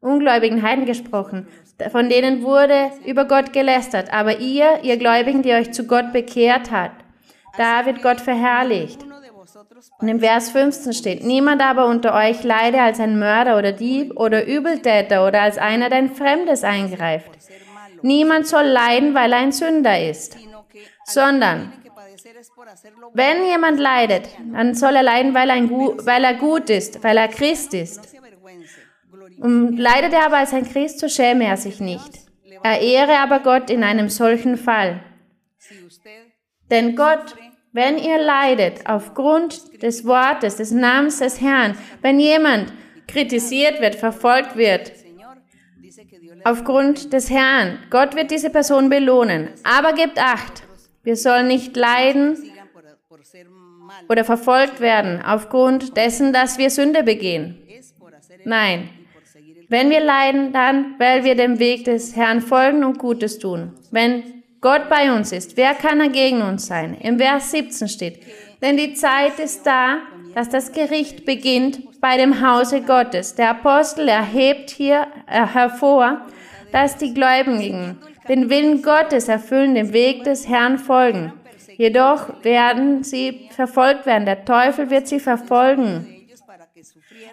ungläubigen 0.00 0.62
Heiden 0.62 0.86
gesprochen. 0.86 1.48
Von 1.90 2.08
denen 2.08 2.42
wurde 2.42 2.90
über 3.04 3.26
Gott 3.26 3.52
gelästert. 3.52 4.12
Aber 4.12 4.38
ihr, 4.38 4.80
ihr 4.82 4.96
Gläubigen, 4.96 5.42
die 5.42 5.52
euch 5.52 5.72
zu 5.72 5.86
Gott 5.86 6.12
bekehrt 6.12 6.70
habt, 6.70 7.04
da 7.58 7.86
wird 7.86 8.02
Gott 8.02 8.20
verherrlicht. 8.20 9.04
Und 9.98 10.08
im 10.08 10.20
Vers 10.20 10.50
15 10.50 10.92
steht, 10.92 11.24
niemand 11.24 11.62
aber 11.62 11.86
unter 11.86 12.14
euch 12.14 12.42
leide 12.42 12.80
als 12.80 13.00
ein 13.00 13.18
Mörder 13.18 13.58
oder 13.58 13.72
Dieb 13.72 14.18
oder 14.18 14.46
Übeltäter 14.46 15.26
oder 15.26 15.42
als 15.42 15.58
einer, 15.58 15.88
der 15.88 15.98
ein 15.98 16.14
Fremdes 16.14 16.64
eingreift. 16.64 17.30
Niemand 18.02 18.46
soll 18.46 18.64
leiden, 18.64 19.14
weil 19.14 19.32
er 19.32 19.38
ein 19.38 19.52
Sünder 19.52 20.08
ist, 20.08 20.36
sondern 21.04 21.72
wenn 23.14 23.44
jemand 23.44 23.80
leidet, 23.80 24.28
dann 24.52 24.74
soll 24.74 24.96
er 24.96 25.02
leiden, 25.02 25.34
weil 25.34 25.48
er, 25.50 25.56
weil 26.06 26.24
er 26.24 26.34
gut 26.34 26.70
ist, 26.70 27.02
weil 27.02 27.16
er 27.16 27.28
Christ 27.28 27.74
ist. 27.74 28.16
Und 29.38 29.76
leidet 29.76 30.12
er 30.12 30.26
aber 30.26 30.38
als 30.38 30.52
ein 30.52 30.68
Christ, 30.68 31.00
so 31.00 31.08
schäme 31.08 31.46
er 31.46 31.56
sich 31.56 31.80
nicht. 31.80 32.26
Er 32.62 32.80
ehre 32.80 33.18
aber 33.18 33.40
Gott 33.40 33.70
in 33.70 33.84
einem 33.84 34.08
solchen 34.08 34.56
Fall. 34.56 35.02
Denn 36.70 36.96
Gott, 36.96 37.36
wenn 37.72 37.98
ihr 37.98 38.18
leidet 38.18 38.86
aufgrund 38.86 39.82
des 39.82 40.04
Wortes, 40.04 40.56
des 40.56 40.72
Namens 40.72 41.18
des 41.18 41.40
Herrn, 41.40 41.76
wenn 42.02 42.18
jemand 42.18 42.72
kritisiert 43.06 43.80
wird, 43.80 43.94
verfolgt 43.94 44.56
wird, 44.56 44.92
aufgrund 46.44 47.12
des 47.12 47.30
Herrn, 47.30 47.78
Gott 47.90 48.16
wird 48.16 48.30
diese 48.30 48.50
Person 48.50 48.88
belohnen. 48.88 49.50
Aber 49.62 49.92
gebt 49.92 50.18
acht, 50.18 50.65
wir 51.06 51.14
sollen 51.14 51.46
nicht 51.46 51.76
leiden 51.76 52.36
oder 54.08 54.24
verfolgt 54.24 54.80
werden 54.80 55.22
aufgrund 55.22 55.96
dessen, 55.96 56.32
dass 56.32 56.58
wir 56.58 56.68
Sünde 56.68 57.04
begehen. 57.04 57.56
Nein. 58.44 58.88
Wenn 59.68 59.88
wir 59.90 60.00
leiden, 60.00 60.52
dann, 60.52 60.96
weil 60.98 61.22
wir 61.22 61.36
dem 61.36 61.60
Weg 61.60 61.84
des 61.84 62.16
Herrn 62.16 62.40
folgen 62.40 62.82
und 62.82 62.98
Gutes 62.98 63.38
tun. 63.38 63.72
Wenn 63.92 64.42
Gott 64.60 64.88
bei 64.88 65.14
uns 65.14 65.30
ist, 65.30 65.56
wer 65.56 65.74
kann 65.74 66.00
er 66.00 66.08
gegen 66.08 66.42
uns 66.42 66.66
sein? 66.66 66.96
Im 67.00 67.18
Vers 67.18 67.52
17 67.52 67.86
steht, 67.86 68.22
denn 68.60 68.76
die 68.76 68.94
Zeit 68.94 69.38
ist 69.38 69.64
da, 69.64 69.98
dass 70.34 70.48
das 70.48 70.72
Gericht 70.72 71.24
beginnt 71.24 72.00
bei 72.00 72.16
dem 72.16 72.44
Hause 72.44 72.82
Gottes. 72.82 73.36
Der 73.36 73.50
Apostel 73.50 74.08
erhebt 74.08 74.70
hier 74.70 75.06
äh, 75.28 75.46
hervor, 75.46 76.26
dass 76.72 76.96
die 76.96 77.14
Gläubigen 77.14 77.98
den 78.28 78.50
Willen 78.50 78.82
Gottes 78.82 79.28
erfüllen, 79.28 79.74
dem 79.74 79.92
Weg 79.92 80.24
des 80.24 80.48
Herrn 80.48 80.78
folgen. 80.78 81.32
Jedoch 81.76 82.42
werden 82.42 83.02
sie 83.04 83.48
verfolgt 83.50 84.06
werden. 84.06 84.24
Der 84.24 84.44
Teufel 84.44 84.90
wird 84.90 85.06
sie 85.08 85.20
verfolgen. 85.20 86.06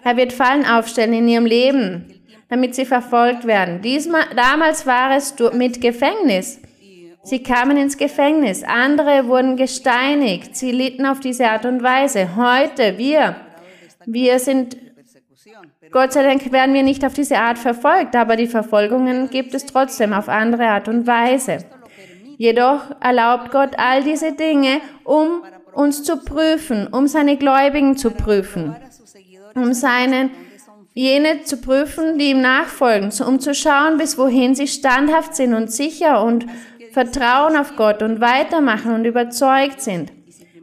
Er 0.02 0.16
wird 0.16 0.32
Fallen 0.32 0.66
aufstellen 0.66 1.14
in 1.14 1.28
ihrem 1.28 1.46
Leben, 1.46 2.22
damit 2.48 2.74
sie 2.74 2.84
verfolgt 2.84 3.46
werden. 3.46 3.80
Diesmal, 3.80 4.24
damals 4.36 4.86
war 4.86 5.16
es 5.16 5.34
mit 5.52 5.80
Gefängnis. 5.80 6.60
Sie 7.22 7.42
kamen 7.42 7.78
ins 7.78 7.96
Gefängnis. 7.96 8.62
Andere 8.64 9.26
wurden 9.26 9.56
gesteinigt. 9.56 10.54
Sie 10.54 10.72
litten 10.72 11.06
auf 11.06 11.20
diese 11.20 11.48
Art 11.48 11.64
und 11.64 11.82
Weise. 11.82 12.36
Heute, 12.36 12.98
wir, 12.98 13.36
wir 14.04 14.38
sind, 14.38 14.76
Gott 15.90 16.12
sei 16.12 16.22
Dank 16.22 16.50
werden 16.52 16.74
wir 16.74 16.82
nicht 16.82 17.04
auf 17.04 17.14
diese 17.14 17.38
Art 17.38 17.58
verfolgt, 17.58 18.16
aber 18.16 18.36
die 18.36 18.46
Verfolgungen 18.46 19.30
gibt 19.30 19.54
es 19.54 19.66
trotzdem 19.66 20.12
auf 20.12 20.28
andere 20.28 20.66
Art 20.66 20.88
und 20.88 21.06
Weise. 21.06 21.58
Jedoch 22.36 22.82
erlaubt 23.00 23.50
Gott 23.52 23.70
all 23.76 24.02
diese 24.02 24.32
Dinge, 24.32 24.80
um 25.04 25.42
uns 25.72 26.02
zu 26.02 26.18
prüfen, 26.18 26.88
um 26.88 27.06
seine 27.06 27.36
Gläubigen 27.36 27.96
zu 27.96 28.10
prüfen, 28.10 28.74
um 29.54 29.72
seinen 29.72 30.30
jene 30.94 31.42
zu 31.42 31.56
prüfen, 31.58 32.18
die 32.18 32.30
ihm 32.30 32.40
nachfolgen, 32.40 33.10
um 33.26 33.40
zu 33.40 33.54
schauen, 33.54 33.98
bis 33.98 34.16
wohin 34.16 34.54
sie 34.54 34.68
standhaft 34.68 35.34
sind 35.34 35.54
und 35.54 35.70
sicher 35.70 36.24
und 36.24 36.46
vertrauen 36.92 37.56
auf 37.56 37.76
Gott 37.76 38.02
und 38.02 38.20
weitermachen 38.20 38.94
und 38.94 39.04
überzeugt 39.04 39.80
sind. 39.80 40.12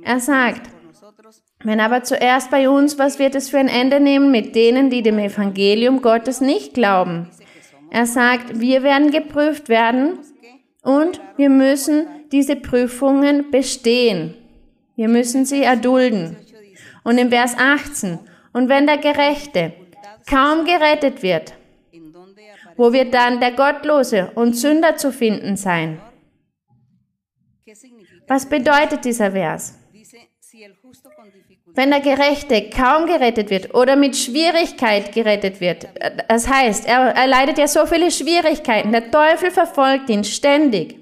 Er 0.04 0.20
sagt, 0.20 0.70
wenn 1.64 1.80
aber 1.80 2.04
zuerst 2.04 2.50
bei 2.50 2.70
uns, 2.70 2.98
was 2.98 3.20
wird 3.20 3.36
es 3.36 3.50
für 3.50 3.60
ein 3.60 3.68
Ende 3.68 4.00
nehmen 4.00 4.32
mit 4.32 4.56
denen, 4.56 4.90
die 4.90 5.02
dem 5.02 5.20
Evangelium 5.20 6.02
Gottes 6.02 6.42
nicht 6.42 6.74
glauben? 6.74 7.30
Er 7.92 8.06
sagt, 8.06 8.60
wir 8.60 8.84
werden 8.84 9.12
geprüft 9.12 9.70
werden 9.70 10.20
und 10.82 11.22
wir 11.38 11.50
müssen 11.50 12.08
diese 12.32 12.56
Prüfungen 12.56 13.52
bestehen. 13.52 14.34
Wir 14.96 15.08
müssen 15.08 15.46
sie 15.46 15.64
erdulden. 15.64 16.38
Und 17.04 17.18
im 17.18 17.30
Vers 17.30 17.56
18, 17.58 18.20
und 18.54 18.70
wenn 18.70 18.88
der 18.88 18.98
Gerechte 18.98 19.74
kaum 20.30 20.66
gerettet 20.66 21.22
wird, 21.22 21.54
wo 22.78 22.94
wird 22.94 23.14
dann 23.14 23.40
der 23.40 23.52
Gottlose 23.52 24.32
und 24.36 24.56
Sünder 24.56 24.96
zu 24.96 25.12
finden 25.12 25.58
sein? 25.58 26.02
Was 28.28 28.48
bedeutet 28.48 29.06
dieser 29.06 29.32
Vers? 29.32 29.81
Wenn 31.74 31.90
der 31.90 32.02
Gerechte 32.02 32.70
kaum 32.70 33.06
gerettet 33.06 33.50
wird 33.50 33.74
oder 33.74 33.96
mit 33.96 34.18
Schwierigkeit 34.18 35.14
gerettet 35.14 35.62
wird, 35.62 35.88
das 36.28 36.50
heißt, 36.50 36.86
er, 36.88 37.16
er 37.16 37.28
leidet 37.28 37.58
ja 37.58 37.68
so 37.68 37.86
viele 37.86 38.12
Schwierigkeiten, 38.12 38.92
der 38.92 39.10
Teufel 39.10 39.52
verfolgt 39.52 40.10
ihn 40.10 40.24
ständig. 40.24 40.98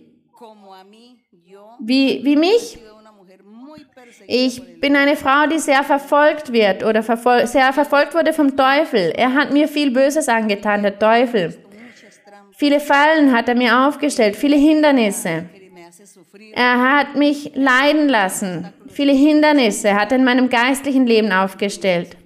Wie, 1.80 2.24
wie 2.24 2.36
mich? 2.36 2.78
Ich 4.28 4.80
bin 4.80 4.96
eine 4.96 5.16
Frau, 5.16 5.48
die 5.48 5.60
sehr 5.60 5.84
verfolgt 5.84 6.54
wird 6.54 6.84
oder 6.84 7.02
verfol 7.02 7.48
sehr 7.48 7.74
verfolgt 7.74 8.14
wurde 8.14 8.34
vom 8.34 8.56
Teufel. 8.56 9.12
Er 9.16 9.34
hat 9.34 9.52
mir 9.52 9.68
viel 9.68 9.92
Böses 9.92 10.28
angetan, 10.30 10.84
der 10.84 11.00
Teufel. 11.00 11.58
Viele 12.52 12.80
Fallen 12.80 13.34
hat 13.36 13.48
er 13.48 13.56
mir 13.56 13.88
aufgestellt, 13.88 14.36
viele 14.36 14.58
Hindernisse. 14.58 15.46
Er 16.54 16.98
hat 16.98 17.16
mich 17.16 17.52
leiden 17.56 18.10
lassen. 18.10 18.72
Viele 18.92 19.14
Hindernisse 19.14 19.94
hat 19.94 20.12
er 20.12 20.18
in 20.18 20.26
meinem 20.26 20.50
geistlichen 20.50 21.06
Leben 21.06 21.32
aufgestellt, 21.32 22.18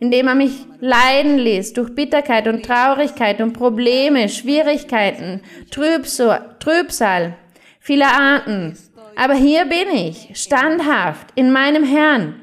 indem 0.00 0.28
er 0.28 0.34
mich 0.34 0.52
leiden 0.80 1.38
ließ 1.38 1.72
durch 1.72 1.94
Bitterkeit 1.94 2.48
und 2.48 2.64
Traurigkeit 2.64 3.40
und 3.40 3.52
Probleme, 3.52 4.28
Schwierigkeiten, 4.28 5.42
Trübsal, 5.70 7.34
viele 7.80 8.06
Arten. 8.06 8.76
Aber 9.16 9.34
hier 9.34 9.64
bin 9.64 9.88
ich, 9.94 10.30
standhaft 10.34 11.28
in 11.34 11.50
meinem 11.50 11.84
Herrn. 11.84 12.40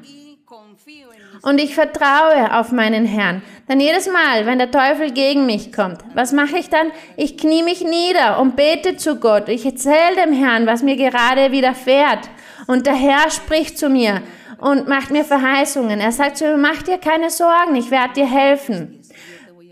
Und 1.42 1.60
ich 1.60 1.74
vertraue 1.74 2.58
auf 2.58 2.72
meinen 2.72 3.04
Herrn. 3.04 3.42
Denn 3.68 3.78
jedes 3.78 4.10
Mal, 4.10 4.46
wenn 4.46 4.58
der 4.58 4.70
Teufel 4.70 5.10
gegen 5.12 5.46
mich 5.46 5.72
kommt, 5.72 5.98
was 6.14 6.32
mache 6.32 6.56
ich 6.58 6.70
dann? 6.70 6.90
Ich 7.16 7.36
knie 7.36 7.62
mich 7.62 7.82
nieder 7.82 8.40
und 8.40 8.56
bete 8.56 8.96
zu 8.96 9.16
Gott. 9.16 9.48
Ich 9.48 9.64
erzähle 9.64 10.16
dem 10.24 10.32
Herrn, 10.32 10.66
was 10.66 10.82
mir 10.82 10.96
gerade 10.96 11.52
widerfährt. 11.52 12.30
Und 12.66 12.86
der 12.86 12.94
Herr 12.94 13.30
spricht 13.30 13.78
zu 13.78 13.88
mir 13.88 14.22
und 14.58 14.88
macht 14.88 15.10
mir 15.10 15.24
Verheißungen. 15.24 16.00
Er 16.00 16.12
sagt 16.12 16.38
zu 16.38 16.44
mir, 16.44 16.56
mach 16.56 16.82
dir 16.82 16.98
keine 16.98 17.30
Sorgen, 17.30 17.74
ich 17.76 17.90
werde 17.90 18.14
dir 18.14 18.30
helfen. 18.30 19.00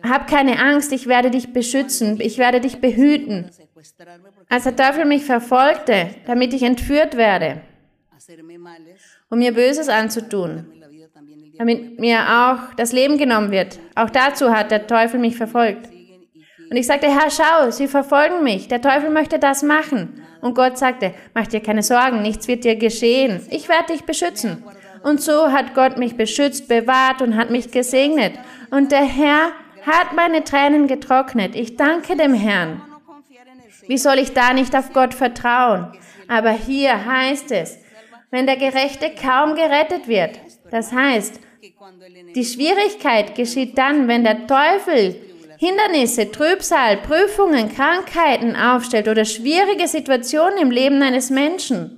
Hab 0.03 0.29
keine 0.29 0.59
Angst, 0.59 0.93
ich 0.93 1.07
werde 1.07 1.31
dich 1.31 1.53
beschützen, 1.53 2.21
ich 2.21 2.39
werde 2.39 2.61
dich 2.61 2.81
behüten. 2.81 3.51
Als 4.49 4.65
der 4.65 4.77
Teufel 4.77 5.05
mich 5.05 5.25
verfolgte, 5.25 6.11
damit 6.27 6.53
ich 6.53 6.63
entführt 6.63 7.17
werde, 7.17 7.61
um 9.31 9.39
mir 9.39 9.55
Böses 9.55 9.89
anzutun, 9.89 10.67
damit 11.57 12.01
mir 12.01 12.19
auch 12.21 12.75
das 12.75 12.93
Leben 12.93 13.19
genommen 13.19 13.51
wird. 13.53 13.79
Auch 13.95 14.11
dazu 14.11 14.51
hat 14.51 14.71
der 14.71 14.87
Teufel 14.87 15.21
mich 15.21 15.37
verfolgt. 15.37 15.92
Und 16.73 16.79
ich 16.79 16.87
sagte, 16.87 17.09
Herr, 17.09 17.31
schau, 17.31 17.71
sie 17.71 17.87
verfolgen 17.87 18.43
mich. 18.43 18.67
Der 18.67 18.81
Teufel 18.81 19.11
möchte 19.11 19.39
das 19.39 19.63
machen. 19.63 20.25
Und 20.41 20.55
Gott 20.55 20.79
sagte, 20.79 21.13
mach 21.35 21.47
dir 21.47 21.61
keine 21.61 21.83
Sorgen, 21.83 22.23
nichts 22.23 22.49
wird 22.49 22.65
dir 22.65 22.77
geschehen. 22.77 23.47
Ich 23.51 23.69
werde 23.69 23.93
dich 23.93 24.05
beschützen. 24.05 24.65
Und 25.03 25.21
so 25.21 25.53
hat 25.53 25.75
Gott 25.75 25.99
mich 25.99 26.17
beschützt, 26.17 26.69
bewahrt 26.69 27.21
und 27.21 27.37
hat 27.37 27.51
mich 27.51 27.73
gesegnet. 27.73 28.33
Und 28.71 28.91
der 28.91 29.05
Herr 29.05 29.53
hat 29.85 30.15
meine 30.17 30.45
Tränen 30.45 30.87
getrocknet. 30.87 31.55
Ich 31.57 31.77
danke 31.77 32.17
dem 32.17 32.33
Herrn. 32.33 32.81
Wie 33.87 33.99
soll 33.99 34.19
ich 34.19 34.33
da 34.33 34.55
nicht 34.55 34.75
auf 34.75 34.95
Gott 34.95 35.13
vertrauen? 35.13 35.93
Aber 36.27 36.53
hier 36.53 37.05
heißt 37.05 37.53
es, 37.53 37.81
wenn 38.31 38.47
der 38.47 38.57
Gerechte 38.57 39.11
kaum 39.11 39.57
gerettet 39.57 40.09
wird, 40.09 40.41
das 40.71 40.91
heißt, 40.91 41.39
die 42.35 42.45
Schwierigkeit 42.47 43.35
geschieht 43.35 43.77
dann, 43.77 44.09
wenn 44.09 44.25
der 44.25 44.47
Teufel 44.47 45.32
Hindernisse, 45.63 46.33
Trübsal, 46.33 46.97
Prüfungen, 46.97 47.73
Krankheiten 47.73 48.57
aufstellt 48.57 49.07
oder 49.07 49.25
schwierige 49.25 49.87
Situationen 49.87 50.59
im 50.59 50.73
Leben 50.73 51.01
eines 51.03 51.31
Menschen, 51.31 51.97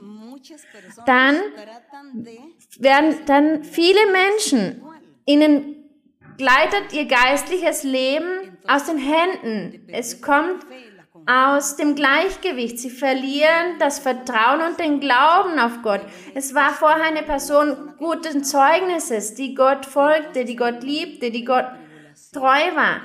dann 1.06 1.36
werden 2.78 3.14
dann 3.24 3.64
viele 3.64 4.00
Menschen, 4.12 4.82
ihnen 5.24 5.76
gleitet 6.36 6.92
ihr 6.92 7.06
geistliches 7.06 7.84
Leben 7.84 8.58
aus 8.68 8.84
den 8.84 8.98
Händen. 8.98 9.88
Es 9.90 10.20
kommt 10.20 10.66
aus 11.24 11.76
dem 11.76 11.94
Gleichgewicht. 11.94 12.78
Sie 12.78 12.90
verlieren 12.90 13.78
das 13.78 13.98
Vertrauen 13.98 14.60
und 14.60 14.78
den 14.78 15.00
Glauben 15.00 15.58
auf 15.58 15.80
Gott. 15.82 16.02
Es 16.34 16.54
war 16.54 16.68
vorher 16.68 17.06
eine 17.06 17.22
Person 17.22 17.94
guten 17.96 18.44
Zeugnisses, 18.44 19.32
die 19.32 19.54
Gott 19.54 19.86
folgte, 19.86 20.44
die 20.44 20.56
Gott 20.56 20.82
liebte, 20.82 21.30
die 21.30 21.46
Gott 21.46 21.64
treu 22.30 22.74
war. 22.74 23.00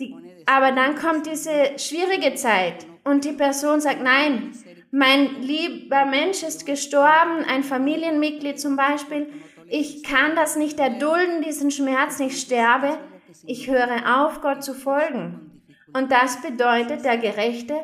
Die, 0.00 0.16
aber 0.46 0.72
dann 0.72 0.96
kommt 0.96 1.26
diese 1.26 1.78
schwierige 1.78 2.34
Zeit 2.34 2.86
und 3.04 3.24
die 3.24 3.32
Person 3.32 3.80
sagt, 3.80 4.02
nein, 4.02 4.52
mein 4.90 5.42
lieber 5.42 6.04
Mensch 6.06 6.42
ist 6.42 6.66
gestorben, 6.66 7.44
ein 7.46 7.62
Familienmitglied 7.62 8.58
zum 8.58 8.76
Beispiel. 8.76 9.28
Ich 9.68 10.02
kann 10.02 10.34
das 10.34 10.56
nicht 10.56 10.80
erdulden, 10.80 11.42
diesen 11.42 11.70
Schmerz, 11.70 12.18
ich 12.18 12.40
sterbe. 12.40 12.98
Ich 13.44 13.68
höre 13.70 14.24
auf, 14.24 14.40
Gott 14.40 14.64
zu 14.64 14.74
folgen. 14.74 15.62
Und 15.92 16.10
das 16.10 16.42
bedeutet 16.42 17.04
der 17.04 17.18
Gerechte, 17.18 17.74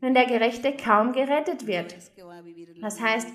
wenn 0.00 0.14
der 0.14 0.26
Gerechte 0.26 0.76
kaum 0.76 1.12
gerettet 1.12 1.66
wird. 1.66 1.96
Das 2.80 3.00
heißt, 3.00 3.28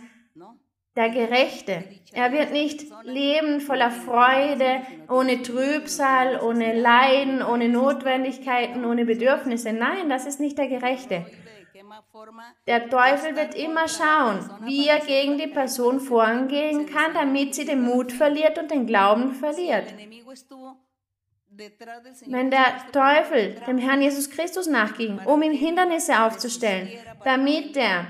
der 1.00 1.10
Gerechte, 1.12 1.86
er 2.12 2.34
wird 2.34 2.52
nicht 2.52 2.84
leben 3.04 3.62
voller 3.62 3.90
Freude, 3.90 4.82
ohne 5.08 5.42
Trübsal, 5.42 6.42
ohne 6.42 6.78
Leiden, 6.78 7.42
ohne 7.42 7.70
Notwendigkeiten, 7.70 8.84
ohne 8.84 9.06
Bedürfnisse. 9.06 9.72
Nein, 9.72 10.10
das 10.10 10.26
ist 10.26 10.42
nicht 10.42 10.58
der 10.58 10.68
Gerechte. 10.68 11.26
Der 12.68 12.90
Teufel 12.90 13.38
wird 13.38 13.56
immer 13.56 13.88
schauen, 13.88 14.50
wie 14.66 14.90
er 14.90 15.00
gegen 15.00 15.38
die 15.38 15.48
Person 15.48 16.02
vorangehen 16.02 16.86
kann, 16.88 17.14
damit 17.14 17.56
sie 17.56 17.64
den 17.64 17.82
Mut 17.82 18.12
verliert 18.12 18.58
und 18.58 18.70
den 18.70 18.86
Glauben 18.86 19.34
verliert. 19.36 19.86
Wenn 22.28 22.52
der 22.52 22.66
Teufel 22.94 23.56
dem 23.68 23.78
Herrn 23.78 24.02
Jesus 24.02 24.30
Christus 24.30 24.68
nachging, 24.68 25.20
um 25.26 25.42
ihm 25.42 25.52
Hindernisse 25.52 26.22
aufzustellen, 26.22 26.90
damit 27.26 27.76
er 27.76 28.08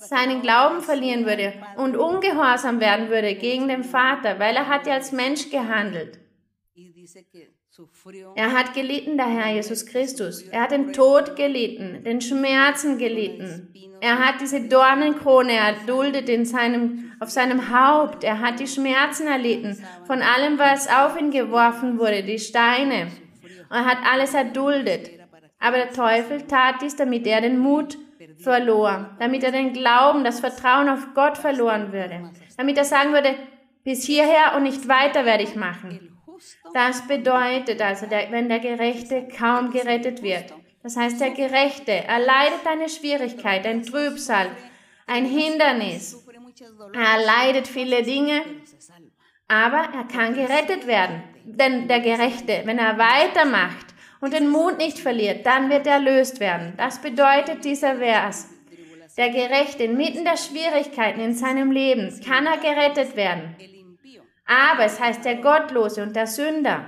seinen 0.00 0.42
Glauben 0.42 0.82
verlieren 0.82 1.24
würde 1.24 1.54
und 1.76 1.96
ungehorsam 1.96 2.80
werden 2.80 3.08
würde 3.08 3.34
gegen 3.34 3.68
den 3.68 3.84
Vater, 3.84 4.38
weil 4.38 4.56
er 4.56 4.68
hat 4.68 4.86
ja 4.86 4.94
als 4.94 5.12
Mensch 5.12 5.50
gehandelt. 5.50 6.20
Er 8.36 8.52
hat 8.52 8.74
gelitten, 8.74 9.16
der 9.16 9.26
Herr 9.26 9.54
Jesus 9.54 9.84
Christus. 9.86 10.42
Er 10.42 10.62
hat 10.62 10.70
den 10.70 10.92
Tod 10.92 11.34
gelitten, 11.34 12.04
den 12.04 12.20
Schmerzen 12.20 12.98
gelitten. 12.98 13.72
Er 14.00 14.18
hat 14.18 14.40
diese 14.40 14.68
Dornenkrone 14.68 15.54
erduldet 15.54 16.28
in 16.28 16.44
seinem, 16.44 17.12
auf 17.18 17.30
seinem 17.30 17.70
Haupt. 17.70 18.22
Er 18.22 18.40
hat 18.40 18.60
die 18.60 18.68
Schmerzen 18.68 19.26
erlitten 19.26 19.82
von 20.06 20.22
allem, 20.22 20.58
was 20.58 20.88
auf 20.88 21.18
ihn 21.18 21.30
geworfen 21.30 21.98
wurde, 21.98 22.22
die 22.22 22.38
Steine. 22.38 23.08
er 23.70 23.84
hat 23.84 23.98
alles 24.08 24.34
erduldet. 24.34 25.10
Aber 25.58 25.76
der 25.76 25.92
Teufel 25.92 26.42
tat 26.42 26.82
dies, 26.82 26.94
damit 26.94 27.26
er 27.26 27.40
den 27.40 27.58
Mut 27.58 27.98
verlor, 28.38 29.16
damit 29.18 29.42
er 29.42 29.52
den 29.52 29.72
Glauben, 29.72 30.22
das 30.22 30.40
Vertrauen 30.40 30.88
auf 30.88 31.08
Gott 31.14 31.38
verloren 31.38 31.92
würde, 31.92 32.30
damit 32.56 32.76
er 32.76 32.84
sagen 32.84 33.12
würde, 33.12 33.34
bis 33.82 34.04
hierher 34.04 34.54
und 34.56 34.62
nicht 34.62 34.86
weiter 34.86 35.24
werde 35.24 35.42
ich 35.42 35.56
machen. 35.56 36.13
Das 36.74 37.06
bedeutet 37.06 37.80
also, 37.80 38.06
der, 38.06 38.32
wenn 38.32 38.48
der 38.48 38.58
Gerechte 38.58 39.28
kaum 39.28 39.70
gerettet 39.70 40.24
wird. 40.24 40.52
Das 40.82 40.96
heißt, 40.96 41.20
der 41.20 41.30
Gerechte 41.30 41.92
erleidet 41.92 42.66
eine 42.66 42.88
Schwierigkeit, 42.88 43.64
ein 43.64 43.84
Trübsal, 43.84 44.48
ein 45.06 45.24
Hindernis. 45.24 46.26
Er 46.92 47.20
erleidet 47.20 47.68
viele 47.68 48.02
Dinge, 48.02 48.42
aber 49.46 49.88
er 49.94 50.04
kann 50.12 50.34
gerettet 50.34 50.88
werden. 50.88 51.22
Denn 51.44 51.86
der 51.86 52.00
Gerechte, 52.00 52.62
wenn 52.64 52.78
er 52.78 52.98
weitermacht 52.98 53.94
und 54.20 54.32
den 54.32 54.50
Mut 54.50 54.76
nicht 54.78 54.98
verliert, 54.98 55.46
dann 55.46 55.70
wird 55.70 55.86
er 55.86 55.94
erlöst 55.94 56.40
werden. 56.40 56.72
Das 56.76 57.00
bedeutet 57.00 57.64
dieser 57.64 57.98
Vers. 57.98 58.48
Der 59.16 59.30
Gerechte 59.30 59.84
inmitten 59.84 60.24
der 60.24 60.36
Schwierigkeiten 60.36 61.20
in 61.20 61.34
seinem 61.34 61.70
Leben 61.70 62.20
kann 62.26 62.46
er 62.46 62.58
gerettet 62.58 63.14
werden. 63.14 63.54
Aber 64.46 64.84
es 64.84 65.00
heißt 65.00 65.24
der 65.24 65.36
Gottlose 65.36 66.02
und 66.02 66.14
der 66.14 66.26
Sünder, 66.26 66.86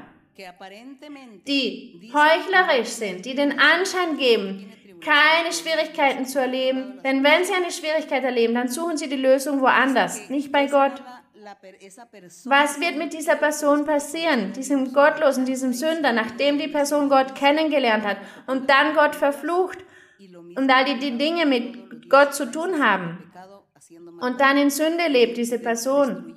die 1.47 2.13
heuchlerisch 2.13 2.89
sind, 2.89 3.25
die 3.25 3.35
den 3.35 3.59
Anschein 3.59 4.19
geben, 4.19 4.71
keine 5.01 5.53
Schwierigkeiten 5.53 6.27
zu 6.27 6.41
erleben. 6.41 7.01
Denn 7.03 7.25
wenn 7.25 7.45
sie 7.45 7.55
eine 7.55 7.71
Schwierigkeit 7.71 8.25
erleben, 8.25 8.55
dann 8.55 8.69
suchen 8.69 8.97
sie 8.97 9.09
die 9.09 9.17
Lösung 9.17 9.61
woanders, 9.61 10.29
nicht 10.29 10.53
bei 10.53 10.67
Gott. 10.67 11.03
Was 12.45 12.81
wird 12.81 12.97
mit 12.97 13.13
dieser 13.13 13.37
Person 13.37 13.85
passieren, 13.85 14.53
diesem 14.53 14.93
Gottlosen, 14.93 15.45
diesem 15.45 15.73
Sünder, 15.73 16.13
nachdem 16.13 16.59
die 16.59 16.69
Person 16.69 17.09
Gott 17.09 17.35
kennengelernt 17.35 18.05
hat 18.05 18.17
und 18.47 18.69
dann 18.69 18.95
Gott 18.95 19.15
verflucht 19.15 19.79
und 20.57 20.71
all 20.71 20.85
die, 20.85 20.99
die 20.99 21.17
Dinge 21.17 21.47
mit 21.47 22.11
Gott 22.11 22.35
zu 22.35 22.51
tun 22.51 22.85
haben? 22.85 23.33
Und 24.21 24.41
dann 24.41 24.59
in 24.59 24.71
Sünde 24.71 25.07
lebt 25.09 25.37
diese 25.37 25.61
Person 25.61 26.35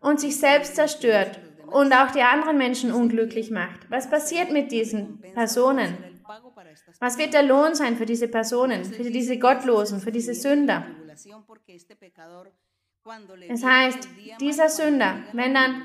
und 0.00 0.20
sich 0.20 0.38
selbst 0.38 0.74
zerstört 0.74 1.38
und 1.66 1.92
auch 1.92 2.10
die 2.10 2.22
anderen 2.22 2.58
Menschen 2.58 2.92
unglücklich 2.92 3.50
macht. 3.50 3.90
Was 3.90 4.08
passiert 4.08 4.50
mit 4.50 4.72
diesen 4.72 5.20
Personen? 5.34 5.96
Was 7.00 7.18
wird 7.18 7.34
der 7.34 7.42
Lohn 7.42 7.74
sein 7.74 7.96
für 7.96 8.06
diese 8.06 8.28
Personen, 8.28 8.84
für 8.84 9.10
diese 9.10 9.38
Gottlosen, 9.38 10.00
für 10.00 10.12
diese 10.12 10.34
Sünder? 10.34 10.86
Es 13.48 13.64
heißt, 13.64 14.08
dieser 14.40 14.68
Sünder, 14.68 15.20
wenn 15.32 15.54
dann 15.54 15.82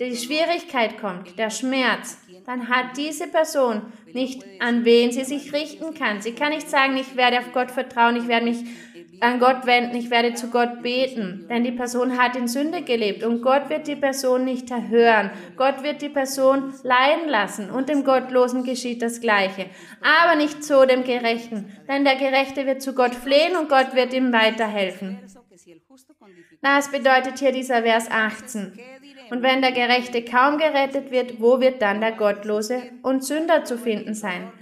die 0.00 0.16
Schwierigkeit 0.16 0.98
kommt, 0.98 1.38
der 1.38 1.50
Schmerz, 1.50 2.18
dann 2.46 2.68
hat 2.68 2.96
diese 2.96 3.28
Person 3.28 3.92
nicht, 4.12 4.44
an 4.60 4.84
wen 4.84 5.12
sie 5.12 5.24
sich 5.24 5.52
richten 5.52 5.94
kann. 5.94 6.22
Sie 6.22 6.32
kann 6.32 6.50
nicht 6.50 6.68
sagen, 6.68 6.96
ich 6.96 7.16
werde 7.16 7.40
auf 7.40 7.52
Gott 7.52 7.70
vertrauen, 7.70 8.16
ich 8.16 8.28
werde 8.28 8.46
mich 8.46 8.64
an 9.24 9.40
Gott 9.40 9.64
wenden, 9.64 9.96
ich 9.96 10.10
werde 10.10 10.34
zu 10.34 10.50
Gott 10.50 10.82
beten, 10.82 11.46
denn 11.48 11.64
die 11.64 11.72
Person 11.72 12.18
hat 12.18 12.36
in 12.36 12.46
Sünde 12.46 12.82
gelebt 12.82 13.24
und 13.24 13.40
Gott 13.40 13.70
wird 13.70 13.86
die 13.86 13.96
Person 13.96 14.44
nicht 14.44 14.70
erhören. 14.70 15.30
Gott 15.56 15.82
wird 15.82 16.02
die 16.02 16.10
Person 16.10 16.74
leiden 16.82 17.28
lassen 17.28 17.70
und 17.70 17.88
dem 17.88 18.04
Gottlosen 18.04 18.64
geschieht 18.64 19.00
das 19.00 19.20
Gleiche. 19.20 19.66
Aber 20.02 20.36
nicht 20.36 20.62
so 20.62 20.84
dem 20.84 21.04
Gerechten, 21.04 21.72
denn 21.88 22.04
der 22.04 22.16
Gerechte 22.16 22.66
wird 22.66 22.82
zu 22.82 22.94
Gott 22.94 23.14
flehen 23.14 23.56
und 23.56 23.70
Gott 23.70 23.94
wird 23.94 24.12
ihm 24.12 24.32
weiterhelfen. 24.32 25.18
Das 26.60 26.90
bedeutet 26.90 27.38
hier 27.38 27.52
dieser 27.52 27.82
Vers 27.82 28.10
18. 28.10 28.78
Und 29.30 29.42
wenn 29.42 29.62
der 29.62 29.72
Gerechte 29.72 30.22
kaum 30.22 30.58
gerettet 30.58 31.10
wird, 31.10 31.40
wo 31.40 31.60
wird 31.60 31.80
dann 31.80 32.00
der 32.00 32.12
Gottlose 32.12 32.82
und 33.02 33.24
Sünder 33.24 33.64
zu 33.64 33.78
finden 33.78 34.14
sein? 34.14 34.52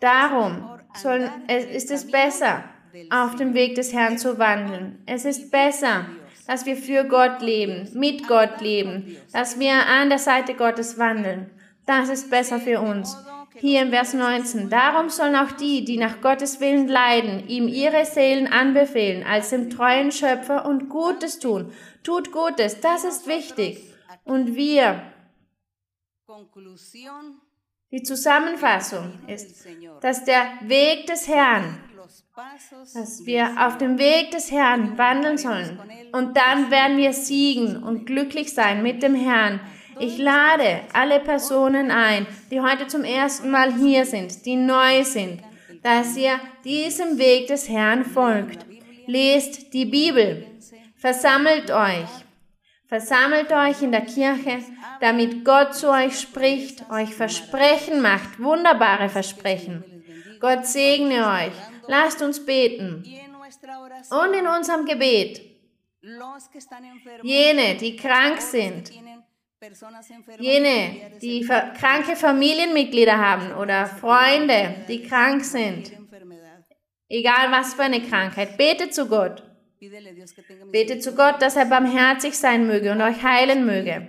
Darum 0.00 0.78
soll, 0.94 1.30
ist 1.48 1.90
es 1.90 2.10
besser, 2.10 2.64
auf 3.10 3.36
dem 3.36 3.54
Weg 3.54 3.74
des 3.74 3.92
Herrn 3.92 4.18
zu 4.18 4.38
wandeln. 4.38 5.02
Es 5.06 5.24
ist 5.24 5.50
besser, 5.50 6.06
dass 6.46 6.66
wir 6.66 6.76
für 6.76 7.04
Gott 7.04 7.42
leben, 7.42 7.88
mit 7.94 8.26
Gott 8.26 8.60
leben, 8.60 9.16
dass 9.32 9.58
wir 9.58 9.74
an 9.86 10.08
der 10.08 10.18
Seite 10.18 10.54
Gottes 10.54 10.98
wandeln. 10.98 11.50
Das 11.86 12.08
ist 12.08 12.30
besser 12.30 12.58
für 12.58 12.80
uns. 12.80 13.16
Hier 13.54 13.82
im 13.82 13.90
Vers 13.90 14.14
19. 14.14 14.70
Darum 14.70 15.08
sollen 15.08 15.34
auch 15.34 15.52
die, 15.52 15.84
die 15.84 15.98
nach 15.98 16.20
Gottes 16.20 16.60
Willen 16.60 16.86
leiden, 16.86 17.48
ihm 17.48 17.66
ihre 17.66 18.04
Seelen 18.04 18.46
anbefehlen, 18.46 19.24
als 19.24 19.50
dem 19.50 19.68
treuen 19.68 20.12
Schöpfer 20.12 20.64
und 20.64 20.88
Gutes 20.88 21.38
tun. 21.38 21.72
Tut 22.04 22.30
Gutes, 22.30 22.80
das 22.80 23.04
ist 23.04 23.26
wichtig. 23.26 23.94
Und 24.24 24.54
wir, 24.54 25.02
die 27.90 28.02
Zusammenfassung 28.02 29.12
ist, 29.26 29.66
dass 30.00 30.24
der 30.24 30.44
Weg 30.62 31.06
des 31.06 31.26
Herrn, 31.26 31.78
dass 32.94 33.24
wir 33.24 33.50
auf 33.58 33.78
dem 33.78 33.98
Weg 33.98 34.30
des 34.30 34.50
Herrn 34.50 34.96
wandeln 34.98 35.38
sollen. 35.38 35.78
Und 36.12 36.36
dann 36.36 36.70
werden 36.70 36.96
wir 36.96 37.12
siegen 37.12 37.82
und 37.82 38.04
glücklich 38.06 38.52
sein 38.52 38.82
mit 38.82 39.02
dem 39.02 39.14
Herrn. 39.14 39.60
Ich 40.00 40.18
lade 40.18 40.82
alle 40.92 41.18
Personen 41.18 41.90
ein, 41.90 42.26
die 42.50 42.60
heute 42.60 42.86
zum 42.86 43.04
ersten 43.04 43.50
Mal 43.50 43.74
hier 43.74 44.04
sind, 44.04 44.46
die 44.46 44.54
neu 44.54 45.02
sind, 45.02 45.42
dass 45.82 46.16
ihr 46.16 46.38
diesem 46.64 47.18
Weg 47.18 47.48
des 47.48 47.68
Herrn 47.68 48.04
folgt. 48.04 48.64
Lest 49.06 49.72
die 49.72 49.86
Bibel, 49.86 50.46
versammelt 50.96 51.70
euch, 51.70 52.08
Versammelt 52.88 53.52
euch 53.52 53.82
in 53.82 53.92
der 53.92 54.06
Kirche, 54.06 54.62
damit 55.00 55.44
Gott 55.44 55.74
zu 55.74 55.90
euch 55.90 56.18
spricht, 56.18 56.90
euch 56.90 57.14
Versprechen 57.14 58.00
macht, 58.00 58.40
wunderbare 58.40 59.10
Versprechen. 59.10 59.84
Gott 60.40 60.66
segne 60.66 61.26
euch. 61.26 61.52
Lasst 61.86 62.22
uns 62.22 62.44
beten. 62.44 63.04
Und 64.10 64.34
in 64.34 64.46
unserem 64.46 64.86
Gebet, 64.86 65.42
jene, 67.22 67.74
die 67.76 67.94
krank 67.96 68.40
sind, 68.40 68.90
jene, 70.38 71.18
die 71.20 71.46
kranke 71.46 72.16
Familienmitglieder 72.16 73.18
haben 73.18 73.52
oder 73.54 73.84
Freunde, 73.86 74.86
die 74.88 75.02
krank 75.02 75.44
sind, 75.44 75.92
egal 77.08 77.50
was 77.50 77.74
für 77.74 77.82
eine 77.82 78.00
Krankheit, 78.00 78.56
betet 78.56 78.94
zu 78.94 79.08
Gott. 79.08 79.42
Bete 80.72 80.98
zu 80.98 81.14
Gott, 81.14 81.40
dass 81.40 81.56
er 81.56 81.66
barmherzig 81.66 82.36
sein 82.36 82.66
möge 82.66 82.92
und 82.92 83.00
euch 83.00 83.22
heilen 83.22 83.64
möge, 83.64 84.08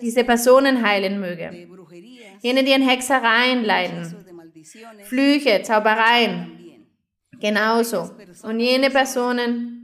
diese 0.00 0.24
Personen 0.24 0.86
heilen 0.86 1.18
möge. 1.20 1.68
Jene, 2.40 2.62
die 2.62 2.72
an 2.72 2.82
Hexereien 2.82 3.64
leiden, 3.64 4.14
Flüche, 5.04 5.62
Zaubereien, 5.62 6.86
genauso. 7.40 8.10
Und 8.42 8.60
jene 8.60 8.90
Personen, 8.90 9.74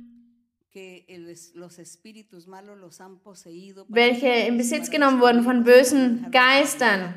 welche 3.88 4.28
in 4.28 4.56
Besitz 4.56 4.90
genommen 4.90 5.20
wurden 5.20 5.42
von 5.42 5.64
bösen 5.64 6.30
Geistern, 6.30 7.14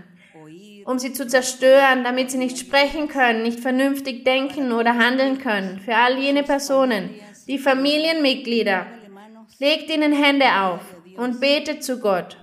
um 0.85 0.99
sie 0.99 1.13
zu 1.13 1.27
zerstören, 1.27 2.03
damit 2.03 2.31
sie 2.31 2.37
nicht 2.37 2.57
sprechen 2.57 3.07
können, 3.07 3.43
nicht 3.43 3.59
vernünftig 3.59 4.23
denken 4.23 4.71
oder 4.71 4.95
handeln 4.95 5.37
können. 5.39 5.79
Für 5.79 5.95
all 5.95 6.17
jene 6.17 6.43
Personen, 6.43 7.09
die 7.47 7.57
Familienmitglieder. 7.57 8.85
Legt 9.59 9.89
ihnen 9.89 10.13
Hände 10.13 10.45
auf 10.61 10.81
und 11.15 11.39
betet 11.39 11.83
zu 11.83 11.99
Gott, 11.99 12.37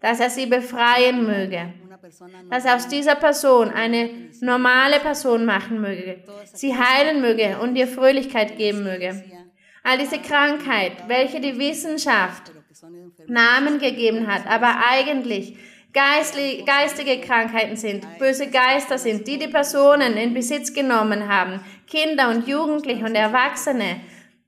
dass 0.00 0.20
er 0.20 0.28
sie 0.28 0.46
befreien 0.46 1.24
möge, 1.24 1.72
dass 2.50 2.64
er 2.64 2.76
aus 2.76 2.88
dieser 2.88 3.14
Person 3.14 3.70
eine 3.70 4.10
normale 4.40 5.00
Person 5.00 5.44
machen 5.44 5.80
möge, 5.80 6.24
sie 6.52 6.76
heilen 6.76 7.20
möge 7.20 7.58
und 7.60 7.76
ihr 7.76 7.86
Fröhlichkeit 7.86 8.58
geben 8.58 8.82
möge. 8.82 9.24
All 9.82 9.98
diese 9.98 10.18
Krankheit, 10.18 10.92
welche 11.06 11.40
die 11.40 11.58
Wissenschaft 11.58 12.52
Namen 13.28 13.78
gegeben 13.78 14.26
hat, 14.26 14.46
aber 14.46 14.82
eigentlich 14.90 15.56
geistige 15.92 17.20
Krankheiten 17.20 17.76
sind, 17.76 18.04
böse 18.18 18.48
Geister 18.50 18.98
sind, 18.98 19.26
die 19.26 19.38
die 19.38 19.48
Personen 19.48 20.16
in 20.16 20.34
Besitz 20.34 20.74
genommen 20.74 21.28
haben, 21.28 21.60
Kinder 21.86 22.28
und 22.28 22.46
Jugendliche 22.46 23.04
und 23.04 23.14
Erwachsene, 23.14 24.00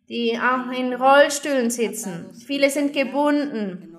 die 0.08 0.38
auch 0.38 0.70
in 0.72 0.94
Rollstühlen 0.94 1.70
sitzen. 1.70 2.32
Viele 2.46 2.70
sind 2.70 2.92
gebunden. 2.92 3.94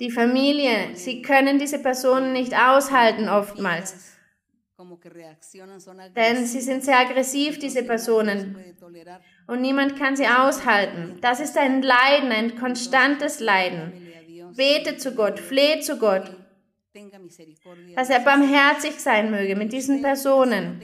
Die 0.00 0.10
Familie, 0.10 0.94
sie 0.94 1.22
können 1.22 1.58
diese 1.58 1.78
Personen 1.78 2.32
nicht 2.32 2.52
aushalten 2.54 3.28
oftmals. 3.28 4.16
Denn 6.14 6.44
sie 6.44 6.60
sind 6.60 6.84
sehr 6.84 6.98
aggressiv, 6.98 7.58
diese 7.58 7.82
Personen. 7.82 8.56
Und 9.46 9.62
niemand 9.62 9.96
kann 9.96 10.16
sie 10.16 10.26
aushalten. 10.26 11.18
Das 11.22 11.40
ist 11.40 11.56
ein 11.56 11.80
Leiden, 11.82 12.30
ein 12.30 12.56
konstantes 12.56 13.40
Leiden. 13.40 13.92
Bete 14.54 14.96
zu 14.96 15.14
Gott, 15.14 15.38
flehe 15.38 15.80
zu 15.80 15.98
Gott, 15.98 16.30
dass 17.94 18.10
er 18.10 18.20
barmherzig 18.20 18.98
sein 18.98 19.30
möge 19.30 19.56
mit 19.56 19.72
diesen 19.72 20.02
Personen 20.02 20.80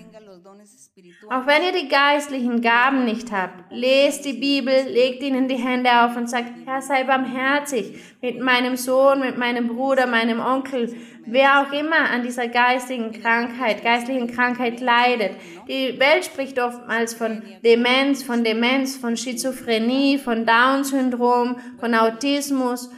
Auch 1.30 1.47
wenn 1.47 1.62
ihr 1.62 1.72
die 1.72 1.88
geistlichen 1.88 2.61
Gaben 2.61 3.07
nicht 3.07 3.32
habt, 3.32 3.72
lest 3.72 4.26
die 4.26 4.34
Bibel, 4.34 4.74
legt 4.90 5.22
ihnen 5.22 5.49
die 5.49 5.57
Hände 5.57 5.88
auf 5.90 6.18
und 6.18 6.28
sagt, 6.28 6.51
Herr, 6.66 6.82
sei 6.82 7.05
barmherzig 7.05 7.95
mit 8.20 8.38
meinem 8.43 8.76
Sohn, 8.76 9.20
mit 9.20 9.38
meinem 9.38 9.68
Bruder, 9.68 10.07
meinem 10.07 10.38
Onkel, 10.38 10.95
wer 11.24 11.62
auch 11.62 11.72
immer 11.72 12.11
an 12.11 12.22
dieser 12.22 12.47
geistigen 12.49 13.11
Krankheit, 13.11 13.82
geistlichen 13.82 14.26
Krankheit 14.26 14.80
leidet. 14.80 15.38
Die 15.66 15.99
Welt 15.99 16.26
spricht 16.26 16.61
oftmals 16.61 17.14
von 17.14 17.43
Demenz, 17.64 18.22
von 18.22 18.45
Demenz, 18.45 18.95
von 18.99 19.16
Schizophrenie, 19.16 20.18
von 20.18 20.45
Down-Syndrom, 20.45 21.57
von 21.80 21.95
Autismus, 21.95 22.90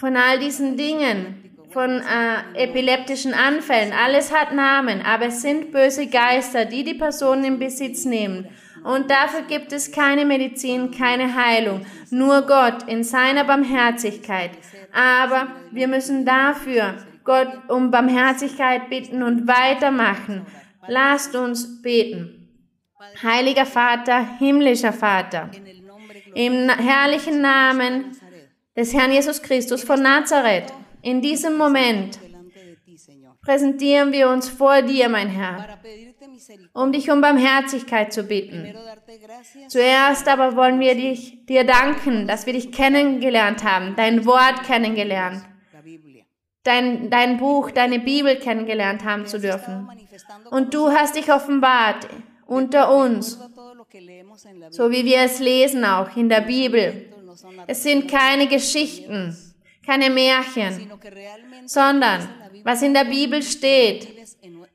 von 0.00 0.16
all 0.16 0.40
diesen 0.40 0.76
Dingen 0.76 1.43
von 1.74 2.00
äh, 2.00 2.64
epileptischen 2.64 3.34
Anfällen. 3.34 3.92
Alles 3.92 4.32
hat 4.32 4.54
Namen, 4.54 5.02
aber 5.02 5.26
es 5.26 5.42
sind 5.42 5.72
böse 5.72 6.06
Geister, 6.06 6.64
die 6.64 6.84
die 6.84 6.94
Personen 6.94 7.44
in 7.44 7.58
Besitz 7.58 8.04
nehmen. 8.04 8.48
Und 8.84 9.10
dafür 9.10 9.42
gibt 9.42 9.72
es 9.72 9.90
keine 9.90 10.24
Medizin, 10.24 10.92
keine 10.92 11.34
Heilung, 11.34 11.84
nur 12.10 12.42
Gott 12.42 12.84
in 12.86 13.02
seiner 13.02 13.42
Barmherzigkeit. 13.44 14.52
Aber 14.92 15.48
wir 15.72 15.88
müssen 15.88 16.24
dafür 16.24 16.94
Gott 17.24 17.48
um 17.68 17.90
Barmherzigkeit 17.90 18.88
bitten 18.88 19.22
und 19.24 19.48
weitermachen. 19.48 20.46
Lasst 20.86 21.34
uns 21.34 21.82
beten. 21.82 22.48
Heiliger 23.22 23.66
Vater, 23.66 24.24
himmlischer 24.38 24.92
Vater, 24.92 25.50
im 26.34 26.68
herrlichen 26.68 27.40
Namen 27.40 28.16
des 28.76 28.94
Herrn 28.94 29.12
Jesus 29.12 29.42
Christus 29.42 29.82
von 29.82 30.02
Nazareth, 30.02 30.72
in 31.04 31.20
diesem 31.20 31.56
Moment 31.56 32.18
präsentieren 33.42 34.12
wir 34.12 34.28
uns 34.30 34.48
vor 34.48 34.82
dir, 34.82 35.08
mein 35.08 35.28
Herr, 35.28 35.78
um 36.72 36.92
dich 36.92 37.10
um 37.10 37.20
Barmherzigkeit 37.20 38.12
zu 38.12 38.24
bitten. 38.24 38.74
Zuerst 39.68 40.26
aber 40.28 40.56
wollen 40.56 40.80
wir 40.80 40.94
dich, 40.94 41.44
dir 41.46 41.64
danken, 41.64 42.26
dass 42.26 42.46
wir 42.46 42.54
dich 42.54 42.72
kennengelernt 42.72 43.64
haben, 43.64 43.94
dein 43.96 44.24
Wort 44.24 44.62
kennengelernt, 44.64 45.42
dein, 46.62 47.10
dein 47.10 47.36
Buch, 47.36 47.70
deine 47.70 47.98
Bibel 47.98 48.36
kennengelernt 48.36 49.04
haben 49.04 49.26
zu 49.26 49.38
dürfen. 49.38 49.88
Und 50.50 50.72
du 50.72 50.88
hast 50.88 51.16
dich 51.16 51.30
offenbart 51.30 52.08
unter 52.46 52.94
uns, 52.96 53.38
so 54.70 54.90
wie 54.90 55.04
wir 55.04 55.18
es 55.18 55.38
lesen 55.38 55.84
auch 55.84 56.16
in 56.16 56.28
der 56.28 56.40
Bibel. 56.40 57.10
Es 57.66 57.82
sind 57.82 58.10
keine 58.10 58.46
Geschichten, 58.46 59.36
keine 59.86 60.10
Märchen, 60.10 60.90
sondern 61.66 62.28
was 62.64 62.82
in 62.82 62.94
der 62.94 63.04
Bibel 63.04 63.42
steht, 63.42 64.08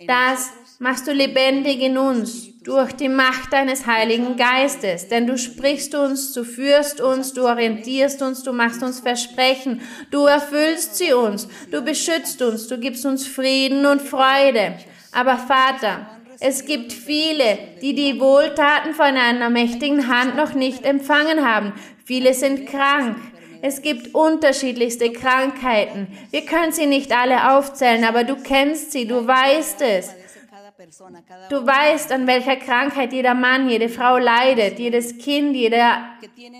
das 0.08 0.52
machst 0.80 1.08
du 1.08 1.12
lebendig 1.12 1.82
in 1.82 1.98
uns 1.98 2.50
durch 2.64 2.94
die 2.94 3.10
Macht 3.10 3.52
deines 3.52 3.86
Heiligen 3.86 4.38
Geistes. 4.38 5.08
Denn 5.08 5.28
du 5.28 5.38
sprichst 5.38 5.94
uns, 5.96 6.34
du 6.34 6.44
führst 6.44 7.02
uns, 7.02 7.34
du 7.34 7.46
orientierst 7.46 8.22
uns, 8.22 8.44
du 8.44 8.54
machst 8.54 8.82
uns 8.82 9.00
Versprechen, 9.00 9.82
du 10.12 10.26
erfüllst 10.26 10.96
sie 10.96 11.14
uns, 11.14 11.48
du 11.72 11.82
beschützt 11.82 12.42
uns, 12.42 12.68
du 12.68 12.78
gibst 12.78 13.06
uns 13.06 13.28
Frieden 13.28 13.86
und 13.86 14.02
Freude. 14.02 14.76
Aber 15.12 15.38
Vater, 15.38 16.08
es 16.40 16.66
gibt 16.66 16.94
viele, 16.94 17.58
die 17.82 17.94
die 17.94 18.20
Wohltaten 18.20 18.94
von 18.94 19.06
einer 19.06 19.50
mächtigen 19.50 20.08
Hand 20.08 20.38
noch 20.38 20.54
nicht 20.54 20.86
empfangen 20.86 21.46
haben. 21.46 21.74
Viele 22.06 22.34
sind 22.34 22.68
krank. 22.68 23.18
Es 23.62 23.82
gibt 23.82 24.14
unterschiedlichste 24.16 25.12
Krankheiten. 25.12 26.08
Wir 26.32 26.46
können 26.46 26.72
sie 26.72 26.86
nicht 26.86 27.12
alle 27.12 27.58
aufzählen, 27.58 28.04
aber 28.04 28.24
du 28.24 28.36
kennst 28.36 28.92
sie, 28.92 29.08
du 29.08 29.26
weißt 29.26 29.82
es. 29.82 30.16
Du 31.50 31.66
weißt, 31.66 32.12
an 32.14 32.26
welcher 32.26 32.56
Krankheit 32.56 33.12
jeder 33.12 33.34
Mann, 33.34 33.70
jede 33.70 33.90
Frau 33.90 34.18
leidet, 34.18 34.80
jedes 34.80 35.18
Kind, 35.18 35.54
jeder 35.54 35.98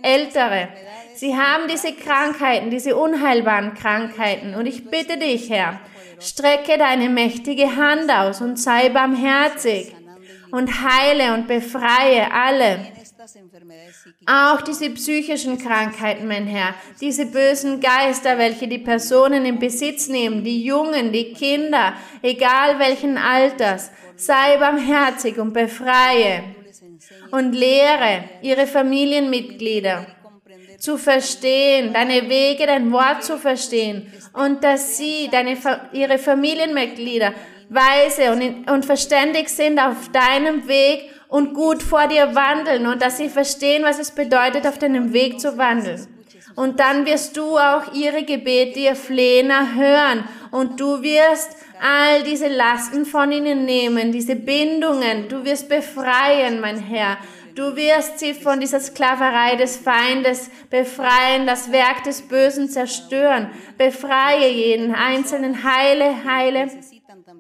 Ältere. 0.02 0.68
Sie 1.16 1.38
haben 1.38 1.64
diese 1.70 1.94
Krankheiten, 1.94 2.70
diese 2.70 2.98
unheilbaren 2.98 3.76
Krankheiten. 3.76 4.56
Und 4.56 4.66
ich 4.66 4.90
bitte 4.90 5.18
dich, 5.18 5.50
Herr, 5.50 5.80
strecke 6.20 6.78
deine 6.78 7.10
mächtige 7.10 7.78
Hand 7.78 8.12
aus 8.12 8.42
und 8.42 8.60
sei 8.60 8.90
barmherzig 8.90 9.96
und 10.52 10.84
heile 10.84 11.34
und 11.34 11.48
befreie 11.48 12.32
alle 12.32 12.80
auch 14.26 14.62
diese 14.62 14.90
psychischen 14.92 15.58
Krankheiten, 15.58 16.28
mein 16.28 16.48
Herr, 16.48 16.76
diese 17.02 17.26
bösen 17.26 17.80
Geister, 17.80 18.38
welche 18.38 18.68
die 18.68 18.80
Personen 18.80 19.46
in 19.46 19.60
Besitz 19.60 20.08
nehmen, 20.08 20.44
die 20.44 20.64
Jungen, 20.64 21.12
die 21.12 21.34
Kinder, 21.34 21.94
egal 22.22 22.80
welchen 22.80 23.18
Alters, 23.18 23.92
sei 24.16 24.58
barmherzig 24.58 25.38
und 25.38 25.54
befreie 25.54 26.44
und 27.32 27.54
lehre 27.54 28.26
ihre 28.42 28.68
Familienmitglieder 28.68 30.06
zu 30.78 30.98
verstehen, 30.98 31.94
deine 31.94 32.30
Wege, 32.30 32.66
dein 32.66 32.92
Wort 32.92 33.24
zu 33.24 33.38
verstehen 33.38 34.12
und 34.34 34.64
dass 34.64 34.98
sie, 34.98 35.30
deine, 35.32 35.58
ihre 35.92 36.18
Familienmitglieder, 36.18 37.34
weise 37.70 38.32
und, 38.32 38.70
und 38.70 38.86
verständig 38.86 39.50
sind 39.50 39.80
auf 39.80 40.10
deinem 40.12 40.68
Weg 40.68 41.12
und 41.30 41.54
gut 41.54 41.82
vor 41.82 42.08
dir 42.08 42.36
wandeln 42.36 42.88
und 42.88 43.02
dass 43.02 43.18
sie 43.18 43.30
verstehen, 43.30 43.84
was 43.84 44.00
es 44.00 44.12
bedeutet, 44.12 44.68
auf 44.68 44.78
deinem 44.78 45.14
Weg 45.14 45.40
zu 45.40 45.58
wandeln. 45.58 46.08
Und 46.56 46.80
dann 46.80 47.06
wirst 47.06 47.38
du 47.38 47.58
auch 47.58 47.94
ihre 47.94 48.24
Gebete, 48.24 48.80
ihr 48.80 48.96
Flehen 48.96 49.50
erhören 49.50 50.26
und 50.52 50.80
du 50.80 51.02
wirst 51.02 51.56
all 51.80 52.24
diese 52.24 52.48
Lasten 52.48 53.06
von 53.06 53.32
ihnen 53.32 53.64
nehmen, 53.64 54.12
diese 54.12 54.36
Bindungen, 54.36 55.30
du 55.30 55.46
wirst 55.46 55.70
befreien, 55.70 56.60
mein 56.60 56.80
Herr. 56.80 57.18
Du 57.56 57.76
wirst 57.76 58.20
sie 58.20 58.34
von 58.34 58.60
dieser 58.60 58.80
Sklaverei 58.80 59.56
des 59.56 59.78
Feindes 59.78 60.50
befreien, 60.70 61.46
das 61.46 61.72
Werk 61.72 62.04
des 62.04 62.22
Bösen 62.22 62.70
zerstören. 62.70 63.50
Befreie 63.78 64.50
jeden 64.50 64.96
einzelnen, 64.96 65.64
heile, 65.64 66.24
heile, 66.24 66.70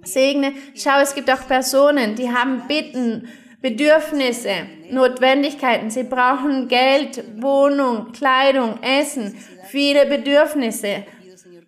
segne. 0.03 0.53
Schau, 0.75 0.99
es 1.01 1.15
gibt 1.15 1.31
auch 1.31 1.47
Personen, 1.47 2.15
die 2.15 2.29
haben 2.29 2.63
Bitten, 2.67 3.29
Bedürfnisse, 3.61 4.67
Notwendigkeiten. 4.89 5.89
Sie 5.89 6.03
brauchen 6.03 6.67
Geld, 6.67 7.23
Wohnung, 7.41 8.11
Kleidung, 8.13 8.79
Essen, 8.81 9.35
viele 9.69 10.05
Bedürfnisse. 10.05 11.03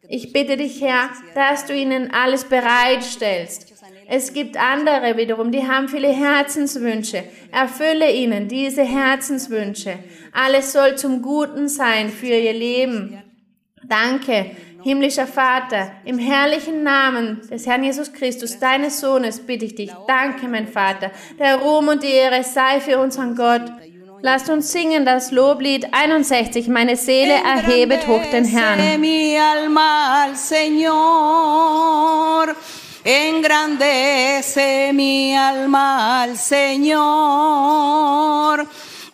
Ich 0.08 0.34
bitte 0.34 0.58
dich, 0.58 0.82
Herr, 0.82 1.10
dass 1.36 1.66
du 1.66 1.74
ihnen 1.74 2.12
alles 2.12 2.46
bereitstellst. 2.46 3.74
Es 4.08 4.34
gibt 4.34 4.58
andere 4.58 5.16
wiederum, 5.16 5.52
die 5.52 5.66
haben 5.66 5.88
viele 5.88 6.10
Herzenswünsche. 6.10 7.24
Erfülle 7.52 8.12
ihnen 8.12 8.50
diese 8.50 8.84
Herzenswünsche. 8.84 10.00
Alles 10.34 10.74
soll 10.74 10.98
zum 10.98 11.22
Guten 11.22 11.70
sein 11.70 12.10
für 12.10 12.36
ihr 12.36 12.54
Leben. 12.54 13.22
Danke, 13.84 14.52
Himmlischer 14.84 15.28
Vater, 15.28 15.92
im 16.06 16.18
herrlichen 16.18 16.84
Namen 16.84 17.42
des 17.50 17.66
Herrn 17.68 17.84
Jesus 17.84 18.12
Christus, 18.12 18.60
deines 18.60 19.00
Sohnes, 19.00 19.40
bitte 19.40 19.66
ich 19.66 19.76
dich, 19.76 19.92
danke, 20.08 20.48
mein 20.48 20.68
Vater, 20.68 21.12
der 21.40 21.58
Ruhm 21.58 21.90
und 21.90 22.04
die 22.04 22.12
Ehre 22.12 22.44
sei 22.44 22.80
für 22.80 23.00
unseren 23.00 23.36
Gott. 23.36 23.64
Lasst 24.22 24.50
uns 24.50 24.72
singen 24.72 25.06
das 25.06 25.32
Loblied 25.32 25.88
61, 25.92 26.68
meine 26.68 26.96
Seele 26.96 27.34
erhebet 27.34 28.08
hoch 28.08 28.24
den 28.32 28.46
Herrn. 28.46 28.80
Engrandece 33.04 34.94
mi 34.94 35.36
alma 35.36 36.22
al 36.22 36.38
Señor. 36.38 37.82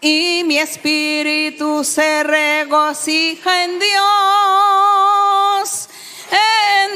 Y 0.01 0.43
mi 0.45 0.57
espíritu 0.59 1.83
se 1.83 2.23
regocija 2.23 3.63
en 3.63 3.79
Dios, 3.79 4.96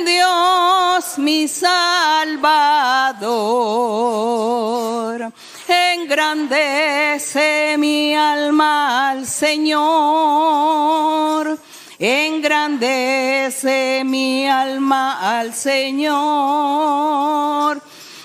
Dios 0.05 1.17
mi 1.17 1.47
Salvador. 1.47 1.71
Engrandece 5.67 7.77
mi 7.77 8.15
alma 8.15 9.11
al 9.11 9.25
Señor. 9.25 9.81
Engrandece 11.99 14.03
mi 14.03 14.47
alma 14.47 15.39
al 15.39 15.53
Señor 15.53 17.31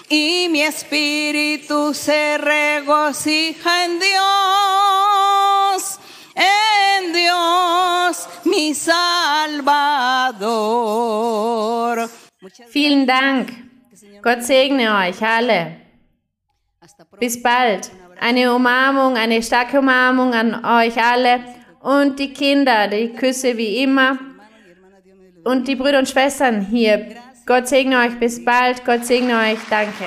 y 0.08 0.48
mi 0.50 0.62
espíritu 0.62 1.92
se 1.92 2.38
regocija 2.38 3.84
en 3.84 3.98
Dios, 3.98 5.98
Dios, 7.16 8.28
mi 8.44 8.74
Salvador. 8.74 8.96
Vielen 12.68 13.06
Dank. 13.06 13.48
Gott 14.22 14.42
segne 14.42 14.94
euch 14.94 15.22
alle. 15.22 15.76
Bis 17.18 17.42
bald. 17.42 17.90
Eine 18.20 18.54
Umarmung, 18.54 19.16
eine 19.16 19.42
starke 19.42 19.78
Umarmung 19.78 20.34
an 20.34 20.64
euch 20.64 21.02
alle 21.02 21.40
und 21.80 22.18
die 22.18 22.32
Kinder, 22.32 22.88
die 22.88 23.12
Küsse 23.12 23.56
wie 23.56 23.82
immer 23.82 24.18
und 25.44 25.68
die 25.68 25.76
Brüder 25.76 25.98
und 25.98 26.08
Schwestern 26.08 26.60
hier 26.66 27.16
Gott 27.46 27.68
segne 27.68 28.00
euch. 28.00 28.18
Bis 28.18 28.44
bald. 28.44 28.84
Gott 28.84 29.04
segne 29.06 29.38
euch. 29.38 29.58
Danke. 29.70 30.06